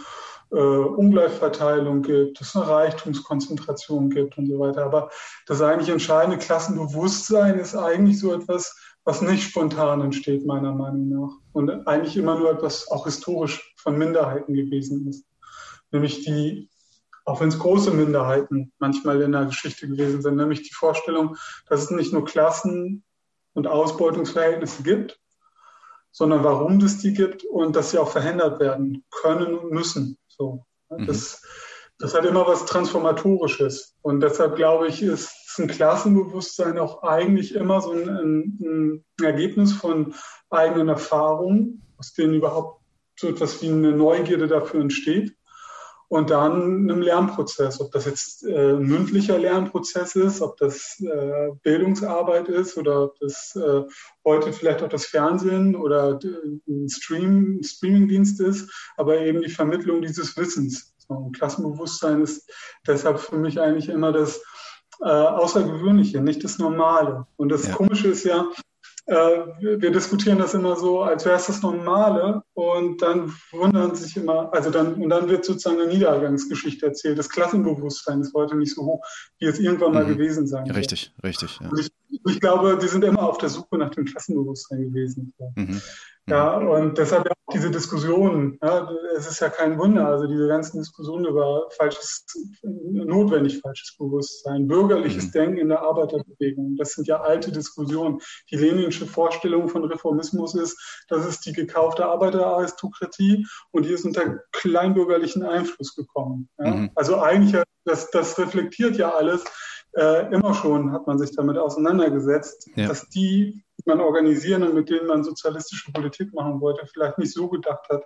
[0.53, 4.85] äh, Ungleichverteilung gibt, dass es eine Reichtumskonzentration gibt und so weiter.
[4.85, 5.11] Aber
[5.47, 11.33] das eigentlich entscheidende Klassenbewusstsein ist eigentlich so etwas, was nicht spontan entsteht, meiner Meinung nach.
[11.53, 15.25] Und eigentlich immer nur etwas auch historisch von Minderheiten gewesen ist.
[15.91, 16.69] Nämlich die
[17.25, 21.37] auch wenn es große Minderheiten manchmal in der Geschichte gewesen sind, nämlich die Vorstellung,
[21.69, 23.05] dass es nicht nur Klassen-
[23.55, 25.21] und Ausbeutungsverhältnisse gibt,
[26.11, 30.19] sondern warum es die gibt und dass sie auch verhindert werden können und müssen.
[30.37, 31.07] So, mhm.
[31.07, 31.43] das,
[31.99, 33.97] das hat immer was Transformatorisches.
[34.03, 39.73] Und deshalb glaube ich, ist ein Klassenbewusstsein auch eigentlich immer so ein, ein, ein Ergebnis
[39.73, 40.15] von
[40.51, 42.81] eigenen Erfahrungen, aus denen überhaupt
[43.19, 45.37] so etwas wie eine Neugierde dafür entsteht
[46.13, 52.51] und dann einem Lernprozess, ob das jetzt äh, mündlicher Lernprozess ist, ob das äh, Bildungsarbeit
[52.51, 53.81] ist oder ob das äh,
[54.23, 60.37] heute vielleicht auch das Fernsehen oder ein Stream, Streamingdienst ist, aber eben die Vermittlung dieses
[60.37, 60.95] Wissens.
[60.99, 62.47] So, ein Klassenbewusstsein ist
[62.87, 64.43] deshalb für mich eigentlich immer das
[65.01, 67.27] äh, Außergewöhnliche, nicht das Normale.
[67.37, 67.75] Und das ja.
[67.75, 68.72] Komische ist ja, äh,
[69.13, 74.53] wir, diskutieren das immer so, als wäre es das Normale und dann wundern sich immer,
[74.53, 77.19] also dann, und dann wird sozusagen eine Niedergangsgeschichte erzählt.
[77.19, 79.05] Das Klassenbewusstsein ist heute nicht so hoch,
[79.39, 80.17] wie es irgendwann mal mhm.
[80.17, 80.77] gewesen sein wird.
[80.77, 81.59] Richtig, richtig.
[81.61, 81.71] Ja.
[81.79, 81.91] Ich,
[82.27, 85.33] ich, glaube, die sind immer auf der Suche nach dem Klassenbewusstsein gewesen.
[85.57, 85.81] Mhm.
[86.29, 88.59] Ja, und deshalb auch diese Diskussionen.
[88.63, 92.25] Ja, es ist ja kein Wunder, also diese ganzen Diskussionen über falsches,
[92.63, 95.33] notwendig falsches Bewusstsein, bürgerliches mhm.
[95.33, 96.77] Denken in der Arbeiterbewegung.
[96.77, 98.21] Das sind ja alte Diskussionen.
[98.51, 104.39] Die leninische Vorstellung von Reformismus ist, das ist die gekaufte Arbeiteraristokratie und die ist unter
[104.53, 106.49] kleinbürgerlichen Einfluss gekommen.
[106.59, 106.71] Ja?
[106.71, 106.91] Mhm.
[106.95, 109.43] Also eigentlich, das, das reflektiert ja alles.
[109.95, 112.89] Äh, immer schon hat man sich damit auseinandergesetzt, ja.
[112.89, 117.49] dass die man organisieren und mit denen man sozialistische Politik machen wollte, vielleicht nicht so
[117.49, 118.05] gedacht hat,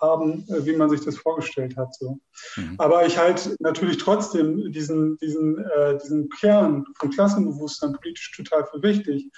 [0.00, 1.94] haben, äh, wie man sich das vorgestellt hat.
[1.94, 2.18] So.
[2.56, 2.74] Mhm.
[2.78, 8.82] Aber ich halte natürlich trotzdem diesen, diesen, äh, diesen Kern von Klassenbewusstsein politisch total für
[8.82, 9.30] wichtig,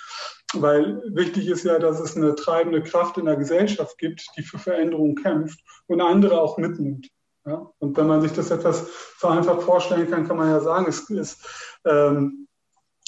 [0.55, 4.59] weil wichtig ist ja, dass es eine treibende Kraft in der Gesellschaft gibt, die für
[4.59, 7.09] Veränderungen kämpft und andere auch mitnimmt.
[7.49, 7.71] Ja?
[7.79, 11.47] Und wenn man sich das etwas vereinfacht vorstellen kann, kann man ja sagen, es ist
[11.85, 12.49] ähm,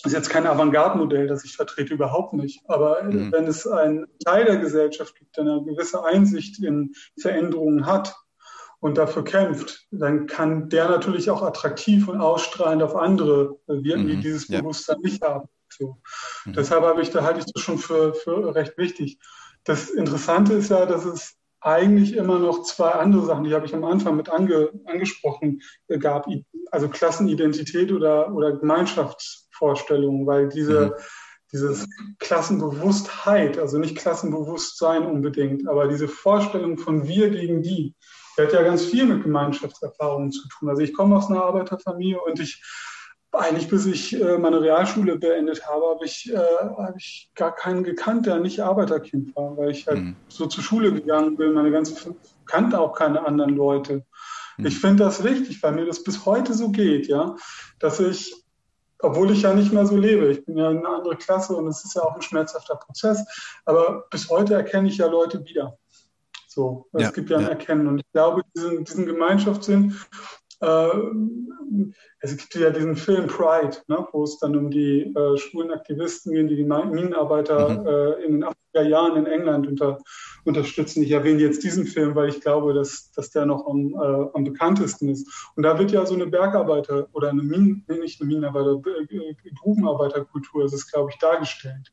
[0.04, 2.62] ist jetzt kein Avantgarde-Modell, das ich vertrete, überhaupt nicht.
[2.68, 3.32] Aber mhm.
[3.32, 8.16] wenn es einen Teil der Gesellschaft gibt, der eine gewisse Einsicht in Veränderungen hat
[8.80, 14.16] und dafür kämpft, dann kann der natürlich auch attraktiv und ausstrahlend auf andere wirken, die
[14.16, 14.60] mhm, dieses ja.
[14.60, 15.48] Bewusstsein nicht haben.
[15.68, 15.98] So.
[16.46, 16.54] Mhm.
[16.54, 19.18] Deshalb habe ich, da halte ich das schon für, für recht wichtig.
[19.64, 23.74] Das Interessante ist ja, dass es eigentlich immer noch zwei andere Sachen, die habe ich
[23.74, 26.26] am Anfang mit ange, angesprochen, äh, gab,
[26.70, 30.92] also Klassenidentität oder, oder Gemeinschaftsvorstellungen, weil diese, mhm.
[31.52, 31.86] dieses
[32.18, 37.94] Klassenbewusstheit, also nicht Klassenbewusstsein unbedingt, aber diese Vorstellung von wir gegen die,
[38.36, 40.70] die hat ja ganz viel mit Gemeinschaftserfahrungen zu tun.
[40.70, 42.62] Also ich komme aus einer Arbeiterfamilie und ich
[43.32, 47.84] eigentlich bis ich äh, meine Realschule beendet habe, habe ich, äh, hab ich gar keinen
[47.84, 50.16] gekannt, der nicht Arbeiterkind war, weil ich halt mhm.
[50.28, 51.52] so zur Schule gegangen bin.
[51.52, 52.14] Meine ganze
[52.46, 54.04] kannte auch keine anderen Leute.
[54.56, 54.66] Mhm.
[54.66, 57.36] Ich finde das wichtig, weil mir das bis heute so geht, ja,
[57.78, 58.34] dass ich,
[58.98, 61.68] obwohl ich ja nicht mehr so lebe, ich bin ja in einer anderen Klasse und
[61.68, 63.24] es ist ja auch ein schmerzhafter Prozess,
[63.64, 65.78] aber bis heute erkenne ich ja Leute wieder.
[66.48, 67.50] So, es ja, gibt ja ein ja.
[67.50, 67.86] Erkennen.
[67.86, 69.96] Und ich glaube, diesen, diesen Gemeinschaftssinn
[70.60, 70.88] äh,
[72.20, 76.32] es gibt ja diesen Film Pride, ne, wo es dann um die äh, schwulen Aktivisten
[76.32, 77.86] geht, die die Minenarbeiter mhm.
[77.86, 79.98] äh, in den 80er Jahren in England unter,
[80.44, 81.02] unterstützen.
[81.02, 84.44] Ich erwähne jetzt diesen Film, weil ich glaube, dass, dass der noch am, äh, am
[84.44, 85.52] bekanntesten ist.
[85.56, 88.80] Und da wird ja so eine Bergarbeiter oder eine Minen, nicht eine Minenarbeiter,
[89.10, 91.92] äh, Grubenarbeiterkultur, das ist, glaube ich, dargestellt.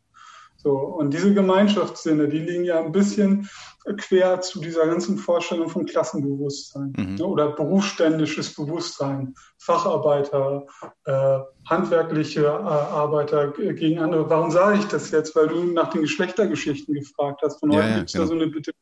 [0.68, 3.50] So, und diese Gemeinschaftssinne, die liegen ja ein bisschen
[3.96, 7.16] quer zu dieser ganzen Vorstellung von Klassenbewusstsein mhm.
[7.16, 10.66] ne, oder berufsständisches Bewusstsein, Facharbeiter,
[11.06, 11.40] äh,
[11.70, 14.30] handwerkliche äh, Arbeiter gegen andere.
[14.30, 15.34] Warum sage ich das jetzt?
[15.38, 17.62] Weil du nach den Geschlechtergeschichten gefragt hast.
[17.62, 18.26] Von heute ja, gibt es genau.
[18.26, 18.74] da so eine Bitte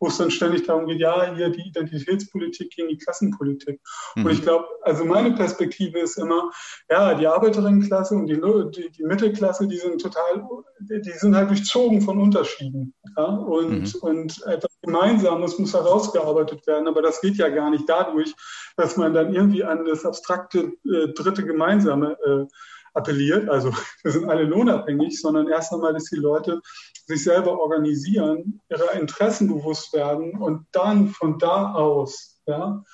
[0.00, 3.80] wo es dann ständig darum geht, ja, hier die Identitätspolitik gegen die Klassenpolitik.
[4.16, 4.24] Mhm.
[4.24, 6.50] Und ich glaube, also meine Perspektive ist immer,
[6.88, 10.48] ja, die Arbeiterinnenklasse und die, die, die, Mittelklasse, die sind total,
[10.80, 12.94] die sind halt durchzogen von Unterschieden.
[13.16, 13.24] Ja?
[13.24, 14.00] Und, mhm.
[14.00, 18.34] und etwas Gemeinsames muss herausgearbeitet werden, aber das geht ja gar nicht dadurch,
[18.76, 22.46] dass man dann irgendwie an das abstrakte äh, dritte Gemeinsame äh,
[22.94, 23.72] appelliert, also
[24.02, 26.60] wir sind alle lohnabhängig, sondern erst einmal, dass die Leute
[27.06, 32.84] sich selber organisieren, ihre Interessen bewusst werden und dann von da aus, ja,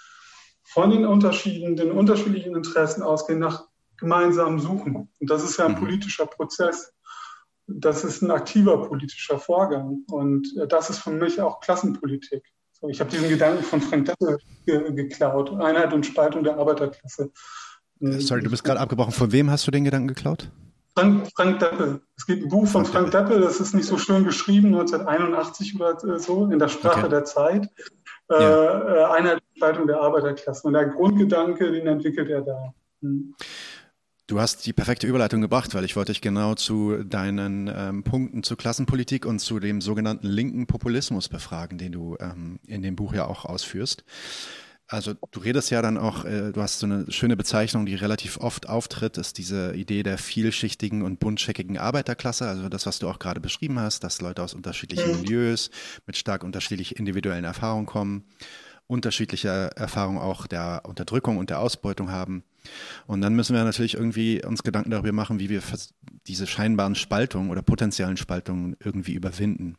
[0.65, 3.67] von den Unterschieden, den unterschiedlichen Interessen ausgehen, nach
[3.97, 5.09] gemeinsamen Suchen.
[5.21, 5.79] Und das ist ja ein mhm.
[5.79, 6.93] politischer Prozess.
[7.67, 10.05] Das ist ein aktiver politischer Vorgang.
[10.11, 12.43] Und äh, das ist für mich auch Klassenpolitik.
[12.73, 15.51] So, ich habe diesen Gedanken von Frank Deppe ge geklaut.
[15.61, 17.31] Einheit und Spaltung der Arbeiterklasse.
[18.01, 19.13] Sorry, du bist gerade abgebrochen.
[19.13, 20.51] Von wem hast du den Gedanken geklaut?
[20.97, 22.01] Frank, Frank Deppel.
[22.17, 26.19] Es gibt ein Buch von Frank, Deppel, das ist nicht so schön geschrieben, 1981 oder
[26.19, 27.09] so, in der Sprache okay.
[27.11, 27.69] der Zeit.
[28.31, 28.95] Äh, ja.
[28.95, 30.67] Äh, Einheitsgestaltung der Arbeiterklasse.
[30.67, 32.75] Und der Grundgedanke, den entwickelt er da.
[33.03, 33.35] Hm.
[34.27, 38.43] Du hast die perfekte Überleitung gebracht, weil ich wollte dich genau zu deinen ähm, Punkten
[38.43, 43.13] zur Klassenpolitik und zu dem sogenannten linken Populismus befragen, den du ähm, in dem Buch
[43.13, 44.03] ja auch ausführst.
[44.89, 48.39] Also du redest ja dann auch, äh, du hast so eine schöne Bezeichnung, die relativ
[48.39, 53.19] oft auftritt, ist diese Idee der vielschichtigen und buntscheckigen Arbeiterklasse, also das, was du auch
[53.19, 55.21] gerade beschrieben hast, dass Leute aus unterschiedlichen mhm.
[55.23, 55.71] Milieus
[56.07, 58.25] mit stark unterschiedlich individuellen Erfahrungen kommen,
[58.87, 62.45] unterschiedliche Erfahrungen auch der Unterdrückung und der Ausbeutung haben.
[63.09, 65.63] Und dann müssen wir natürlich irgendwie uns Gedanken darüber machen, wie wir
[66.29, 69.77] diese scheinbaren Spaltungen oder potenziellen Spaltungen irgendwie überwinden.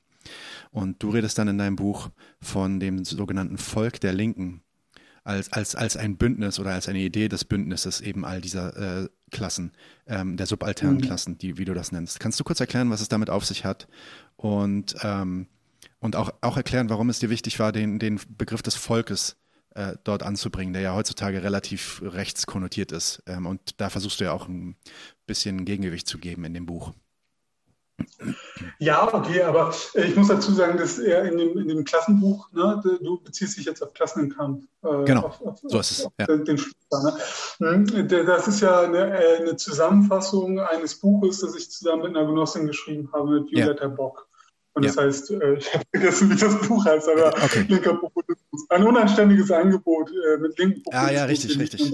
[0.72, 2.10] Und du redest dann in deinem Buch
[2.42, 4.62] von dem sogenannten Volk der Linken
[5.28, 9.10] als, als, als ein Bündnis oder als eine Idee des Bündnisses eben all dieser äh,
[9.30, 9.74] Klassen,
[10.08, 11.02] ähm, der subalternen mhm.
[11.02, 12.22] Klassen, die, wie du das nennst.
[12.22, 13.90] Kannst du kurz erklären, was es damit auf sich hat
[14.38, 15.48] und, ähm,
[16.00, 19.36] und auch, auch erklären, warum es dir wichtig war, den, den Begriff des Volkes
[19.76, 23.22] äh, dort anzubringen, der ja heutzutage relativ rechts konnotiert ist.
[23.28, 24.78] Ähm, und da versuchst du ja auch ein
[25.26, 26.94] bisschen Gegengewicht zu geben in dem Buch.
[28.80, 32.82] Ja, okay, aber ich muss dazu sagen, dass er in dem, in dem Klassenbuch, ne,
[33.02, 34.66] du beziehst dich jetzt auf Klassen im Kampf.
[34.84, 36.08] Äh, genau, auf, auf, so ist es.
[36.20, 36.26] Ja.
[36.38, 36.76] Den Schluss,
[37.60, 37.78] ne?
[37.86, 42.28] Hm, das ist ja eine, äh, eine, Zusammenfassung eines Buches, das ich zusammen mit einer
[42.28, 43.90] Genossin geschrieben habe, mit Violetta ja.
[43.90, 44.28] Bock.
[44.74, 44.90] Und ja.
[44.90, 47.66] das heißt, äh, ich habe vergessen, wie das Buch heißt, aber okay.
[47.68, 48.70] linker Populismus.
[48.70, 51.10] Ein unanständiges Angebot äh, mit linken Populismus.
[51.10, 51.94] Ah ja, richtig, richtig.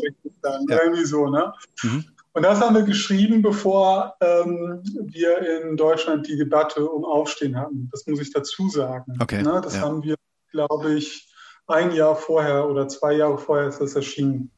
[0.68, 0.84] Ja.
[0.84, 1.54] Irgendwie so, ne?
[1.82, 2.06] Mhm.
[2.34, 7.90] Und das haben wir geschrieben, bevor ähm, wir in Deutschland die Debatte um Aufstehen hatten.
[7.92, 9.18] Das muss ich dazu sagen.
[9.22, 9.44] Okay.
[9.44, 9.62] Ne?
[9.64, 9.82] Das ja.
[9.82, 10.16] haben wir,
[10.52, 11.32] glaube ich,
[11.68, 14.52] ein Jahr vorher oder zwei Jahre vorher ist das erschienen.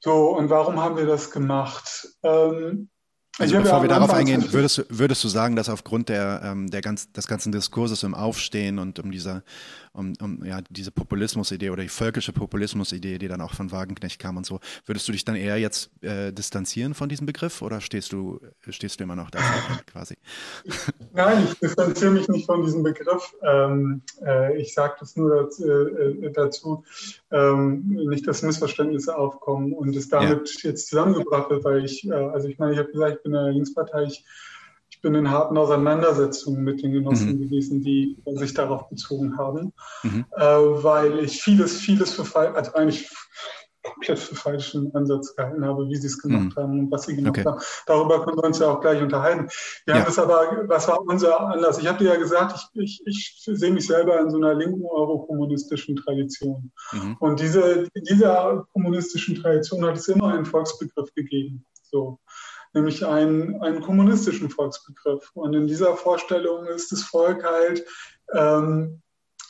[0.00, 2.08] So, und warum haben wir das gemacht?
[2.24, 2.90] Ähm,
[3.38, 6.82] also bevor wir darauf eingehen, würdest du, würdest du sagen, dass aufgrund der, ähm, der
[6.82, 9.42] ganz, des ganzen Diskurses im Aufstehen und um diese,
[9.94, 14.36] um, um ja, diese Populismusidee oder die völkische Populismusidee, die dann auch von Wagenknecht kam
[14.36, 18.12] und so, würdest du dich dann eher jetzt äh, distanzieren von diesem Begriff oder stehst
[18.12, 18.38] du,
[18.68, 20.16] stehst du immer noch davor quasi?
[21.14, 23.34] Nein, ich distanziere mich nicht von diesem Begriff.
[23.42, 26.84] Ähm, äh, äh, ich sage das nur dazu, äh, dazu
[27.30, 30.70] ähm, nicht, dass Missverständnisse aufkommen und es damit ja.
[30.70, 33.44] jetzt zusammengebracht wird, weil ich, äh, also ich meine, ich habe gesagt, ich bin in
[33.44, 34.24] der Linkspartei, ich,
[34.90, 37.42] ich bin in harten Auseinandersetzungen mit den Genossen mhm.
[37.42, 39.72] gewesen, die sich darauf bezogen haben,
[40.02, 40.24] mhm.
[40.36, 43.08] äh, weil ich vieles, vieles für, also eigentlich
[43.82, 46.60] komplett für falschen Ansatz gehalten habe, wie sie es gemacht mhm.
[46.60, 47.44] haben und was sie gemacht okay.
[47.44, 47.60] haben.
[47.86, 49.48] Darüber können wir uns ja auch gleich unterhalten.
[49.86, 50.00] Wir ja.
[50.00, 51.78] haben das aber, was war unser Anlass?
[51.78, 54.84] Ich habe dir ja gesagt, ich, ich, ich sehe mich selber in so einer linken
[54.84, 56.72] eurokommunistischen Tradition.
[56.92, 57.16] Mhm.
[57.18, 61.64] Und diese, dieser kommunistischen Tradition hat es immer einen Volksbegriff gegeben.
[61.82, 62.18] So
[62.72, 65.30] nämlich einen, einen kommunistischen Volksbegriff.
[65.34, 67.84] Und in dieser Vorstellung ist das Volk halt
[68.32, 69.02] ähm,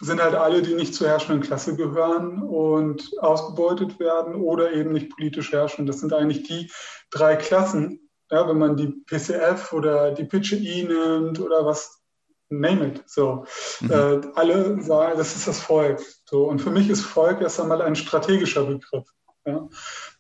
[0.02, 5.10] sind halt alle, die nicht zur herrschenden Klasse gehören und ausgebeutet werden oder eben nicht
[5.10, 5.86] politisch herrschen.
[5.86, 6.70] Das sind eigentlich die
[7.10, 12.02] drei Klassen, ja, wenn man die PCF oder die PCI nimmt oder was,
[12.48, 13.02] name it.
[13.06, 13.44] So,
[13.80, 13.90] mhm.
[13.92, 16.02] äh, alle sagen, das ist das Volk.
[16.28, 19.06] So, und für mich ist Volk erst einmal ein strategischer Begriff.
[19.44, 19.68] Ja.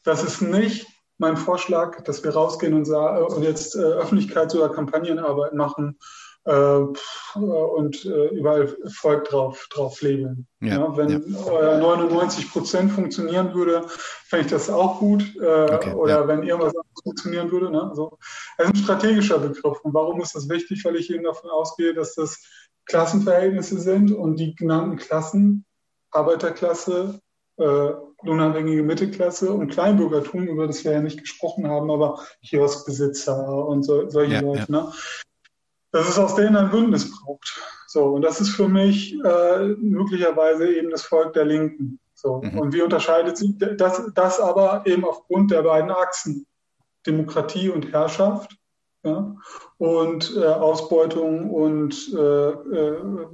[0.04, 0.86] Das ist nicht
[1.22, 5.96] mein Vorschlag, dass wir rausgehen und, und jetzt äh, Öffentlichkeits- oder Kampagnenarbeit machen
[6.44, 6.80] äh,
[7.34, 10.46] und äh, überall Volk drauf, drauf labeln.
[10.60, 11.78] Ja, ja, wenn ja.
[11.78, 13.84] 99 Prozent funktionieren würde,
[14.26, 15.22] fände ich das auch gut.
[15.40, 17.70] Äh, okay, oder wenn irgendwas funktionieren würde.
[17.70, 17.82] Ne?
[17.88, 18.18] Also,
[18.58, 19.78] das ist ein strategischer Begriff.
[19.82, 20.84] Und warum ist das wichtig?
[20.84, 22.42] Weil ich eben davon ausgehe, dass das
[22.86, 25.64] Klassenverhältnisse sind und die genannten Klassen,
[26.10, 27.20] Arbeiterklasse,
[27.58, 27.90] äh,
[28.22, 34.08] lohnabhängige Mittelklasse und Kleinbürgertum, über das wir ja nicht gesprochen haben, aber Kioskbesitzer und so,
[34.08, 34.70] solche Leute.
[34.70, 34.92] Ne?
[35.92, 37.60] dass es aus denen ein Bündnis braucht.
[37.86, 42.00] So, und das ist für mich äh, möglicherweise eben das Volk der Linken.
[42.14, 42.58] So, mhm.
[42.58, 46.46] und wie unterscheidet sich das, das aber eben aufgrund der beiden Achsen,
[47.06, 48.56] Demokratie und Herrschaft
[49.04, 49.36] ja,
[49.78, 53.28] und äh, Ausbeutung und äh, äh,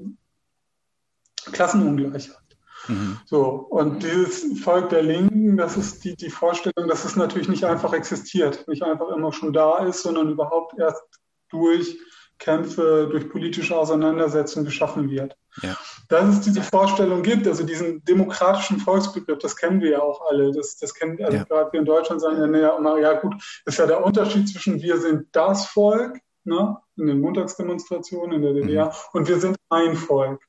[1.52, 2.47] Klassenungleichheit.
[2.88, 3.18] Mhm.
[3.26, 7.64] So, und dieses Volk der Linken, das ist die, die Vorstellung, dass es natürlich nicht
[7.64, 11.02] einfach existiert, nicht einfach immer schon da ist, sondern überhaupt erst
[11.50, 11.98] durch
[12.38, 15.36] Kämpfe, durch politische Auseinandersetzungen geschaffen wird.
[15.62, 15.76] Ja.
[16.08, 20.52] Dass es diese Vorstellung gibt, also diesen demokratischen Volksbegriff, das kennen wir ja auch alle.
[20.52, 21.44] Das, das kennen also ja.
[21.44, 23.34] gerade wir in Deutschland sagen ja immer, ja gut,
[23.66, 28.52] ist ja der Unterschied zwischen wir sind das Volk, ne, in den Montagsdemonstrationen in der
[28.54, 28.92] DDR, mhm.
[29.12, 30.40] und wir sind ein Volk.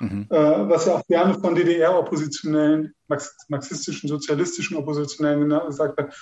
[0.00, 0.26] Mhm.
[0.30, 2.94] Äh, was ja auch gerne von DDR-Oppositionellen,
[3.48, 6.14] marxistischen, sozialistischen Oppositionellen gesagt wird,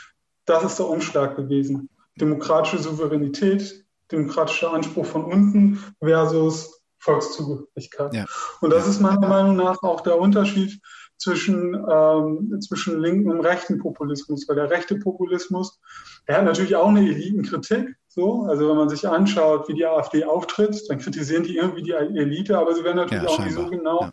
[0.47, 1.89] das ist der Umschlag gewesen.
[2.19, 8.15] Demokratische Souveränität, demokratischer Anspruch von unten versus Volkszugehörigkeit.
[8.15, 8.24] Ja.
[8.61, 10.81] Und das ist meiner Meinung nach auch der Unterschied
[11.18, 14.48] zwischen, ähm, zwischen linken und rechten Populismus.
[14.48, 15.80] Weil der rechte Populismus,
[16.28, 17.97] der hat natürlich auch eine Elitenkritik.
[18.09, 18.43] So.
[18.43, 22.59] Also wenn man sich anschaut, wie die AfD auftritt, dann kritisieren die irgendwie die Elite,
[22.59, 24.12] aber sie werden natürlich ja, auch nicht so genau, ja.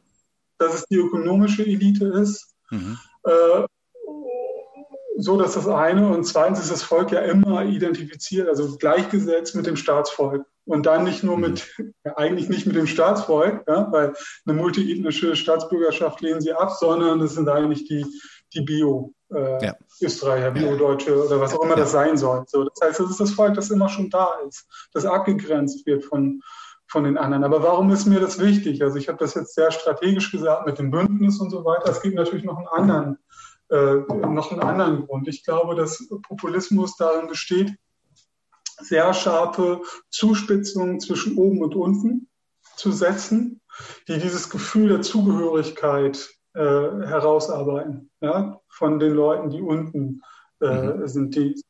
[0.58, 2.54] dass es die ökonomische Elite ist.
[2.70, 2.98] Mhm.
[3.26, 3.66] Äh,
[5.18, 9.66] so, dass das eine und zweitens ist das Volk ja immer identifiziert, also gleichgesetzt mit
[9.66, 10.46] dem Staatsvolk.
[10.66, 11.68] Und dann nicht nur mit,
[12.06, 14.14] ja, eigentlich nicht mit dem Staatsvolk, ja, weil
[14.46, 18.06] eine multiethnische Staatsbürgerschaft lehnen sie ab, sondern das sind eigentlich die,
[18.54, 20.50] die Bio, äh, ja.
[20.52, 22.46] Bio-Deutsche oder was auch immer das sein soll.
[22.48, 26.06] So, das heißt, das ist das Volk, das immer schon da ist, das abgegrenzt wird
[26.06, 26.42] von,
[26.88, 27.44] von den anderen.
[27.44, 28.82] Aber warum ist mir das wichtig?
[28.82, 31.92] Also ich habe das jetzt sehr strategisch gesagt mit dem Bündnis und so weiter.
[31.92, 33.18] Es gibt natürlich noch einen anderen
[33.70, 35.28] äh, noch einen anderen Grund.
[35.28, 37.74] Ich glaube, dass Populismus darin besteht,
[38.84, 42.28] sehr scharfe Zuspitzungen zwischen oben und unten
[42.76, 43.62] zu setzen,
[44.08, 50.22] die dieses Gefühl der Zugehörigkeit äh, herausarbeiten, ja, von den Leuten, die unten
[50.62, 51.08] äh, mhm.
[51.08, 51.36] sind.
[51.36, 51.62] Die,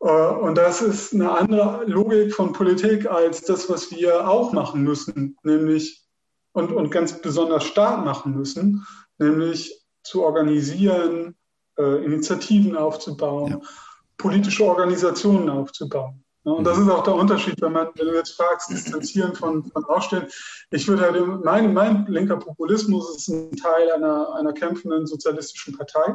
[0.00, 4.82] äh, und das ist eine andere Logik von Politik als das, was wir auch machen
[4.82, 6.04] müssen, nämlich
[6.52, 8.86] und, und ganz besonders stark machen müssen,
[9.18, 11.36] nämlich zu organisieren,
[11.78, 13.60] äh, Initiativen aufzubauen, ja.
[14.16, 16.23] politische Organisationen aufzubauen.
[16.44, 16.84] Ja, und das mhm.
[16.84, 20.28] ist auch der Unterschied, wenn man, wenn du jetzt fragst, distanzieren von, von Aufstellen.
[20.70, 26.14] Ich würde halt, mein, mein linker Populismus ist ein Teil einer, einer kämpfenden sozialistischen Partei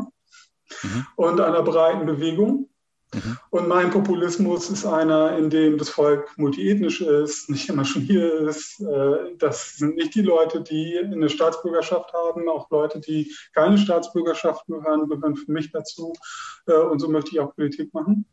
[0.83, 1.05] mhm.
[1.15, 2.69] und einer breiten Bewegung.
[3.11, 3.37] Mhm.
[3.49, 8.47] Und mein Populismus ist einer, in dem das Volk multiethnisch ist, nicht immer schon hier
[8.47, 8.79] ist.
[8.81, 14.67] Äh, das sind nicht die Leute, die eine Staatsbürgerschaft haben, auch Leute, die keine Staatsbürgerschaft
[14.67, 16.13] gehören, gehören für mich dazu.
[16.67, 18.25] Äh, und so möchte ich auch Politik machen.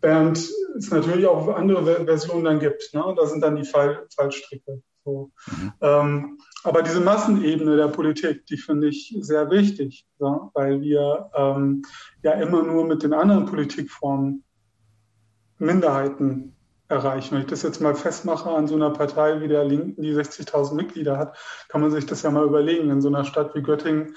[0.00, 2.92] Während es natürlich auch andere Versionen dann gibt.
[2.92, 3.14] Ne?
[3.16, 4.82] Da sind dann die Fall, Fallstricke.
[5.04, 5.30] So.
[5.46, 5.72] Mhm.
[5.80, 11.82] Ähm, aber diese Massenebene der Politik, die finde ich sehr wichtig, ja, weil wir ähm,
[12.22, 14.42] ja immer nur mit den anderen Politikformen
[15.58, 16.56] Minderheiten
[16.88, 17.34] erreichen.
[17.34, 20.74] Wenn ich das jetzt mal festmache an so einer Partei wie der Linken, die 60.000
[20.74, 21.36] Mitglieder hat,
[21.68, 22.90] kann man sich das ja mal überlegen.
[22.90, 24.16] In so einer Stadt wie Göttingen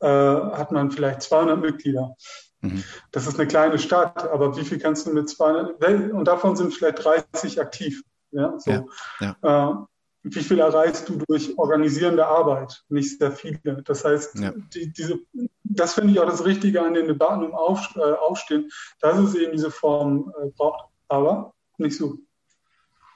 [0.00, 2.14] äh, hat man vielleicht 200 Mitglieder.
[2.60, 2.84] Mhm.
[3.12, 6.74] Das ist eine kleine Stadt, aber wie viel kannst du mit 200, und davon sind
[6.74, 8.02] vielleicht 30 aktiv.
[8.30, 8.70] Ja, so.
[8.70, 9.72] Ja, ja.
[9.72, 9.86] Äh,
[10.22, 12.84] wie viel erreichst du durch organisierende Arbeit?
[12.88, 13.82] Nicht sehr viele.
[13.84, 14.52] Das heißt, ja.
[14.74, 15.20] die, diese,
[15.62, 18.68] das finde ich auch das Richtige an den Debatten um Auf, äh, Aufstehen,
[19.00, 20.90] dass es eben diese Form äh, braucht.
[21.08, 22.18] Aber nicht so.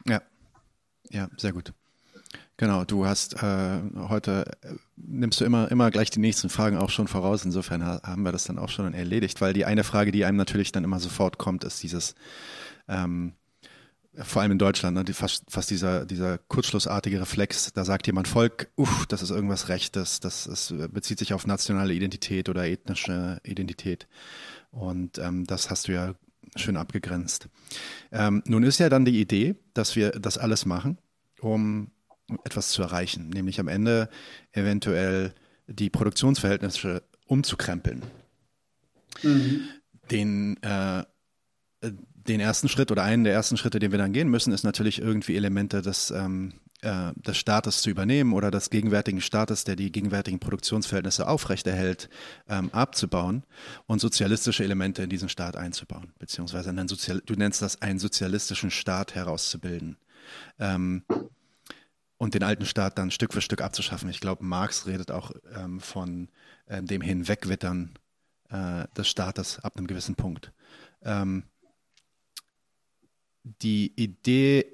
[0.06, 0.22] Ja,
[1.10, 1.72] ja, sehr gut.
[2.62, 6.90] Genau, du hast äh, heute, äh, nimmst du immer, immer gleich die nächsten Fragen auch
[6.90, 7.44] schon voraus.
[7.44, 10.70] Insofern haben wir das dann auch schon erledigt, weil die eine Frage, die einem natürlich
[10.70, 12.14] dann immer sofort kommt, ist dieses,
[12.86, 13.32] ähm,
[14.14, 18.28] vor allem in Deutschland, ne, die, fast, fast dieser, dieser kurzschlussartige Reflex, da sagt jemand
[18.28, 23.40] Volk, uff, das ist irgendwas Rechtes, das ist, bezieht sich auf nationale Identität oder ethnische
[23.42, 24.06] Identität.
[24.70, 26.14] Und ähm, das hast du ja
[26.54, 27.48] schön abgegrenzt.
[28.12, 30.98] Ähm, nun ist ja dann die Idee, dass wir das alles machen,
[31.40, 31.90] um
[32.44, 34.08] etwas zu erreichen, nämlich am Ende
[34.52, 35.34] eventuell
[35.66, 38.02] die Produktionsverhältnisse umzukrempeln.
[39.22, 39.68] Mhm.
[40.10, 41.04] Den, äh,
[41.82, 45.00] den ersten Schritt oder einen der ersten Schritte, den wir dann gehen müssen, ist natürlich
[45.00, 49.92] irgendwie Elemente des, ähm, äh, des Staates zu übernehmen oder des gegenwärtigen Staates, der die
[49.92, 52.08] gegenwärtigen Produktionsverhältnisse aufrechterhält,
[52.48, 53.44] ähm, abzubauen
[53.86, 58.70] und sozialistische Elemente in diesen Staat einzubauen, beziehungsweise einen Sozial du nennst das einen sozialistischen
[58.70, 59.96] Staat herauszubilden.
[60.58, 61.02] Ähm,
[62.22, 64.08] und den alten Staat dann Stück für Stück abzuschaffen.
[64.08, 66.28] Ich glaube, Marx redet auch ähm, von
[66.66, 67.98] äh, dem Hinwegwittern
[68.48, 70.52] äh, des Staates ab einem gewissen Punkt.
[71.02, 71.42] Ähm,
[73.42, 74.66] die Idee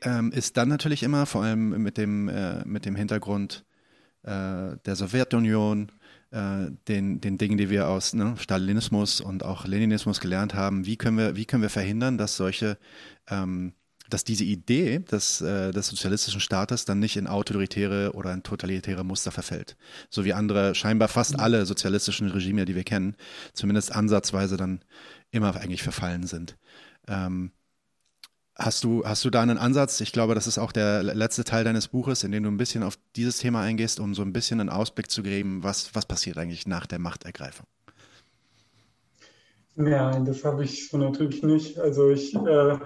[0.00, 3.64] ähm, ist dann natürlich immer, vor allem mit dem, äh, mit dem Hintergrund
[4.24, 5.92] äh, der Sowjetunion,
[6.32, 10.96] äh, den, den Dingen, die wir aus ne, Stalinismus und auch Leninismus gelernt haben, wie
[10.96, 12.78] können wir, wie können wir verhindern, dass solche
[13.28, 13.74] ähm,
[14.12, 19.04] dass diese Idee des, äh, des sozialistischen Staates dann nicht in autoritäre oder in totalitäre
[19.04, 19.76] Muster verfällt.
[20.10, 23.16] So wie andere, scheinbar fast alle sozialistischen Regime, die wir kennen,
[23.54, 24.80] zumindest ansatzweise dann
[25.30, 26.56] immer eigentlich verfallen sind.
[27.08, 27.52] Ähm,
[28.54, 30.00] hast, du, hast du da einen Ansatz?
[30.00, 32.82] Ich glaube, das ist auch der letzte Teil deines Buches, in dem du ein bisschen
[32.82, 36.38] auf dieses Thema eingehst, um so ein bisschen einen Ausblick zu geben, was, was passiert
[36.38, 37.66] eigentlich nach der Machtergreifung?
[39.74, 41.78] Nein, das habe ich so natürlich nicht.
[41.78, 42.78] Also ich äh,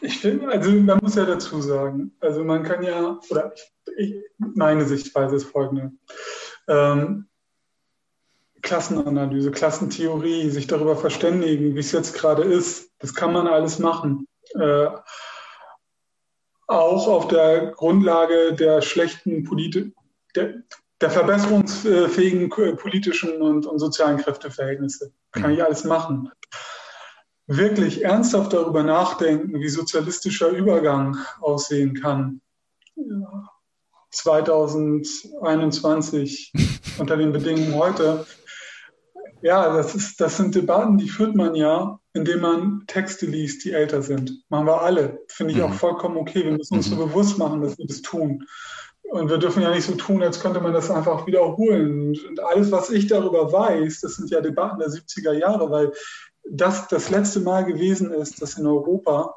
[0.00, 4.14] ich finde, also man muss ja dazu sagen, also man kann ja, oder ich, ich,
[4.38, 5.92] meine Sichtweise ist folgende.
[6.68, 7.28] Ähm,
[8.62, 14.26] Klassenanalyse, Klassentheorie, sich darüber verständigen, wie es jetzt gerade ist, das kann man alles machen.
[14.54, 14.88] Äh,
[16.66, 19.92] auch auf der Grundlage der schlechten Polit
[20.34, 20.54] der,
[21.00, 25.12] der verbesserungsfähigen politischen und, und sozialen Kräfteverhältnisse.
[25.32, 26.30] Kann ich alles machen
[27.48, 32.40] wirklich ernsthaft darüber nachdenken, wie sozialistischer Übergang aussehen kann.
[34.10, 36.52] 2021
[36.98, 38.26] unter den Bedingungen heute.
[39.40, 43.72] Ja, das, ist, das sind Debatten, die führt man ja, indem man Texte liest, die
[43.72, 44.44] älter sind.
[44.48, 45.20] Machen wir alle.
[45.28, 45.64] Finde ich mhm.
[45.64, 46.44] auch vollkommen okay.
[46.44, 46.96] Wir müssen uns mhm.
[46.96, 48.44] so bewusst machen, dass wir das tun.
[49.10, 52.14] Und wir dürfen ja nicht so tun, als könnte man das einfach wiederholen.
[52.28, 55.92] Und alles, was ich darüber weiß, das sind ja Debatten der 70er Jahre, weil
[56.50, 59.36] das das letzte Mal gewesen ist, dass in Europa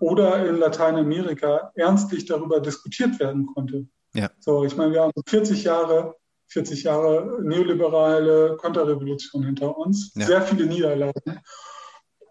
[0.00, 3.86] oder in Lateinamerika ernstlich darüber diskutiert werden konnte.
[4.14, 4.30] Ja.
[4.40, 6.16] So, ich meine, wir haben 40 Jahre,
[6.48, 10.26] 40 Jahre neoliberale Konterrevolution hinter uns, ja.
[10.26, 11.40] sehr viele Niederlagen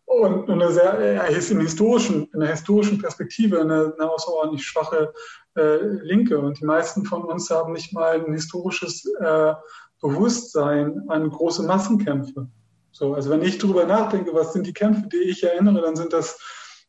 [0.05, 5.13] und eine sehr, ist im historischen, in der historischen Perspektive eine, eine außerordentlich schwache
[5.57, 6.39] äh, Linke.
[6.39, 9.53] Und die meisten von uns haben nicht mal ein historisches äh,
[10.01, 12.47] Bewusstsein an große Massenkämpfe.
[12.95, 16.13] So, also wenn ich darüber nachdenke, was sind die Kämpfe, die ich erinnere, dann sind
[16.13, 16.39] das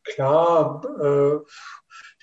[0.05, 1.37] klar äh,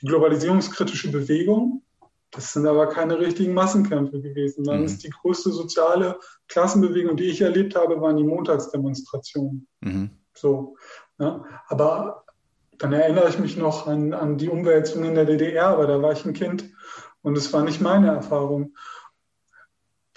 [0.01, 1.83] die globalisierungskritische Bewegung.
[2.31, 4.65] Das sind aber keine richtigen Massenkämpfe gewesen.
[4.65, 4.87] Dann mhm.
[4.87, 9.69] ist die größte soziale Klassenbewegung, die ich erlebt habe, waren die Montagsdemonstrationen.
[9.83, 10.11] Mhm.
[10.33, 10.79] So,
[11.19, 11.45] ja.
[11.69, 12.25] Aber
[12.79, 16.13] dann erinnere ich mich noch an, an die Umwälzung in der DDR, aber da war
[16.13, 16.71] ich ein Kind
[17.21, 18.75] und es war nicht meine Erfahrung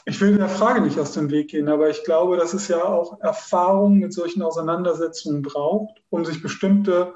[0.07, 2.81] ich will der Frage nicht aus dem Weg gehen, aber ich glaube, dass es ja
[2.81, 7.13] auch Erfahrung mit solchen Auseinandersetzungen braucht, um sich bestimmte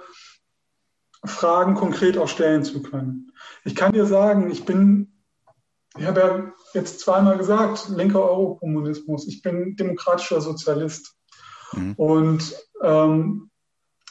[1.23, 3.31] Fragen konkret auch stellen zu können.
[3.63, 5.23] Ich kann dir sagen, ich bin,
[5.97, 11.15] ich habe ja jetzt zweimal gesagt, linker Eurokommunismus, ich bin demokratischer Sozialist.
[11.72, 11.93] Mhm.
[11.95, 13.51] Und ähm,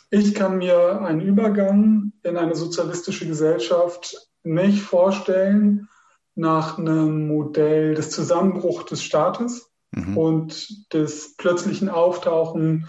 [0.08, 5.86] ich kann mir einen Übergang in eine sozialistische Gesellschaft nicht vorstellen,
[6.34, 10.16] nach einem Modell des Zusammenbruchs des Staates mhm.
[10.16, 12.88] und des plötzlichen Auftauchen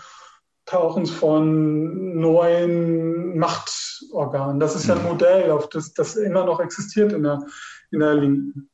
[0.72, 4.60] Auftauchens von neuen Machtorganen.
[4.60, 5.10] Das ist ja ein mhm.
[5.10, 7.46] Modell, auf das, das immer noch existiert in der,
[7.92, 8.70] in der Linken.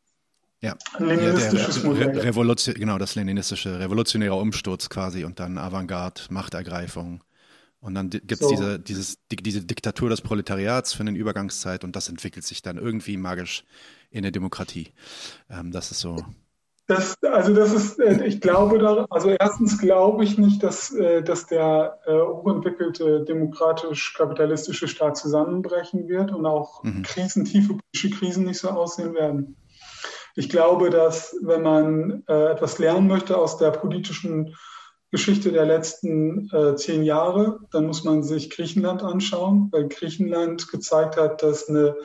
[0.61, 5.57] Ja, ein leninistisches ja, der, der Revolution, genau, das leninistische, revolutionäre Umsturz quasi und dann
[5.57, 7.23] Avantgarde, Machtergreifung.
[7.79, 8.49] Und dann gibt es so.
[8.49, 13.17] diese, dieses, diese Diktatur des Proletariats für eine Übergangszeit und das entwickelt sich dann irgendwie
[13.17, 13.63] magisch
[14.09, 14.93] in der Demokratie.
[15.49, 16.17] Ähm, das ist so.
[16.87, 21.21] Das, also das ist, äh, ich glaube da, also erstens glaube ich nicht, dass, äh,
[21.21, 27.03] dass der äh, hochentwickelte demokratisch-kapitalistische Staat zusammenbrechen wird und auch mhm.
[27.03, 29.57] Krisen, tiefe politische Krisen nicht so aussehen werden.
[30.35, 34.55] Ich glaube, dass wenn man äh, etwas lernen möchte aus der politischen
[35.11, 41.17] Geschichte der letzten äh, zehn Jahre, dann muss man sich Griechenland anschauen, weil Griechenland gezeigt
[41.17, 41.95] hat, dass eine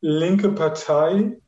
[0.00, 1.38] linke Partei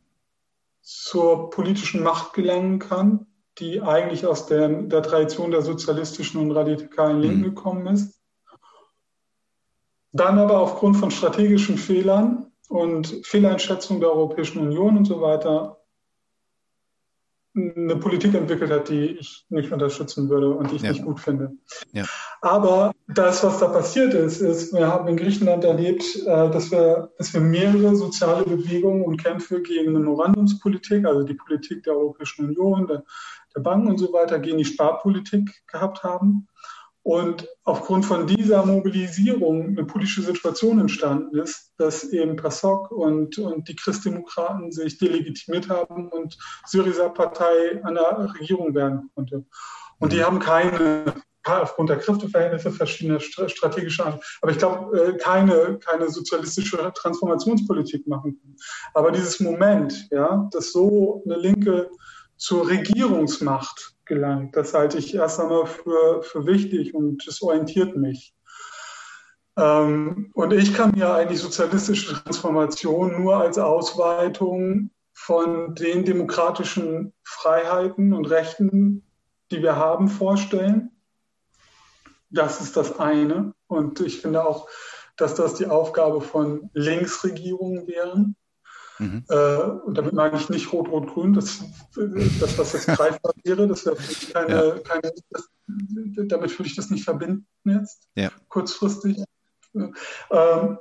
[0.89, 3.27] zur politischen Macht gelangen kann,
[3.59, 7.55] die eigentlich aus der, der Tradition der sozialistischen und radikalen Linken mhm.
[7.55, 8.19] gekommen ist.
[10.13, 15.78] Dann aber aufgrund von strategischen Fehlern und Fehleinschätzung der Europäischen Union und so weiter
[17.77, 20.91] eine Politik entwickelt hat, die ich nicht unterstützen würde und die ich ja.
[20.91, 21.53] nicht gut finde.
[21.93, 22.05] Ja.
[22.41, 27.11] Aber das, was da passiert ist, ist, wir haben in Griechenland erlebt, äh, dass wir,
[27.19, 32.47] dass wir mehrere soziale Bewegungen und Kämpfe gegen eine Memorandumspolitik, also die Politik der Europäischen
[32.47, 33.05] Union, der,
[33.55, 36.49] der Banken und so weiter, gegen die Sparpolitik gehabt haben
[37.09, 43.67] und aufgrund von dieser Mobilisierung eine politische Situation entstanden ist, dass eben PASOK und, und
[43.67, 46.37] die Christdemokraten sich delegitimiert haben und
[46.67, 49.47] Syriza-Partei an der Regierung werden konnte.
[49.99, 50.23] Und die mhm.
[50.25, 51.15] haben keine,
[51.47, 58.57] aufgrund der Kräfteverhältnisse verschiedene strategische, aber ich glaube, äh, keine, keine sozialistische Transformationspolitik machen können.
[58.93, 61.89] Aber dieses Moment, ja, dass so eine Linke
[62.37, 64.57] zur Regierungsmacht gelangt.
[64.57, 68.35] Das halte ich erst einmal für, für wichtig und es orientiert mich.
[69.57, 78.13] Ähm, und ich kann mir eigentlich sozialistische Transformation nur als Ausweitung von den demokratischen Freiheiten
[78.13, 79.05] und Rechten,
[79.51, 80.93] die wir haben, vorstellen.
[82.31, 83.53] Das ist das eine.
[83.67, 84.69] Und ich finde auch,
[85.17, 88.37] dass das die Aufgabe von Linksregierungen wären.
[88.99, 89.25] Mhm.
[89.29, 91.61] Äh, und damit meine ich nicht Rot-Rot-Grün, das,
[91.95, 93.97] das, was jetzt greifbar wäre, das wäre
[94.33, 94.79] keine, ja.
[94.81, 98.31] keine das, damit würde ich das nicht verbinden jetzt, ja.
[98.49, 99.23] kurzfristig.
[99.75, 100.79] Ähm,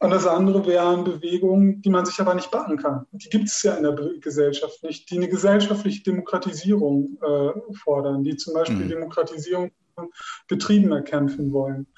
[0.00, 3.06] und das andere wären Bewegungen, die man sich aber nicht backen kann.
[3.10, 8.36] Die gibt es ja in der Gesellschaft nicht, die eine gesellschaftliche Demokratisierung äh, fordern, die
[8.36, 8.88] zum Beispiel mhm.
[8.90, 10.10] Demokratisierung von
[10.46, 11.88] Betrieben erkämpfen wollen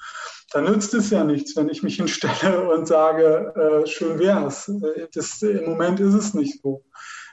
[0.51, 4.71] da nützt es ja nichts, wenn ich mich hinstelle und sage, äh, schön wär's.
[5.13, 6.83] Das, Im Moment ist es nicht so.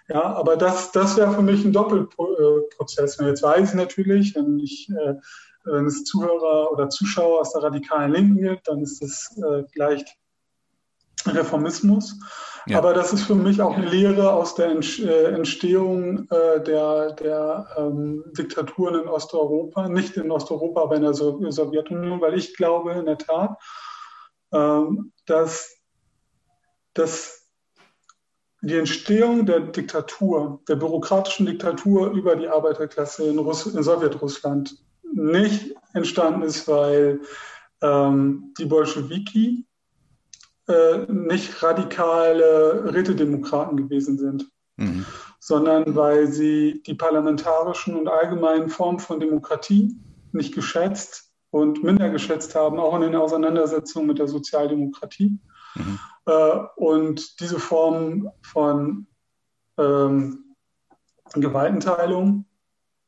[0.09, 3.19] Ja, aber das, das wäre für mich ein Doppelprozess.
[3.19, 5.15] Und jetzt weiß ich natürlich, wenn ich äh,
[5.73, 10.17] wenn es Zuhörer oder Zuschauer aus der radikalen Linken gibt, dann ist das äh, vielleicht
[11.27, 12.19] Reformismus.
[12.69, 12.79] Ja.
[12.79, 17.67] Aber das ist für mich auch eine Lehre aus der äh, Entstehung äh, der, der
[17.79, 23.07] ähm, Diktaturen in Osteuropa, nicht in Osteuropa, aber in der Sowjetunion, weil ich glaube in
[23.07, 23.57] der Tat,
[24.53, 25.79] ähm, dass,
[26.93, 27.49] dass
[28.61, 34.77] die Entstehung der Diktatur, der bürokratischen Diktatur über die Arbeiterklasse in, Russ in Sowjetrussland
[35.15, 37.21] nicht entstanden ist, weil
[37.81, 39.68] ähm, die Bolschewiki
[40.69, 45.05] äh, nicht radikale Rätedemokraten gewesen sind, mhm.
[45.39, 49.97] sondern weil sie die parlamentarischen und allgemeinen Formen von Demokratie
[50.33, 55.39] nicht geschätzt und minder geschätzt haben, auch in den Auseinandersetzungen mit der Sozialdemokratie.
[55.75, 55.99] Mhm.
[56.27, 59.07] Äh, und diese Form von
[59.79, 60.55] ähm,
[61.35, 62.45] Gewaltenteilung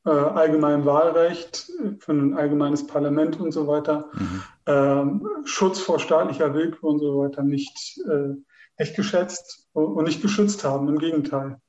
[0.05, 4.43] äh, allgemeinem Wahlrecht, für ein allgemeines Parlament und so weiter, mhm.
[4.67, 8.35] ähm, Schutz vor staatlicher Willkür und so weiter nicht, äh,
[8.79, 11.61] nicht geschätzt und nicht geschützt haben, im Gegenteil.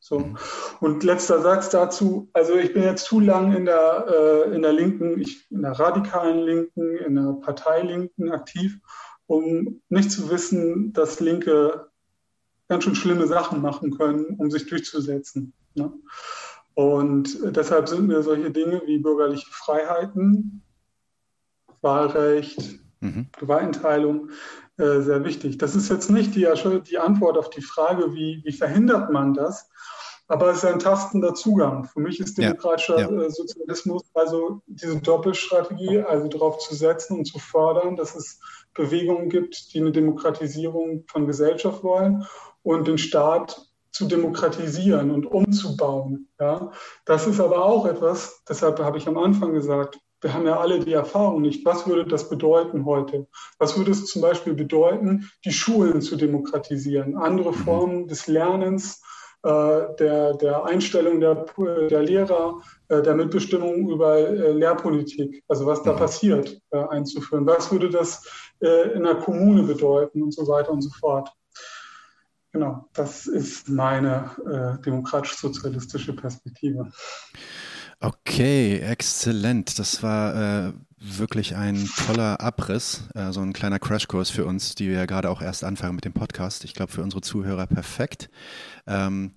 [0.00, 0.20] So.
[0.20, 0.38] Mhm.
[0.80, 4.72] Und letzter Satz dazu, also ich bin jetzt zu lang in der, äh, in der
[4.72, 8.78] Linken, ich, in der radikalen Linken, in der Parteilinken aktiv,
[9.26, 11.88] um nicht zu wissen, dass Linke
[12.68, 15.52] ganz schön schlimme Sachen machen können, um sich durchzusetzen.
[15.74, 15.92] Ne?
[16.78, 20.62] Und deshalb sind mir solche Dinge wie bürgerliche Freiheiten,
[21.80, 23.30] Wahlrecht, mhm.
[23.36, 24.30] Gewaltenteilung
[24.76, 25.58] äh, sehr wichtig.
[25.58, 26.46] Das ist jetzt nicht die,
[26.88, 29.68] die Antwort auf die Frage, wie, wie verhindert man das,
[30.28, 31.86] aber es ist ein tastender Zugang.
[31.86, 33.22] Für mich ist demokratischer ja, ja.
[33.22, 38.38] Äh, Sozialismus also diese Doppelstrategie, also darauf zu setzen und zu fördern, dass es
[38.74, 42.24] Bewegungen gibt, die eine Demokratisierung von Gesellschaft wollen
[42.62, 43.67] und den Staat
[43.98, 46.28] zu demokratisieren und umzubauen.
[46.38, 46.70] Ja?
[47.04, 50.78] Das ist aber auch etwas, deshalb habe ich am Anfang gesagt, wir haben ja alle
[50.78, 51.64] die Erfahrung nicht.
[51.64, 53.26] Was würde das bedeuten heute?
[53.58, 57.56] Was würde es zum Beispiel bedeuten, die Schulen zu demokratisieren, andere mhm.
[57.56, 59.02] Formen des Lernens,
[59.42, 61.46] äh, der, der Einstellung der,
[61.90, 65.98] der Lehrer, äh, der Mitbestimmung über äh, Lehrpolitik, also was da mhm.
[65.98, 67.46] passiert, äh, einzuführen?
[67.46, 68.24] Was würde das
[68.60, 71.30] äh, in der Kommune bedeuten und so weiter und so fort?
[72.52, 76.90] Genau, das ist meine äh, demokratisch-sozialistische Perspektive.
[78.00, 79.78] Okay, exzellent.
[79.78, 84.88] Das war äh, wirklich ein toller Abriss, äh, so ein kleiner Crashkurs für uns, die
[84.88, 86.64] wir ja gerade auch erst anfangen mit dem Podcast.
[86.64, 88.30] Ich glaube, für unsere Zuhörer perfekt.
[88.86, 89.34] Ähm,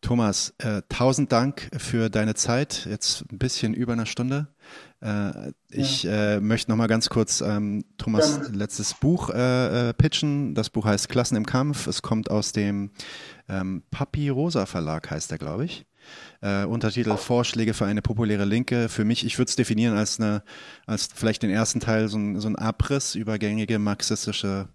[0.00, 2.86] Thomas, äh, tausend Dank für deine Zeit.
[2.88, 4.48] Jetzt ein bisschen über eine Stunde.
[5.00, 6.36] Äh, ich ja.
[6.36, 8.48] äh, möchte noch mal ganz kurz ähm, Thomas ja.
[8.52, 10.54] letztes Buch äh, äh, pitchen.
[10.54, 11.86] Das Buch heißt Klassen im Kampf.
[11.86, 12.90] Es kommt aus dem
[13.48, 15.86] ähm, Papi Rosa Verlag, heißt er, glaube ich.
[16.40, 18.88] Äh, Untertitel Vorschläge für eine populäre Linke.
[18.88, 20.42] Für mich, ich würde es definieren als eine,
[20.86, 24.68] als vielleicht den ersten Teil so ein, so ein Abriss über gängige marxistische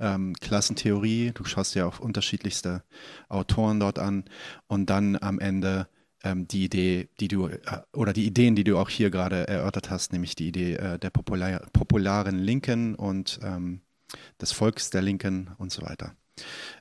[0.00, 1.32] ähm, Klassentheorie.
[1.34, 2.82] Du schaust ja auch unterschiedlichste
[3.28, 4.24] Autoren dort an
[4.66, 5.88] und dann am Ende
[6.24, 7.60] ähm, die Idee, die du äh,
[7.92, 11.10] oder die Ideen, die du auch hier gerade erörtert hast, nämlich die Idee äh, der
[11.10, 13.82] populär, popularen Linken und ähm,
[14.40, 16.14] des Volks der Linken und so weiter.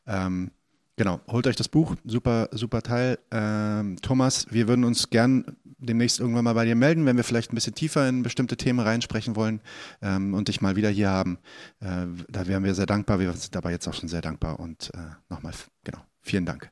[0.08, 0.52] Ähm,
[1.00, 3.20] Genau, holt euch das Buch, super, super Teil.
[3.32, 5.46] Ähm, Thomas, wir würden uns gern
[5.80, 8.80] demnächst irgendwann mal bei dir melden, wenn wir vielleicht ein bisschen tiefer in bestimmte Themen
[8.80, 9.62] reinsprechen wollen
[10.02, 11.40] ähm, und dich mal wieder hier haben.
[11.80, 13.20] Äh, da wären wir sehr dankbar.
[13.20, 14.98] Wir sind dabei jetzt auch schon sehr dankbar und äh,
[15.30, 15.54] nochmal,
[15.84, 16.72] genau, vielen Dank.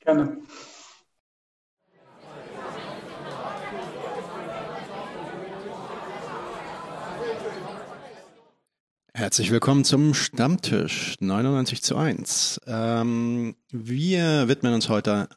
[0.00, 0.36] Gerne.
[9.14, 12.62] Herzlich willkommen zum Stammtisch 99 zu 1.
[12.66, 15.28] Ähm, wir widmen uns heute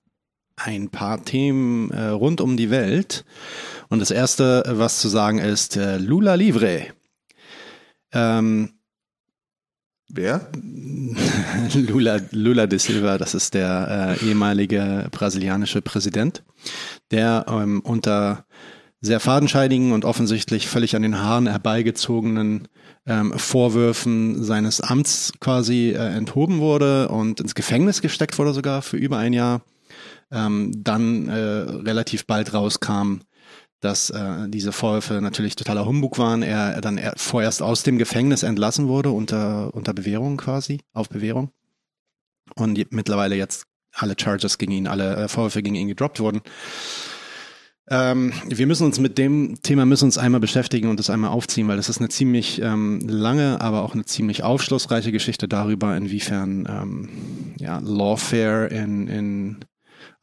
[0.58, 3.26] ein paar Themen äh, rund um die Welt.
[3.90, 6.88] Und das erste, was zu sagen ist, äh, Lula Livre.
[8.12, 8.72] Ähm,
[10.08, 10.48] Wer?
[11.74, 16.44] Lula, Lula de Silva, das ist der äh, ehemalige brasilianische Präsident,
[17.12, 18.46] der ähm, unter
[19.02, 22.68] sehr fadenscheidigen und offensichtlich völlig an den Haaren herbeigezogenen
[23.08, 28.98] ähm, Vorwürfen seines Amts quasi äh, enthoben wurde und ins Gefängnis gesteckt wurde sogar für
[28.98, 29.62] über ein Jahr.
[30.32, 33.20] Ähm, dann äh, relativ bald rauskam,
[33.80, 36.42] dass äh, diese Vorwürfe natürlich totaler Humbug waren.
[36.42, 41.52] Er dann er vorerst aus dem Gefängnis entlassen wurde unter, unter Bewährung quasi, auf Bewährung.
[42.56, 46.42] Und mittlerweile jetzt alle Charges gegen ihn, alle äh, Vorwürfe gegen ihn gedroppt wurden.
[47.88, 51.68] Ähm, wir müssen uns mit dem Thema müssen uns einmal beschäftigen und das einmal aufziehen,
[51.68, 56.68] weil das ist eine ziemlich ähm, lange, aber auch eine ziemlich aufschlussreiche Geschichte darüber, inwiefern
[56.68, 57.10] ähm,
[57.60, 59.60] ja, Lawfare in, in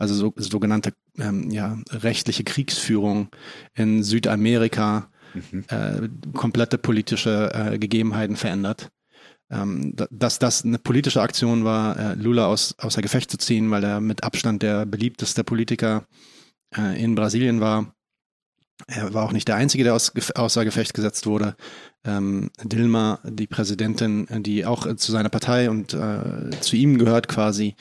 [0.03, 3.29] also so, sogenannte ähm, ja, rechtliche Kriegsführung
[3.75, 5.65] in Südamerika mhm.
[5.69, 8.91] äh, komplette politische äh, Gegebenheiten verändert.
[9.49, 13.85] Ähm, dass das eine politische Aktion war, äh, Lula aus, außer Gefecht zu ziehen, weil
[13.85, 16.05] er mit Abstand der beliebteste Politiker
[16.77, 17.95] äh, in Brasilien war.
[18.89, 21.55] Er war auch nicht der Einzige, der aus, außer Gefecht gesetzt wurde.
[22.05, 27.29] Ähm, Dilma, die Präsidentin, die auch äh, zu seiner Partei und äh, zu ihm gehört
[27.29, 27.77] quasi,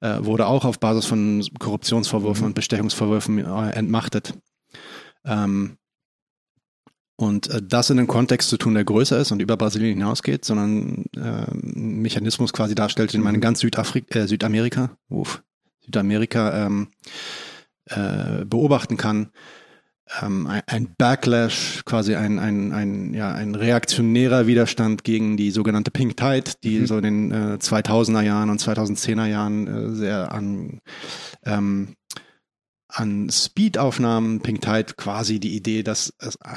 [0.00, 2.46] äh, wurde auch auf Basis von Korruptionsvorwürfen mhm.
[2.48, 4.34] und Bestechungsvorwürfen äh, entmachtet.
[5.24, 5.76] Ähm,
[7.16, 10.44] und äh, das in einem Kontext zu tun, der größer ist und über Brasilien hinausgeht,
[10.44, 15.42] sondern äh, einen Mechanismus quasi darstellt, den man in ganz Südafrika, äh, Südamerika, uff,
[15.84, 16.88] Südamerika ähm,
[17.86, 19.30] äh, beobachten kann.
[20.20, 26.16] Ähm, ein Backlash, quasi ein, ein, ein, ja, ein reaktionärer Widerstand gegen die sogenannte Pink
[26.16, 26.86] Tide, die mhm.
[26.86, 30.80] so in den äh, 2000er Jahren und 2010er Jahren äh, sehr an
[31.44, 31.94] ähm,
[32.92, 36.12] an Speed-Aufnahmen Pink Tide quasi die Idee, dass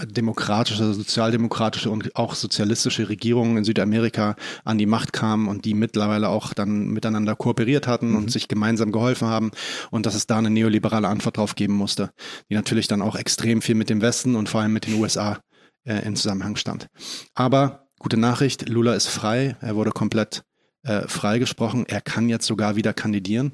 [0.06, 6.30] demokratische, sozialdemokratische und auch sozialistische Regierungen in Südamerika an die Macht kamen und die mittlerweile
[6.30, 8.18] auch dann miteinander kooperiert hatten mhm.
[8.18, 9.52] und sich gemeinsam geholfen haben
[9.92, 12.12] und dass es da eine neoliberale Antwort drauf geben musste,
[12.50, 15.40] die natürlich dann auch extrem viel mit dem Westen und vor allem mit den USA
[15.86, 16.88] äh, in Zusammenhang stand.
[17.36, 20.44] Aber gute Nachricht, Lula ist frei, er wurde komplett
[20.84, 23.54] äh, freigesprochen, er kann jetzt sogar wieder kandidieren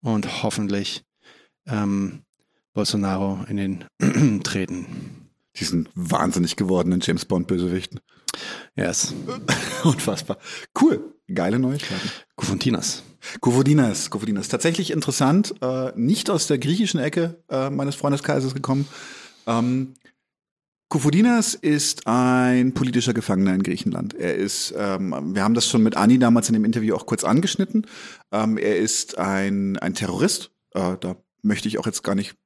[0.00, 1.04] und hoffentlich
[1.66, 2.22] ähm,
[2.72, 3.84] Bolsonaro in den
[4.42, 4.86] treten.
[5.56, 8.00] Die sind wahnsinnig gewordenen James Bond-Bösewichten.
[8.76, 9.14] Yes.
[9.84, 10.38] Unfassbar.
[10.80, 11.14] Cool.
[11.32, 12.10] Geile Neuigkeiten.
[12.36, 13.02] Kufontinas.
[13.40, 14.48] Kufodinas, Kufodinas.
[14.48, 18.88] Tatsächlich interessant, äh, nicht aus der griechischen Ecke äh, meines Freundeskreises gekommen.
[19.46, 19.94] Ähm,
[20.88, 24.14] Kufodinas ist ein politischer Gefangener in Griechenland.
[24.14, 27.22] Er ist, ähm, wir haben das schon mit Anni damals in dem Interview auch kurz
[27.22, 27.86] angeschnitten.
[28.32, 30.50] Ähm, er ist ein, ein Terrorist.
[30.74, 32.36] Äh, da möchte ich auch jetzt gar nicht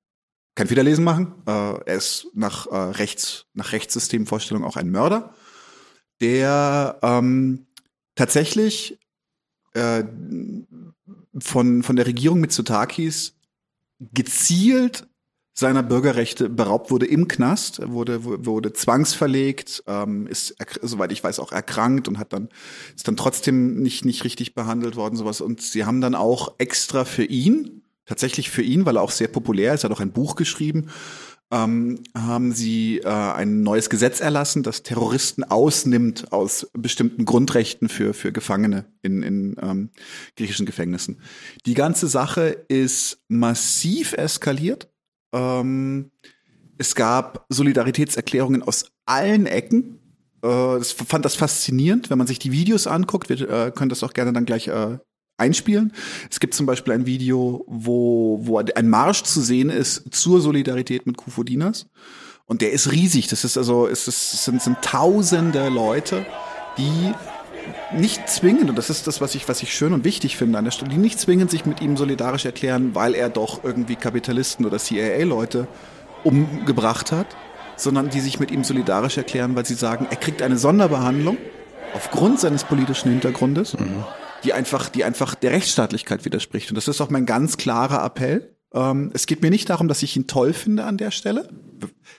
[0.55, 1.35] kein Federlesen machen.
[1.47, 5.35] Äh, er ist nach äh, Rechts, nach Rechtssystemvorstellung auch ein Mörder,
[6.21, 7.67] der ähm,
[8.15, 8.99] tatsächlich
[9.75, 10.05] äh,
[11.39, 13.35] von, von der Regierung Mitsotakis
[14.13, 15.07] gezielt
[15.57, 21.53] seiner Bürgerrechte beraubt wurde im Knast, wurde, wurde zwangsverlegt, ähm, ist, soweit ich weiß, auch
[21.53, 22.49] erkrankt und hat dann,
[22.97, 25.41] ist dann trotzdem nicht, nicht richtig behandelt worden, sowas.
[25.41, 29.29] Und sie haben dann auch extra für ihn, tatsächlich für ihn, weil er auch sehr
[29.29, 30.91] populär ist, er hat auch ein Buch geschrieben,
[31.51, 38.15] ähm, haben sie äh, ein neues Gesetz erlassen, das Terroristen ausnimmt aus bestimmten Grundrechten für,
[38.15, 39.91] für Gefangene in, in ähm,
[40.37, 41.21] griechischen Gefängnissen.
[41.67, 44.89] Die ganze Sache ist massiv eskaliert.
[45.33, 46.11] Ähm,
[46.79, 50.01] es gab Solidaritätserklärungen aus allen Ecken.
[50.43, 53.29] Äh, ich fand das faszinierend, wenn man sich die Videos anguckt.
[53.29, 54.99] Wir äh, können das auch gerne dann gleich äh,
[55.37, 55.93] einspielen.
[56.31, 61.07] Es gibt zum Beispiel ein Video, wo, wo ein Marsch zu sehen ist zur Solidarität
[61.07, 61.87] mit Kufodinas.
[62.47, 63.29] Und der ist riesig.
[63.29, 66.27] Das ist also, es, ist, es sind, sind tausende Leute,
[66.77, 67.13] die
[67.97, 70.65] nicht zwingend, und das ist das, was ich, was ich schön und wichtig finde an
[70.65, 74.67] der Stelle, die nicht zwingend sich mit ihm solidarisch erklären, weil er doch irgendwie Kapitalisten
[74.67, 75.67] oder CIA-Leute
[76.25, 77.27] umgebracht hat,
[77.77, 81.39] sondern die sich mit ihm solidarisch erklären, weil sie sagen, er kriegt eine Sonderbehandlung
[81.95, 83.79] aufgrund seines politischen Hintergrundes.
[83.79, 84.05] Mhm
[84.45, 86.71] die einfach, die einfach der Rechtsstaatlichkeit widerspricht.
[86.71, 88.55] Und das ist auch mein ganz klarer Appell.
[88.73, 91.49] Ähm, es geht mir nicht darum, dass ich ihn toll finde an der Stelle.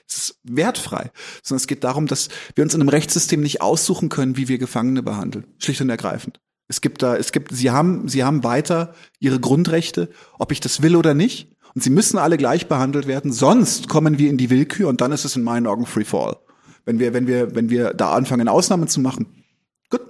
[0.08, 1.10] Es ist wertfrei,
[1.42, 4.58] sondern es geht darum, dass wir uns in einem Rechtssystem nicht aussuchen können, wie wir
[4.58, 5.46] Gefangene behandeln.
[5.58, 6.40] Schlicht und ergreifend.
[6.68, 10.08] Es gibt da, es gibt, sie haben, sie haben weiter ihre Grundrechte,
[10.38, 11.52] ob ich das will oder nicht.
[11.74, 15.12] Und sie müssen alle gleich behandelt werden, sonst kommen wir in die Willkür und dann
[15.12, 16.38] ist es in meinen Augen free fall.
[16.86, 19.44] Wenn wir, wenn wir, wenn wir da anfangen, Ausnahmen zu machen,
[19.90, 20.00] gut,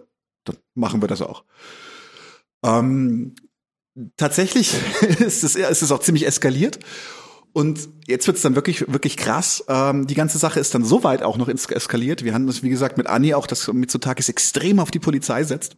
[0.45, 1.43] dann machen wir das auch.
[2.65, 3.35] Ähm,
[4.17, 4.75] tatsächlich
[5.19, 6.79] ist es, ist es auch ziemlich eskaliert.
[7.53, 9.65] Und jetzt wird es dann wirklich, wirklich krass.
[9.69, 12.23] Ähm, die ganze Sache ist dann so weit auch noch eskaliert.
[12.23, 15.77] Wir haben das, wie gesagt, mit Anni auch, dass Mitsotakis extrem auf die Polizei setzt.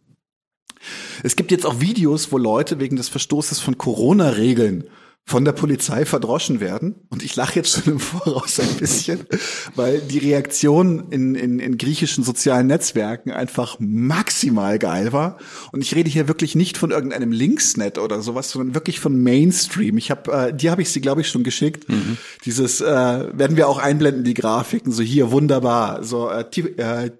[1.23, 4.89] Es gibt jetzt auch Videos, wo Leute wegen des Verstoßes von Corona-Regeln
[5.25, 6.95] von der Polizei verdroschen werden.
[7.09, 9.27] Und ich lache jetzt schon im Voraus ein bisschen,
[9.75, 15.37] weil die Reaktion in, in, in griechischen sozialen Netzwerken einfach maximal geil war.
[15.71, 19.99] Und ich rede hier wirklich nicht von irgendeinem Linksnet oder sowas, sondern wirklich von Mainstream.
[19.99, 21.87] Ich habe, äh, die habe ich sie, glaube ich, schon geschickt.
[21.87, 22.17] Mhm.
[22.45, 24.91] Dieses äh, werden wir auch einblenden, die Grafiken.
[24.91, 26.03] So hier wunderbar.
[26.03, 27.11] So äh, äh,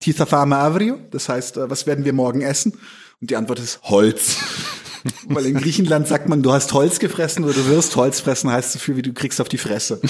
[0.00, 2.72] Tita Fame Avrio, das heißt, äh, was werden wir morgen essen?
[3.20, 4.36] Und die Antwort ist Holz.
[5.28, 8.72] Weil in Griechenland sagt man, du hast Holz gefressen oder du wirst Holz fressen, heißt
[8.72, 10.00] so viel wie du kriegst auf die Fresse.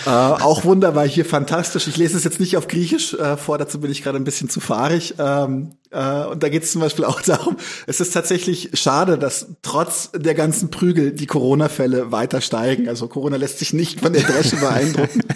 [0.05, 1.87] äh, auch wunderbar hier fantastisch.
[1.87, 4.49] Ich lese es jetzt nicht auf Griechisch äh, vor, dazu bin ich gerade ein bisschen
[4.49, 5.15] zu fahrig.
[5.19, 9.47] Ähm, äh, und da geht es zum Beispiel auch darum, es ist tatsächlich schade, dass
[9.61, 12.89] trotz der ganzen Prügel die Corona-Fälle weiter steigen.
[12.89, 15.21] Also Corona lässt sich nicht von der Dresche beeindrucken.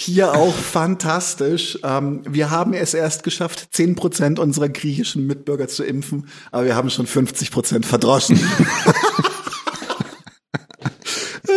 [0.00, 1.76] Hier auch fantastisch.
[1.82, 6.76] Ähm, wir haben es erst geschafft, zehn Prozent unserer griechischen Mitbürger zu impfen, aber wir
[6.76, 8.38] haben schon 50 Prozent verdroschen.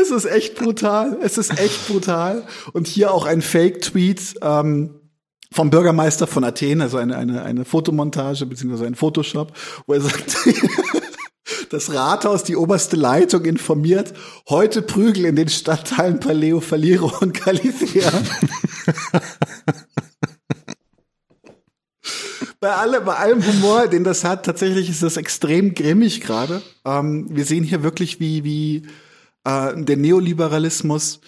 [0.04, 1.20] Es ist echt brutal.
[1.22, 2.44] Es ist echt brutal.
[2.74, 5.00] Und hier auch ein Fake-Tweet ähm,
[5.54, 9.54] vom Bürgermeister von Athen, also eine, eine, eine Fotomontage beziehungsweise ein Photoshop,
[9.86, 10.38] wo er sagt,
[11.72, 14.14] das Rathaus, die oberste Leitung informiert,
[14.50, 18.12] heute Prügel in den Stadtteilen Paleo, Faliro und Califia.
[22.60, 26.62] bei, alle, bei allem Humor, den das hat, tatsächlich ist das extrem grimmig gerade.
[26.84, 28.84] Ähm, wir sehen hier wirklich, wie, wie
[29.46, 31.22] äh, der Neoliberalismus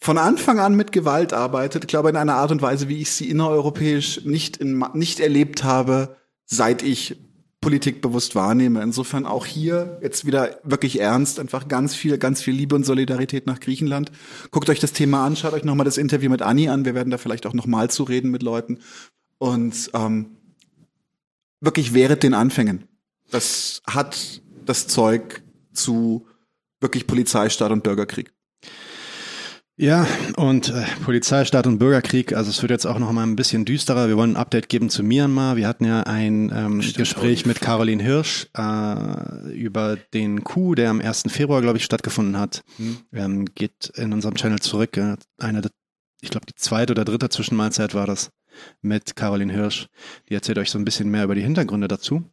[0.00, 1.84] von Anfang an mit Gewalt arbeitet.
[1.84, 5.64] Ich glaube, in einer Art und Weise, wie ich sie innereuropäisch nicht, in, nicht erlebt
[5.64, 7.16] habe, seit ich
[7.60, 8.82] Politik bewusst wahrnehme.
[8.82, 13.46] Insofern auch hier jetzt wieder wirklich ernst, einfach ganz viel, ganz viel Liebe und Solidarität
[13.46, 14.12] nach Griechenland.
[14.50, 16.84] Guckt euch das Thema an, schaut euch nochmal das Interview mit Anni an.
[16.84, 18.78] Wir werden da vielleicht auch nochmal zu reden mit Leuten.
[19.38, 20.36] Und ähm,
[21.60, 22.84] wirklich wehret den Anfängen.
[23.30, 26.26] Das hat das Zeug zu
[26.80, 28.32] wirklich Polizeistaat und Bürgerkrieg.
[29.80, 33.64] Ja, und äh, Polizeistaat und Bürgerkrieg, also es wird jetzt auch noch mal ein bisschen
[33.64, 34.08] düsterer.
[34.08, 35.54] Wir wollen ein Update geben zu Myanmar.
[35.54, 41.00] Wir hatten ja ein ähm, Gespräch mit Caroline Hirsch äh, über den Coup, der am
[41.00, 41.26] 1.
[41.28, 42.64] Februar, glaube ich, stattgefunden hat.
[42.78, 42.98] Mhm.
[43.12, 44.96] Ähm, geht in unserem Channel zurück.
[44.96, 45.62] Äh, eine,
[46.22, 48.32] ich glaube, die zweite oder dritte Zwischenmahlzeit war das
[48.80, 49.88] mit Caroline Hirsch.
[50.28, 52.24] Die erzählt euch so ein bisschen mehr über die Hintergründe dazu.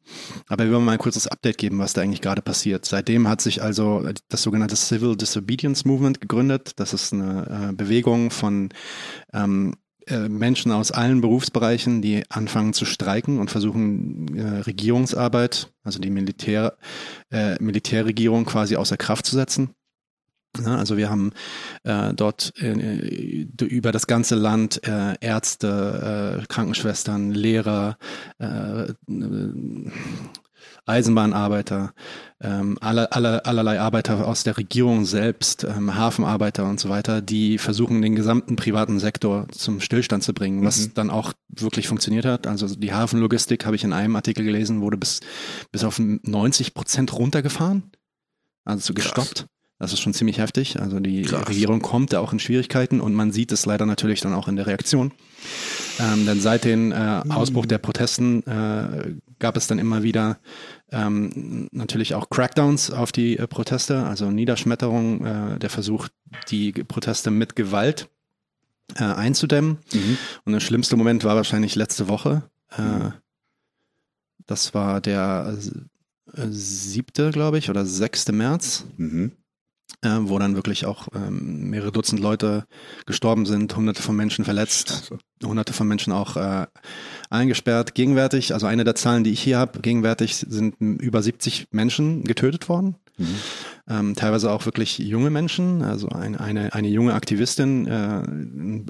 [0.47, 2.85] Aber wir wollen mal ein kurzes Update geben, was da eigentlich gerade passiert.
[2.85, 6.73] Seitdem hat sich also das sogenannte Civil Disobedience Movement gegründet.
[6.77, 8.69] Das ist eine äh, Bewegung von
[9.33, 9.75] ähm,
[10.07, 16.11] äh, Menschen aus allen Berufsbereichen, die anfangen zu streiken und versuchen äh, Regierungsarbeit, also die
[16.11, 16.77] Militär,
[17.31, 19.71] äh, Militärregierung quasi außer Kraft zu setzen.
[20.63, 21.31] Ja, also wir haben
[21.83, 27.97] äh, dort äh, über das ganze Land äh, Ärzte, äh, Krankenschwestern, Lehrer,
[28.39, 28.93] äh,
[30.85, 31.93] Eisenbahnarbeiter,
[32.41, 37.57] ähm, aller, aller, allerlei Arbeiter aus der Regierung selbst, ähm, Hafenarbeiter und so weiter, die
[37.57, 40.93] versuchen, den gesamten privaten Sektor zum Stillstand zu bringen, was mhm.
[40.93, 42.45] dann auch wirklich funktioniert hat.
[42.45, 45.21] Also die Hafenlogistik, habe ich in einem Artikel gelesen, wurde bis,
[45.71, 47.91] bis auf 90 Prozent runtergefahren,
[48.63, 49.35] also gestoppt.
[49.35, 49.54] Krass.
[49.77, 50.79] Das ist schon ziemlich heftig.
[50.79, 51.49] Also die Krass.
[51.49, 54.55] Regierung kommt da auch in Schwierigkeiten und man sieht es leider natürlich dann auch in
[54.55, 55.11] der Reaktion.
[55.99, 56.95] Ähm, denn seit dem äh,
[57.29, 60.39] Ausbruch der Protesten äh, gab es dann immer wieder
[60.91, 66.07] ähm, natürlich auch Crackdowns auf die äh, Proteste, also Niederschmetterung, äh, der Versuch,
[66.49, 68.07] die Proteste mit Gewalt
[68.95, 69.79] äh, einzudämmen.
[69.93, 70.17] Mhm.
[70.45, 72.49] Und der schlimmste Moment war wahrscheinlich letzte Woche.
[72.77, 73.13] Äh, mhm.
[74.45, 75.57] Das war der
[76.49, 78.85] siebte, glaube ich, oder sechste März.
[78.95, 79.33] Mhm
[80.01, 82.65] äh, wo dann wirklich auch ähm, mehrere Dutzend Leute
[83.05, 85.17] gestorben sind, hunderte von Menschen verletzt, Scheiße.
[85.43, 86.67] hunderte von Menschen auch äh,
[87.29, 87.95] eingesperrt.
[87.95, 92.69] Gegenwärtig, also eine der Zahlen, die ich hier habe, gegenwärtig sind über 70 Menschen getötet
[92.69, 92.95] worden.
[93.17, 93.35] Mhm.
[93.87, 98.23] Ähm, teilweise auch wirklich junge Menschen, also eine, eine, eine junge Aktivistin, äh,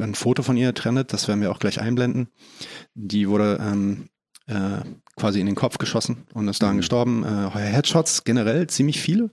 [0.01, 2.29] ein Foto von ihr trennt, das werden wir auch gleich einblenden.
[2.95, 4.09] Die wurde ähm,
[4.47, 4.79] äh,
[5.15, 6.79] quasi in den Kopf geschossen und ist daran mhm.
[6.79, 7.23] gestorben.
[7.23, 9.31] Äh, Headshots generell ziemlich viele.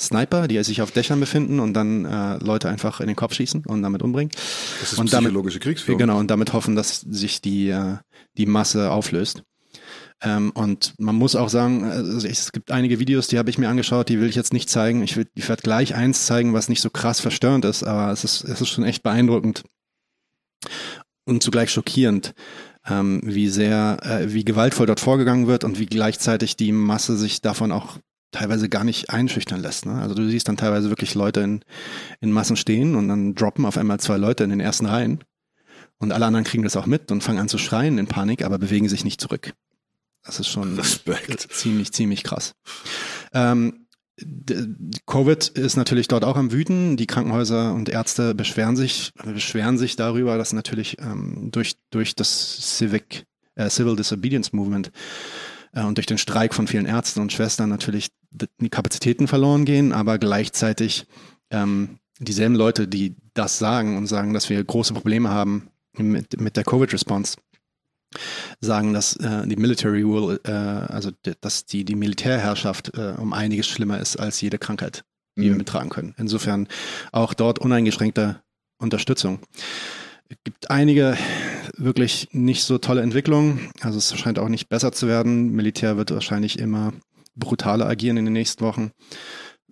[0.00, 3.66] Sniper, die sich auf Dächern befinden und dann äh, Leute einfach in den Kopf schießen
[3.66, 4.30] und damit umbringen.
[4.80, 5.98] Das ist und psychologische damit, Kriegsführung.
[5.98, 7.96] Genau, und damit hoffen, dass sich die, äh,
[8.36, 9.42] die Masse auflöst.
[10.20, 13.68] Ähm, und man muss auch sagen, also es gibt einige Videos, die habe ich mir
[13.68, 15.02] angeschaut, die will ich jetzt nicht zeigen.
[15.02, 18.24] Ich, will, ich werde gleich eins zeigen, was nicht so krass verstörend ist, aber es
[18.24, 19.62] ist, es ist schon echt beeindruckend
[21.24, 22.34] und zugleich schockierend,
[22.88, 27.40] ähm, wie sehr, äh, wie gewaltvoll dort vorgegangen wird und wie gleichzeitig die Masse sich
[27.40, 27.98] davon auch
[28.30, 29.86] teilweise gar nicht einschüchtern lässt.
[29.86, 29.94] Ne?
[29.94, 31.64] Also du siehst dann teilweise wirklich Leute in,
[32.20, 35.24] in Massen stehen und dann droppen auf einmal zwei Leute in den ersten Reihen
[35.98, 38.58] und alle anderen kriegen das auch mit und fangen an zu schreien in Panik, aber
[38.58, 39.52] bewegen sich nicht zurück.
[40.24, 41.48] Das ist schon Respekt.
[41.50, 42.54] ziemlich, ziemlich krass.
[43.32, 43.86] Ähm,
[45.06, 46.96] Covid ist natürlich dort auch am Wüten.
[46.96, 52.76] Die Krankenhäuser und Ärzte beschweren sich, beschweren sich darüber, dass natürlich ähm, durch, durch das
[52.76, 54.90] Civic, äh, Civil Disobedience Movement
[55.72, 58.08] äh, und durch den Streik von vielen Ärzten und Schwestern natürlich
[58.70, 61.06] Kapazitäten verloren gehen, aber gleichzeitig
[61.50, 66.56] ähm, dieselben Leute, die das sagen und sagen, dass wir große Probleme haben mit, mit
[66.56, 67.36] der Covid-Response,
[68.60, 71.10] sagen, dass äh, die Military Rule, äh, also
[71.40, 75.04] dass die, die Militärherrschaft äh, um einiges schlimmer ist als jede Krankheit,
[75.36, 75.46] die mhm.
[75.46, 76.14] wir mittragen können.
[76.18, 76.68] Insofern
[77.12, 78.42] auch dort uneingeschränkte
[78.78, 79.40] Unterstützung.
[80.30, 81.16] Es gibt einige
[81.76, 83.70] wirklich nicht so tolle Entwicklungen.
[83.80, 85.52] Also es scheint auch nicht besser zu werden.
[85.52, 86.92] Militär wird wahrscheinlich immer
[87.38, 88.92] brutaler agieren in den nächsten Wochen.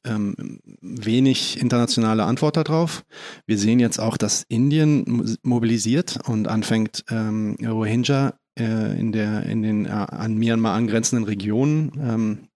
[0.05, 3.05] Ähm, wenig internationale Antwort darauf.
[3.47, 9.63] Wir sehen jetzt auch, dass Indien mobilisiert und anfängt, ähm, Rohingya äh, in, der, in
[9.63, 12.49] den äh, an Myanmar angrenzenden Regionen ähm,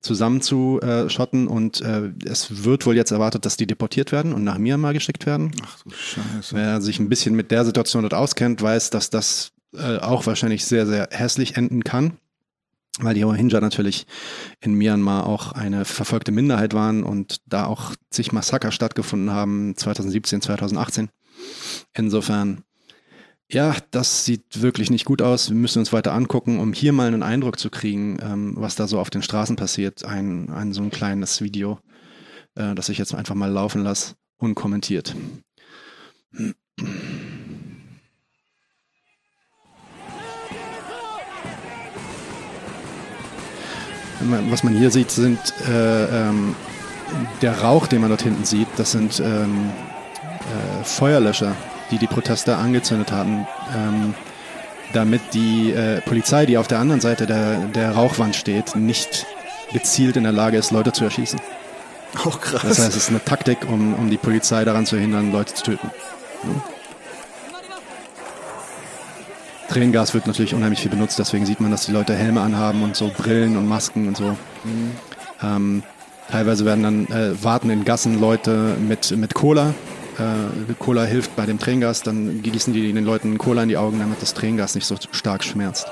[0.00, 4.92] zusammenzuschotten und äh, es wird wohl jetzt erwartet, dass die deportiert werden und nach Myanmar
[4.92, 5.50] geschickt werden.
[5.64, 6.54] Ach du Scheiße.
[6.54, 10.64] Wer sich ein bisschen mit der Situation dort auskennt, weiß, dass das äh, auch wahrscheinlich
[10.64, 12.18] sehr, sehr hässlich enden kann,
[13.00, 14.06] weil die Rohingya natürlich
[14.60, 20.42] in Myanmar auch eine verfolgte Minderheit waren und da auch zig Massaker stattgefunden haben, 2017,
[20.42, 21.08] 2018.
[21.92, 22.62] Insofern
[23.50, 25.50] ja, das sieht wirklich nicht gut aus.
[25.50, 28.86] Wir müssen uns weiter angucken, um hier mal einen Eindruck zu kriegen, ähm, was da
[28.86, 30.04] so auf den Straßen passiert.
[30.04, 31.78] Ein, ein so ein kleines Video,
[32.54, 35.14] äh, das ich jetzt einfach mal laufen lasse, unkommentiert.
[44.20, 45.38] Was man hier sieht, sind
[45.68, 46.54] äh, ähm,
[47.42, 49.70] der Rauch, den man dort hinten sieht, das sind ähm,
[50.40, 51.54] äh, Feuerlöscher,
[51.90, 54.14] die die Proteste angezündet hatten, ähm,
[54.92, 59.26] damit die äh, Polizei, die auf der anderen Seite der, der Rauchwand steht, nicht
[59.72, 61.40] gezielt in der Lage ist, Leute zu erschießen.
[62.24, 62.62] Auch krass.
[62.62, 65.64] Das heißt, es ist eine Taktik, um, um die Polizei daran zu hindern, Leute zu
[65.64, 65.90] töten.
[66.44, 66.73] Ja.
[69.74, 72.96] Tränengas wird natürlich unheimlich viel benutzt, deswegen sieht man, dass die Leute Helme anhaben und
[72.96, 74.36] so Brillen und Masken und so.
[74.64, 74.90] Mhm.
[75.42, 75.82] Ähm,
[76.30, 79.74] teilweise werden dann äh, warten in Gassen Leute mit, mit Cola
[80.18, 83.98] äh, Cola hilft bei dem Tränengas, dann gießen die den Leuten Cola in die Augen,
[83.98, 85.88] damit das Tränengas nicht so stark schmerzt.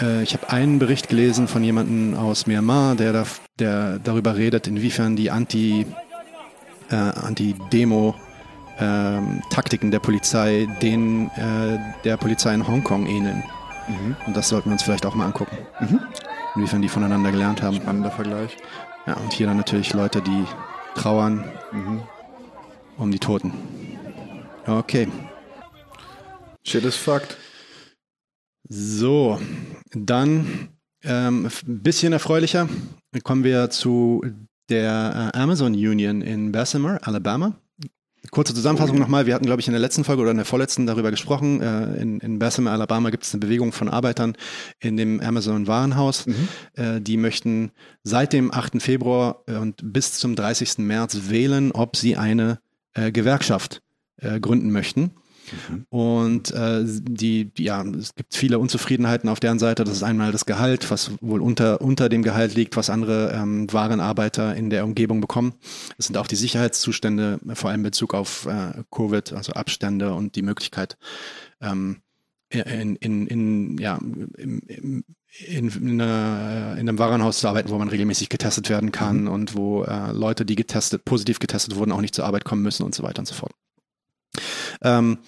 [0.00, 3.24] Äh, ich habe einen Bericht gelesen von jemandem aus Myanmar, der, da,
[3.58, 5.86] der darüber redet, inwiefern die Anti,
[6.90, 8.14] äh, Anti-Demo
[8.78, 13.42] ähm, Taktiken der Polizei denen äh, der Polizei in Hongkong ähneln.
[13.88, 14.16] Mhm.
[14.26, 15.56] Und das sollten wir uns vielleicht auch mal angucken.
[15.80, 16.00] Mhm.
[16.54, 17.76] Inwiefern die voneinander gelernt haben.
[17.76, 18.56] Spannender Vergleich.
[19.06, 20.44] Ja, und hier dann natürlich Leute, die
[20.94, 22.02] trauern mhm.
[22.96, 23.52] um die Toten.
[24.66, 25.08] Okay.
[26.64, 27.36] Shit is fucked.
[28.68, 29.40] So,
[29.92, 30.68] dann
[31.02, 32.68] ähm, ein bisschen erfreulicher
[33.24, 34.22] kommen wir zu
[34.70, 37.54] der äh, Amazon Union in Bessemer, Alabama.
[38.30, 39.26] Kurze Zusammenfassung nochmal.
[39.26, 41.60] Wir hatten, glaube ich, in der letzten Folge oder in der vorletzten darüber gesprochen.
[41.60, 44.36] Äh, in, in Bessemer, Alabama gibt es eine Bewegung von Arbeitern
[44.78, 46.26] in dem Amazon Warenhaus.
[46.26, 46.48] Mhm.
[46.74, 47.72] Äh, die möchten
[48.04, 48.80] seit dem 8.
[48.80, 50.78] Februar und bis zum 30.
[50.78, 52.60] März wählen, ob sie eine
[52.94, 53.80] Gewerkschaft
[54.40, 55.12] gründen möchten.
[55.68, 55.86] Mhm.
[55.90, 59.84] Und äh, die, ja, es gibt viele Unzufriedenheiten auf deren Seite.
[59.84, 63.72] Das ist einmal das Gehalt, was wohl unter, unter dem Gehalt liegt, was andere ähm,
[63.72, 65.54] Warenarbeiter in der Umgebung bekommen.
[65.98, 70.36] Es sind auch die Sicherheitszustände, vor allem in Bezug auf äh, Covid, also Abstände und
[70.36, 70.96] die Möglichkeit,
[71.60, 72.02] ähm,
[72.50, 75.04] in, in, in, ja, im, im,
[75.48, 79.28] in, in, einer, in einem Warenhaus zu arbeiten, wo man regelmäßig getestet werden kann mhm.
[79.28, 82.84] und wo äh, Leute, die getestet, positiv getestet wurden, auch nicht zur Arbeit kommen müssen
[82.84, 83.52] und so weiter und so fort.
[84.82, 85.18] Ähm,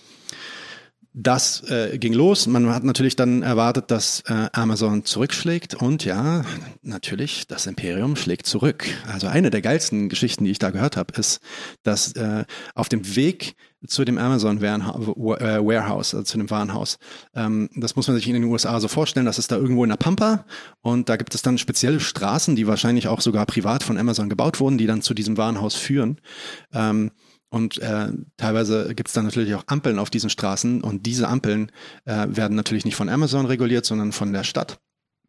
[1.16, 2.48] das äh, ging los.
[2.48, 5.74] Man hat natürlich dann erwartet, dass äh, Amazon zurückschlägt.
[5.74, 6.44] Und ja,
[6.82, 8.84] natürlich, das Imperium schlägt zurück.
[9.10, 11.40] Also eine der geilsten Geschichten, die ich da gehört habe, ist,
[11.84, 13.54] dass äh, auf dem Weg
[13.86, 16.98] zu dem Amazon äh, Warehouse, also zu dem Warenhaus.
[17.34, 19.26] Ähm, das muss man sich in den USA so vorstellen.
[19.26, 20.44] Das ist da irgendwo in der Pampa
[20.80, 24.58] und da gibt es dann spezielle Straßen, die wahrscheinlich auch sogar privat von Amazon gebaut
[24.58, 26.18] wurden, die dann zu diesem Warenhaus führen.
[26.72, 27.12] Ähm,
[27.54, 31.70] und äh, teilweise gibt es dann natürlich auch Ampeln auf diesen Straßen und diese Ampeln
[32.04, 34.80] äh, werden natürlich nicht von Amazon reguliert, sondern von der Stadt.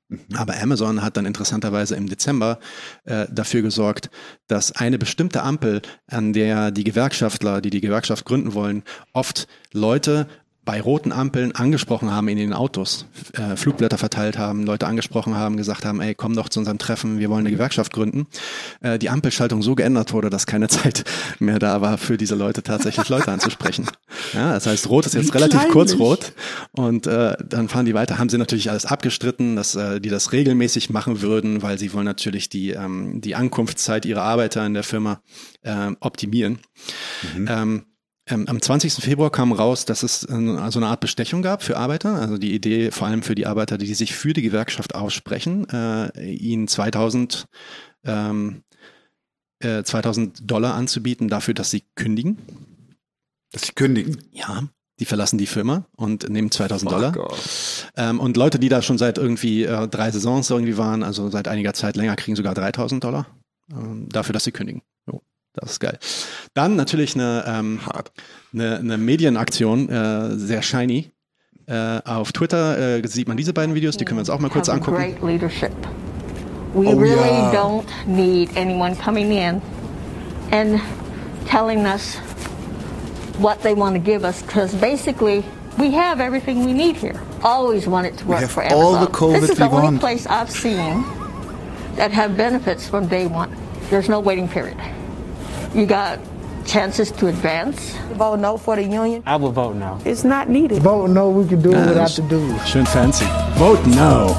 [0.07, 0.21] Mhm.
[0.33, 2.57] Aber Amazon hat dann interessanterweise im Dezember
[3.03, 4.09] äh, dafür gesorgt,
[4.47, 8.81] dass eine bestimmte Ampel, an der die Gewerkschaftler, die die Gewerkschaft gründen wollen,
[9.13, 10.27] oft Leute
[10.65, 15.57] bei roten Ampeln angesprochen haben in den Autos, äh, Flugblätter verteilt haben, Leute angesprochen haben,
[15.57, 18.27] gesagt haben, ey, komm doch zu unserem Treffen, wir wollen eine Gewerkschaft gründen,
[18.81, 21.03] äh, die Ampelschaltung so geändert wurde, dass keine Zeit
[21.39, 23.85] mehr da war, für diese Leute tatsächlich Leute anzusprechen.
[24.33, 26.33] Ja, das heißt, rot ist jetzt Wie relativ kurz rot
[26.71, 28.17] und äh, dann fahren die weiter.
[28.17, 32.05] Haben sie natürlich alles abgestritten, dass äh, die das regelmäßig machen würden, weil sie wollen
[32.05, 35.21] natürlich die, ähm, die Ankunftszeit ihrer Arbeiter in der Firma
[35.61, 36.59] äh, optimieren.
[37.35, 37.47] Mhm.
[37.49, 37.85] Ähm,
[38.27, 38.93] ähm, am 20.
[38.93, 42.15] Februar kam raus, dass es äh, also eine Art Bestechung gab für Arbeiter.
[42.15, 46.33] Also die Idee vor allem für die Arbeiter, die sich für die Gewerkschaft aussprechen, äh,
[46.33, 47.45] ihnen 2000,
[48.03, 48.63] ähm,
[49.59, 52.37] äh, 2000 Dollar anzubieten dafür, dass sie kündigen.
[53.51, 54.17] Dass sie kündigen?
[54.31, 54.63] Ja.
[54.99, 57.35] Die verlassen die Firma und nehmen 2000 oh Dollar.
[57.97, 61.47] Ähm, und Leute, die da schon seit irgendwie äh, drei Saisons irgendwie waren, also seit
[61.49, 63.27] einiger Zeit länger, kriegen sogar 3000 Dollar
[63.71, 64.81] ähm, dafür, dass sie kündigen.
[65.05, 65.21] Jo.
[65.55, 65.97] Das ist geil.
[66.53, 67.79] Dann natürlich eine, ähm,
[68.53, 71.11] eine, eine Medienaktion, äh, sehr shiny.
[71.67, 74.49] Äh, auf Twitter äh, sieht man diese beiden Videos, die können wir uns auch mal
[74.49, 74.97] kurz angucken.
[74.97, 75.71] Great leadership.
[76.75, 77.51] We oh, really yeah.
[77.51, 79.61] don't need anyone coming in
[80.51, 80.81] and
[81.47, 82.17] telling us
[83.39, 85.43] what they want to give us because basically
[85.79, 87.19] we have everything we need here.
[87.43, 88.83] Always wanted to work for Amazon.
[88.83, 89.99] All the COVID this is the only want.
[90.01, 91.03] place I've seen
[91.95, 93.55] that have benefits from day one.
[93.89, 94.77] There's no waiting period.
[95.75, 96.19] You got
[96.65, 97.93] chances to advance.
[98.13, 99.21] Vote no for the union.
[99.25, 99.99] I will vote no.
[100.05, 100.81] It's not needed.
[100.81, 102.61] Vote no, we can do it without the dues.
[102.61, 103.25] Schön fancy.
[103.57, 104.33] Vote no.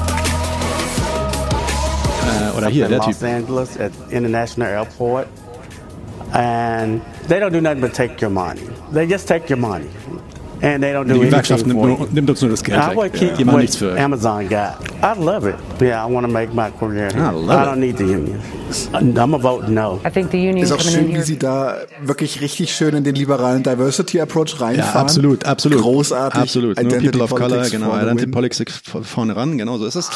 [2.25, 3.23] Äh, oder hier, der Los Typ.
[3.23, 5.27] Angeles at International Airport.
[6.33, 8.67] And they don't do nothing but take your money.
[8.91, 9.89] They just take your money.
[10.61, 13.13] And they don't do die Gewerkschaft nimmt, uns nur das Geld I weg.
[13.13, 13.99] Keep die machen nichts für.
[13.99, 14.77] Amazon got.
[15.03, 15.55] I love it.
[15.79, 17.21] Yeah, I want to make my career here.
[17.21, 18.39] I, love I don't need the union.
[18.91, 19.99] I'm a vote no.
[20.03, 23.15] I think the union ist auch schön, wie sie da wirklich richtig schön in den
[23.15, 24.93] liberalen Diversity Approach reinfahren.
[24.93, 25.81] Ja, absolut, absolut.
[25.81, 26.41] Großartig.
[26.41, 26.79] Absolut.
[26.79, 27.95] Identity People of Color, genau.
[27.95, 30.09] Identity Politics vorne ran, genau so ist es.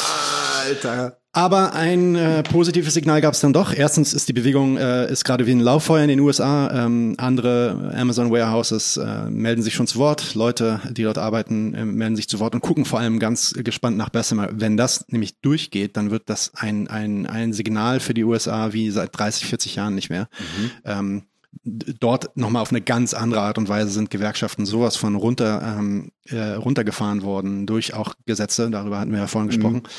[0.68, 1.21] Alter.
[1.34, 3.74] Aber ein äh, positives Signal gab es dann doch.
[3.74, 6.86] Erstens ist die Bewegung äh, ist gerade wie ein Lauffeuer in den USA.
[6.86, 10.36] Ähm, andere Amazon Warehouses äh, melden sich schon zu Wort.
[10.36, 13.96] Leute, die dort arbeiten, äh, melden sich zu Wort und gucken vor allem ganz gespannt
[13.96, 14.50] nach Bessemer.
[14.52, 18.92] Wenn das nämlich durchgeht, dann wird das ein, ein, ein Signal für die USA wie
[18.92, 20.28] seit 30, 40 Jahren nicht mehr.
[20.58, 20.72] Mhm.
[20.84, 21.24] Ähm,
[21.64, 26.12] dort nochmal auf eine ganz andere Art und Weise sind Gewerkschaften sowas von runter, ähm,
[26.26, 29.78] äh, runtergefahren worden durch auch Gesetze, darüber hatten wir ja vorhin gesprochen.
[29.78, 29.90] Mhm.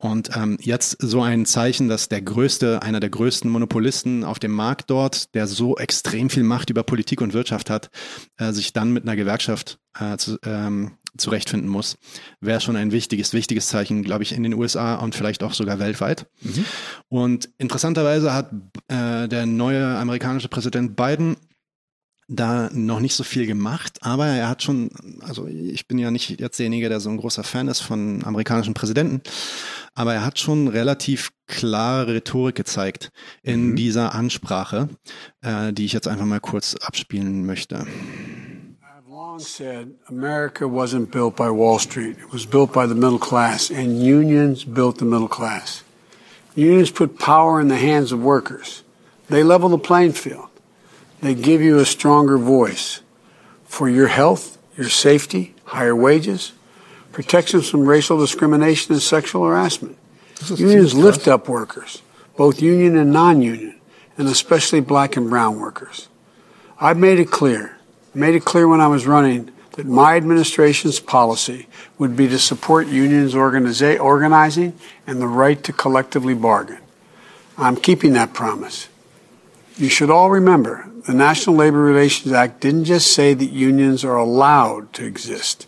[0.00, 4.52] Und ähm, jetzt so ein Zeichen, dass der größte, einer der größten Monopolisten auf dem
[4.52, 7.90] Markt dort, der so extrem viel Macht über Politik und Wirtschaft hat,
[8.38, 11.98] äh, sich dann mit einer Gewerkschaft äh, zu, ähm, zurechtfinden muss,
[12.40, 15.78] wäre schon ein wichtiges, wichtiges Zeichen, glaube ich, in den USA und vielleicht auch sogar
[15.78, 16.26] weltweit.
[16.40, 16.64] Mhm.
[17.10, 18.50] Und interessanterweise hat
[18.88, 21.36] äh, der neue amerikanische Präsident Biden
[22.30, 24.90] da noch nicht so viel gemacht, aber er hat schon,
[25.20, 28.72] also ich bin ja nicht jetzt derjenige, der so ein großer Fan ist von amerikanischen
[28.72, 29.20] Präsidenten,
[29.94, 33.10] aber er hat schon relativ klare Rhetorik gezeigt
[33.42, 33.76] in mhm.
[33.76, 34.88] dieser Ansprache,
[35.42, 37.84] äh, die ich jetzt einfach mal kurz abspielen möchte.
[39.30, 42.16] long said America wasn't built by Wall Street.
[42.18, 45.82] It was built by the middle class, and unions built the middle class.
[46.54, 48.82] Unions put power in the hands of workers.
[49.28, 50.49] They level the playing field.
[51.22, 53.00] They give you a stronger voice
[53.64, 56.52] for your health, your safety, higher wages,
[57.12, 59.96] protections from racial discrimination and sexual harassment.
[60.56, 62.02] Unions lift up workers,
[62.36, 63.78] both union and non-union,
[64.16, 66.08] and especially black and brown workers.
[66.80, 67.76] I've made it clear,
[68.14, 71.68] made it clear when I was running that my administration's policy
[71.98, 74.72] would be to support unions organizing
[75.06, 76.78] and the right to collectively bargain.
[77.58, 78.88] I'm keeping that promise.
[79.80, 84.16] You should all remember the National Labor Relations Act didn't just say that unions are
[84.16, 85.66] allowed to exist.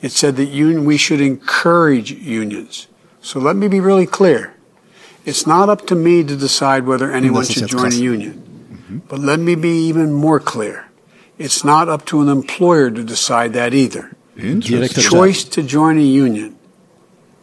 [0.00, 2.88] It said that un- we should encourage unions.
[3.20, 4.54] So let me be really clear.
[5.26, 8.70] It's not up to me to decide whether anyone should join a union.
[8.72, 8.98] Mm-hmm.
[9.08, 10.86] But let me be even more clear.
[11.36, 14.16] It's not up to an employer to decide that either.
[14.36, 16.56] The choice to join a union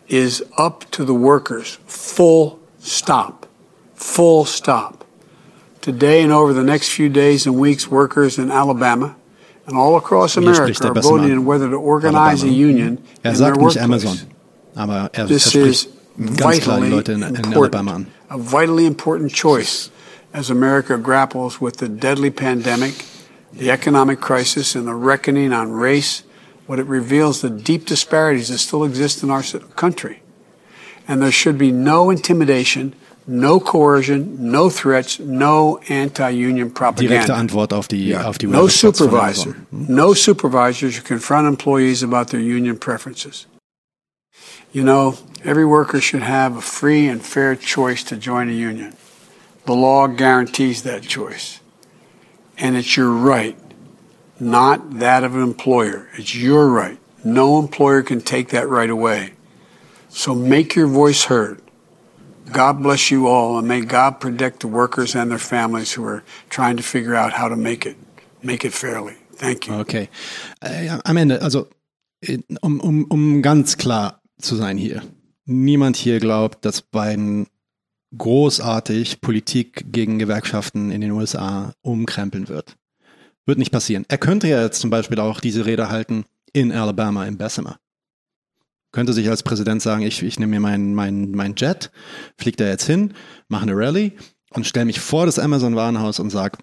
[0.08, 1.78] is up to the workers.
[1.86, 3.46] Full stop.
[3.94, 4.97] Full stop.
[5.88, 9.16] Today and over the next few days and weeks, workers in Alabama
[9.66, 13.56] and all across America are voting on whether to organize a union er in their
[13.56, 13.78] workplace.
[13.78, 14.18] Amazon,
[14.76, 15.88] aber er this is
[16.18, 19.90] vitally important, a vitally important choice
[20.34, 23.06] as America grapples with the deadly pandemic
[23.54, 26.24] the economic crisis and the reckoning on race,
[26.66, 29.44] what it reveals the deep disparities that still exist in our
[29.76, 30.22] country.
[31.08, 32.94] And there should be no intimidation,
[33.28, 37.16] no coercion, no threats, no anti-union propaganda.
[37.16, 38.24] Direkte Antwort auf die, ja.
[38.26, 39.86] auf die No supervisor, hm?
[39.90, 43.46] no supervisor should confront employees about their union preferences.
[44.72, 48.94] You know, every worker should have a free and fair choice to join a union.
[49.66, 51.60] The law guarantees that choice.
[52.58, 53.56] and it's your right,
[54.40, 56.10] not that of an employer.
[56.14, 56.98] It's your right.
[57.24, 59.34] No employer can take that right away.
[60.10, 61.62] So make your voice heard.
[62.52, 66.24] God bless you all, and may God protect the workers and their families who are
[66.50, 67.98] trying to figure out how to make it,
[68.42, 69.16] make it fairly.
[69.36, 69.76] Thank you.
[69.76, 70.10] Okay.
[70.62, 71.68] Äh, am Ende, also
[72.62, 75.04] um, um, um ganz klar zu sein hier.
[75.46, 77.48] Niemand hier glaubt, dass Biden
[78.18, 82.76] großartig Politik gegen Gewerkschaften in den USA umkrempeln wird.
[83.46, 84.06] Wird nicht passieren.
[84.08, 87.80] Er könnte ja jetzt zum Beispiel auch diese Rede halten in Alabama, im Bessemer.
[88.92, 91.92] Könnte sich als Präsident sagen, ich, ich nehme mir meinen mein, mein Jet,
[92.38, 93.14] fliege da jetzt hin,
[93.48, 94.14] mache eine Rallye
[94.52, 96.58] und stelle mich vor das Amazon-Warenhaus und sage,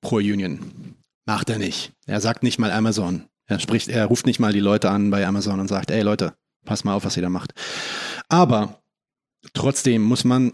[0.00, 0.94] pro Union.
[1.26, 1.92] Macht er nicht.
[2.06, 3.24] Er sagt nicht mal Amazon.
[3.46, 6.34] Er spricht, er ruft nicht mal die Leute an bei Amazon und sagt, ey Leute,
[6.64, 7.52] pass mal auf, was ihr da macht.
[8.28, 8.80] Aber
[9.52, 10.52] trotzdem muss man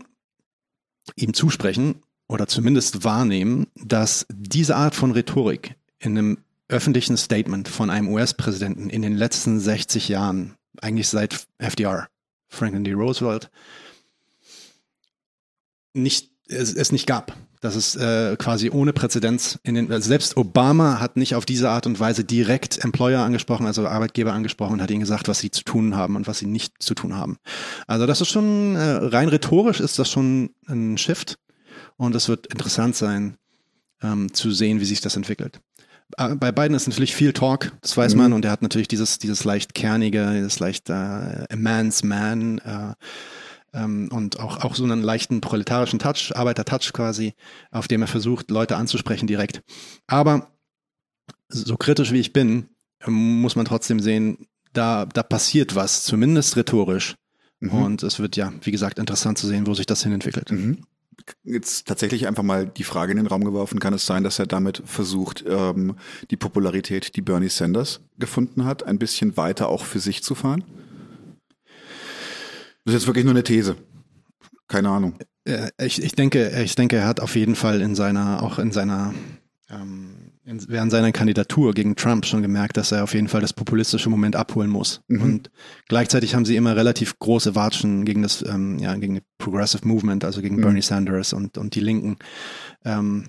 [1.17, 1.97] ihm zusprechen
[2.29, 8.89] oder zumindest wahrnehmen, dass diese Art von Rhetorik in einem öffentlichen Statement von einem US-Präsidenten
[8.89, 12.09] in den letzten 60 Jahren, eigentlich seit FDR,
[12.49, 12.93] Franklin D.
[12.93, 13.51] Roosevelt,
[15.94, 17.36] nicht, es, es nicht gab.
[17.61, 19.61] Das ist äh, quasi ohne Präzedenz.
[19.62, 23.66] In den, also selbst Obama hat nicht auf diese Art und Weise direkt Employer angesprochen,
[23.66, 26.47] also Arbeitgeber angesprochen und hat ihnen gesagt, was sie zu tun haben und was sie
[26.47, 27.36] nicht zu tun haben.
[27.86, 31.39] Also das ist schon, äh, rein rhetorisch ist das schon ein Shift
[31.97, 33.36] und es wird interessant sein,
[34.03, 35.61] ähm, zu sehen, wie sich das entwickelt.
[36.17, 38.21] Äh, bei beiden ist natürlich viel Talk, das weiß mhm.
[38.21, 42.59] man, und er hat natürlich dieses, dieses leicht kernige, dieses leicht äh, a man's man,
[42.59, 42.95] äh,
[43.75, 47.35] ähm, und auch, auch so einen leichten proletarischen Touch, Arbeiter-Touch quasi,
[47.71, 49.63] auf dem er versucht, Leute anzusprechen direkt.
[50.07, 50.53] Aber
[51.49, 52.69] so kritisch wie ich bin,
[53.07, 57.15] muss man trotzdem sehen, da, da passiert was, zumindest rhetorisch.
[57.61, 57.71] Mhm.
[57.71, 60.51] Und es wird ja, wie gesagt, interessant zu sehen, wo sich das hin entwickelt.
[60.51, 60.85] Mhm.
[61.45, 64.47] Jetzt tatsächlich einfach mal die Frage in den Raum geworfen, kann es sein, dass er
[64.47, 65.97] damit versucht, ähm,
[66.31, 70.65] die Popularität, die Bernie Sanders gefunden hat, ein bisschen weiter auch für sich zu fahren?
[72.85, 73.77] Das ist jetzt wirklich nur eine These.
[74.69, 75.17] Keine Ahnung.
[75.45, 78.73] Äh, ich, ich denke, ich denke, er hat auf jeden Fall in seiner, auch in
[78.73, 79.15] seiner,
[79.71, 84.10] ähm, während seiner Kandidatur gegen Trump schon gemerkt, dass er auf jeden Fall das populistische
[84.10, 85.02] Moment abholen muss.
[85.09, 85.23] Mhm.
[85.23, 85.51] Und
[85.89, 90.24] gleichzeitig haben sie immer relativ große Watschen gegen das, ähm, ja, gegen die Progressive Movement,
[90.24, 90.62] also gegen mhm.
[90.62, 92.16] Bernie Sanders und, und die Linken
[92.85, 93.28] ähm,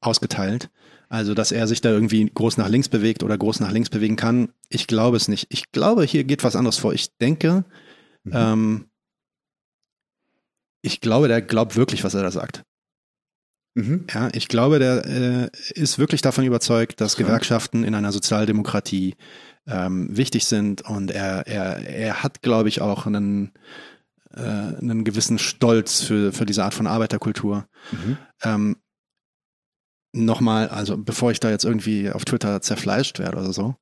[0.00, 0.70] ausgeteilt.
[1.08, 4.16] Also, dass er sich da irgendwie groß nach links bewegt oder groß nach links bewegen
[4.16, 5.46] kann, ich glaube es nicht.
[5.50, 6.92] Ich glaube, hier geht was anderes vor.
[6.92, 7.64] Ich denke,
[8.24, 8.32] Mhm.
[8.34, 8.90] Ähm,
[10.82, 12.64] ich glaube, der glaubt wirklich, was er da sagt.
[13.74, 14.06] Mhm.
[14.12, 19.14] Ja, ich glaube, der äh, ist wirklich davon überzeugt, dass Gewerkschaften in einer Sozialdemokratie
[19.66, 23.52] ähm, wichtig sind und er, er, er hat, glaube ich, auch einen,
[24.34, 27.66] äh, einen gewissen Stolz für, für diese Art von Arbeiterkultur.
[27.92, 28.16] Mhm.
[28.42, 28.76] Ähm,
[30.12, 33.76] Nochmal, also bevor ich da jetzt irgendwie auf Twitter zerfleischt werde oder so,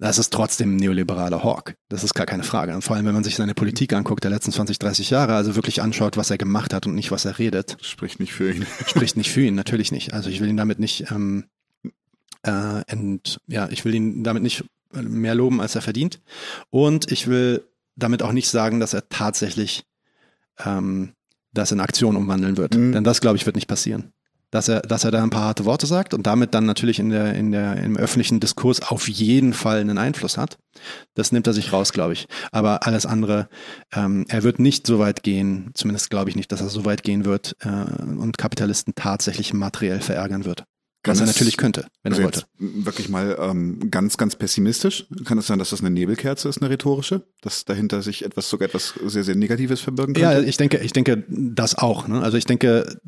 [0.00, 1.74] das ist trotzdem ein neoliberaler Hawk.
[1.90, 2.74] Das ist gar keine Frage.
[2.74, 5.56] Und vor allem, wenn man sich seine Politik anguckt der letzten 20, 30 Jahre, also
[5.56, 7.76] wirklich anschaut, was er gemacht hat und nicht, was er redet.
[7.82, 8.66] Spricht nicht für ihn.
[8.86, 10.14] Spricht nicht für ihn, natürlich nicht.
[10.14, 11.44] Also ich will ihn damit nicht, ähm,
[12.42, 16.20] äh, ent, ja, ich will ihn damit nicht mehr loben, als er verdient.
[16.70, 17.64] Und ich will
[17.94, 19.84] damit auch nicht sagen, dass er tatsächlich
[20.64, 21.12] ähm,
[21.52, 22.74] das in Aktion umwandeln wird.
[22.74, 22.92] Mhm.
[22.92, 24.14] Denn das, glaube ich, wird nicht passieren
[24.50, 27.10] dass er, dass er da ein paar harte Worte sagt und damit dann natürlich in
[27.10, 30.58] der, in der, im öffentlichen Diskurs auf jeden Fall einen Einfluss hat.
[31.14, 32.26] Das nimmt er sich raus, glaube ich.
[32.52, 33.48] Aber alles andere,
[33.92, 37.02] ähm, er wird nicht so weit gehen, zumindest glaube ich nicht, dass er so weit
[37.02, 40.64] gehen wird äh, und Kapitalisten tatsächlich materiell verärgern wird.
[41.02, 42.42] Kann was er natürlich könnte, wenn also er wollte.
[42.58, 45.06] Wirklich mal ähm, ganz, ganz pessimistisch.
[45.24, 47.22] Kann es sein, dass das eine Nebelkerze ist, eine rhetorische?
[47.40, 50.30] Dass dahinter sich etwas, sogar etwas sehr, sehr Negatives verbirgen könnte?
[50.30, 52.06] Ja, ich denke, ich denke das auch.
[52.06, 52.20] Ne?
[52.20, 53.00] Also ich denke,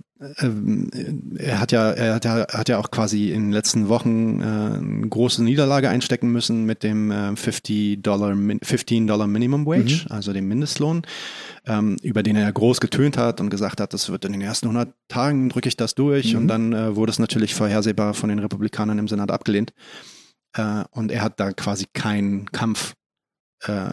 [1.38, 4.44] er hat ja, er hat ja, hat ja auch quasi in den letzten Wochen äh,
[4.44, 10.12] eine große Niederlage einstecken müssen mit dem äh, 50 Dollar, 15 Dollar Minimum Wage, mhm.
[10.12, 11.02] also dem Mindestlohn,
[11.66, 14.40] ähm, über den er ja groß getönt hat und gesagt hat, das wird in den
[14.40, 16.40] ersten 100 Tagen drücke ich das durch mhm.
[16.40, 19.72] und dann äh, wurde es natürlich vorhersehbar von den Republikanern im Senat abgelehnt
[20.56, 22.94] äh, und er hat da quasi keinen Kampf
[23.64, 23.90] äh,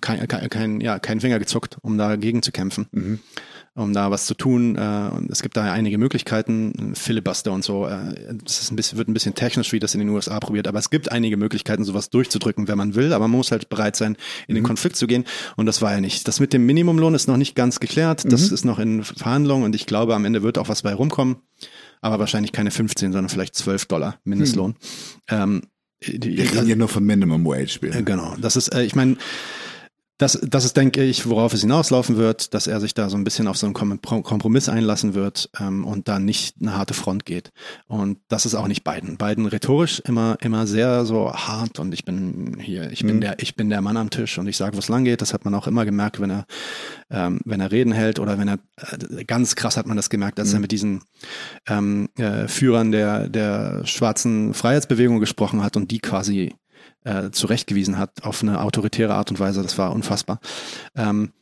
[0.00, 2.86] kein, kein, ja, keinen Finger gezuckt, um dagegen zu kämpfen.
[2.92, 3.20] Mhm
[3.78, 4.76] um da was zu tun.
[4.76, 7.86] Äh, und es gibt da einige Möglichkeiten, Filibuster und so.
[7.86, 8.14] Äh,
[8.44, 10.90] das ein bisschen, wird ein bisschen technisch, wie das in den USA probiert, aber es
[10.90, 14.54] gibt einige Möglichkeiten, sowas durchzudrücken, wenn man will, aber man muss halt bereit sein, in
[14.54, 14.68] den mhm.
[14.68, 15.24] Konflikt zu gehen.
[15.56, 16.26] Und das war ja nicht.
[16.28, 18.30] Das mit dem Minimumlohn ist noch nicht ganz geklärt.
[18.30, 18.54] Das mhm.
[18.54, 21.36] ist noch in Verhandlungen und ich glaube, am Ende wird auch was bei rumkommen.
[22.00, 24.70] Aber wahrscheinlich keine 15, sondern vielleicht 12 Dollar Mindestlohn.
[24.70, 24.74] Mhm.
[25.28, 25.62] Ähm,
[26.06, 27.80] die, Wir reden ja nur von Minimum Wage.
[27.82, 28.36] Äh, genau.
[28.40, 29.16] Das ist, äh, ich meine,
[30.18, 33.22] das, das ist, denke ich, worauf es hinauslaufen wird, dass er sich da so ein
[33.22, 37.52] bisschen auf so einen Kompromiss einlassen wird ähm, und da nicht eine harte Front geht.
[37.86, 39.16] Und das ist auch nicht Biden.
[39.16, 43.20] Biden rhetorisch immer, immer sehr so hart und ich bin hier, ich bin mhm.
[43.20, 45.22] der, ich bin der Mann am Tisch und ich sage, wo es lang geht.
[45.22, 46.46] Das hat man auch immer gemerkt, wenn er,
[47.10, 50.40] ähm, wenn er Reden hält oder wenn er, äh, ganz krass hat man das gemerkt,
[50.40, 50.56] als mhm.
[50.56, 51.02] er mit diesen
[51.68, 56.54] ähm, äh, Führern der, der schwarzen Freiheitsbewegung gesprochen hat und die quasi
[57.08, 59.62] äh, zurechtgewiesen hat auf eine autoritäre Art und Weise.
[59.62, 60.40] Das war unfassbar.
[60.94, 61.32] Ähm,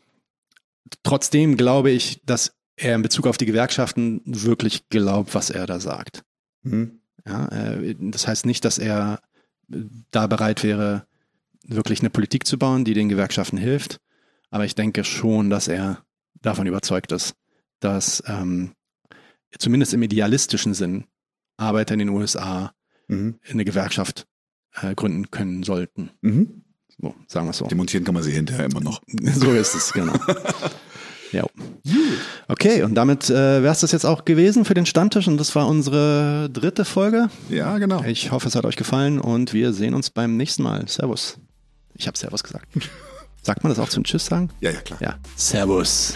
[1.03, 5.81] trotzdem glaube ich, dass er in Bezug auf die Gewerkschaften wirklich glaubt, was er da
[5.81, 6.23] sagt.
[6.63, 7.01] Mhm.
[7.27, 9.21] Ja, äh, das heißt nicht, dass er
[10.13, 11.07] da bereit wäre,
[11.67, 13.99] wirklich eine Politik zu bauen, die den Gewerkschaften hilft.
[14.51, 16.05] Aber ich denke schon, dass er
[16.41, 17.35] davon überzeugt ist,
[17.81, 18.73] dass ähm,
[19.59, 21.07] zumindest im idealistischen Sinn
[21.57, 22.73] Arbeiter in den USA
[23.09, 23.41] mhm.
[23.49, 24.29] eine Gewerkschaft
[24.83, 26.11] äh, gründen können sollten.
[26.21, 26.63] Mhm.
[27.01, 27.67] So, sagen wir es so.
[27.67, 29.03] Demontieren kann man sie hinterher immer noch.
[29.35, 30.15] so ist es, genau.
[31.33, 31.45] ja.
[32.49, 35.55] Okay, und damit äh, wäre es das jetzt auch gewesen für den Stammtisch und das
[35.55, 37.29] war unsere dritte Folge.
[37.51, 38.03] Ja, genau.
[38.05, 40.89] Ich hoffe, es hat euch gefallen und wir sehen uns beim nächsten Mal.
[40.89, 41.39] Servus.
[41.95, 42.67] Ich habe Servus gesagt.
[43.43, 44.51] Sagt man das auch zum Tschüss sagen?
[44.61, 45.01] Ja, ja, klar.
[45.01, 45.19] Ja.
[45.37, 46.15] Servus.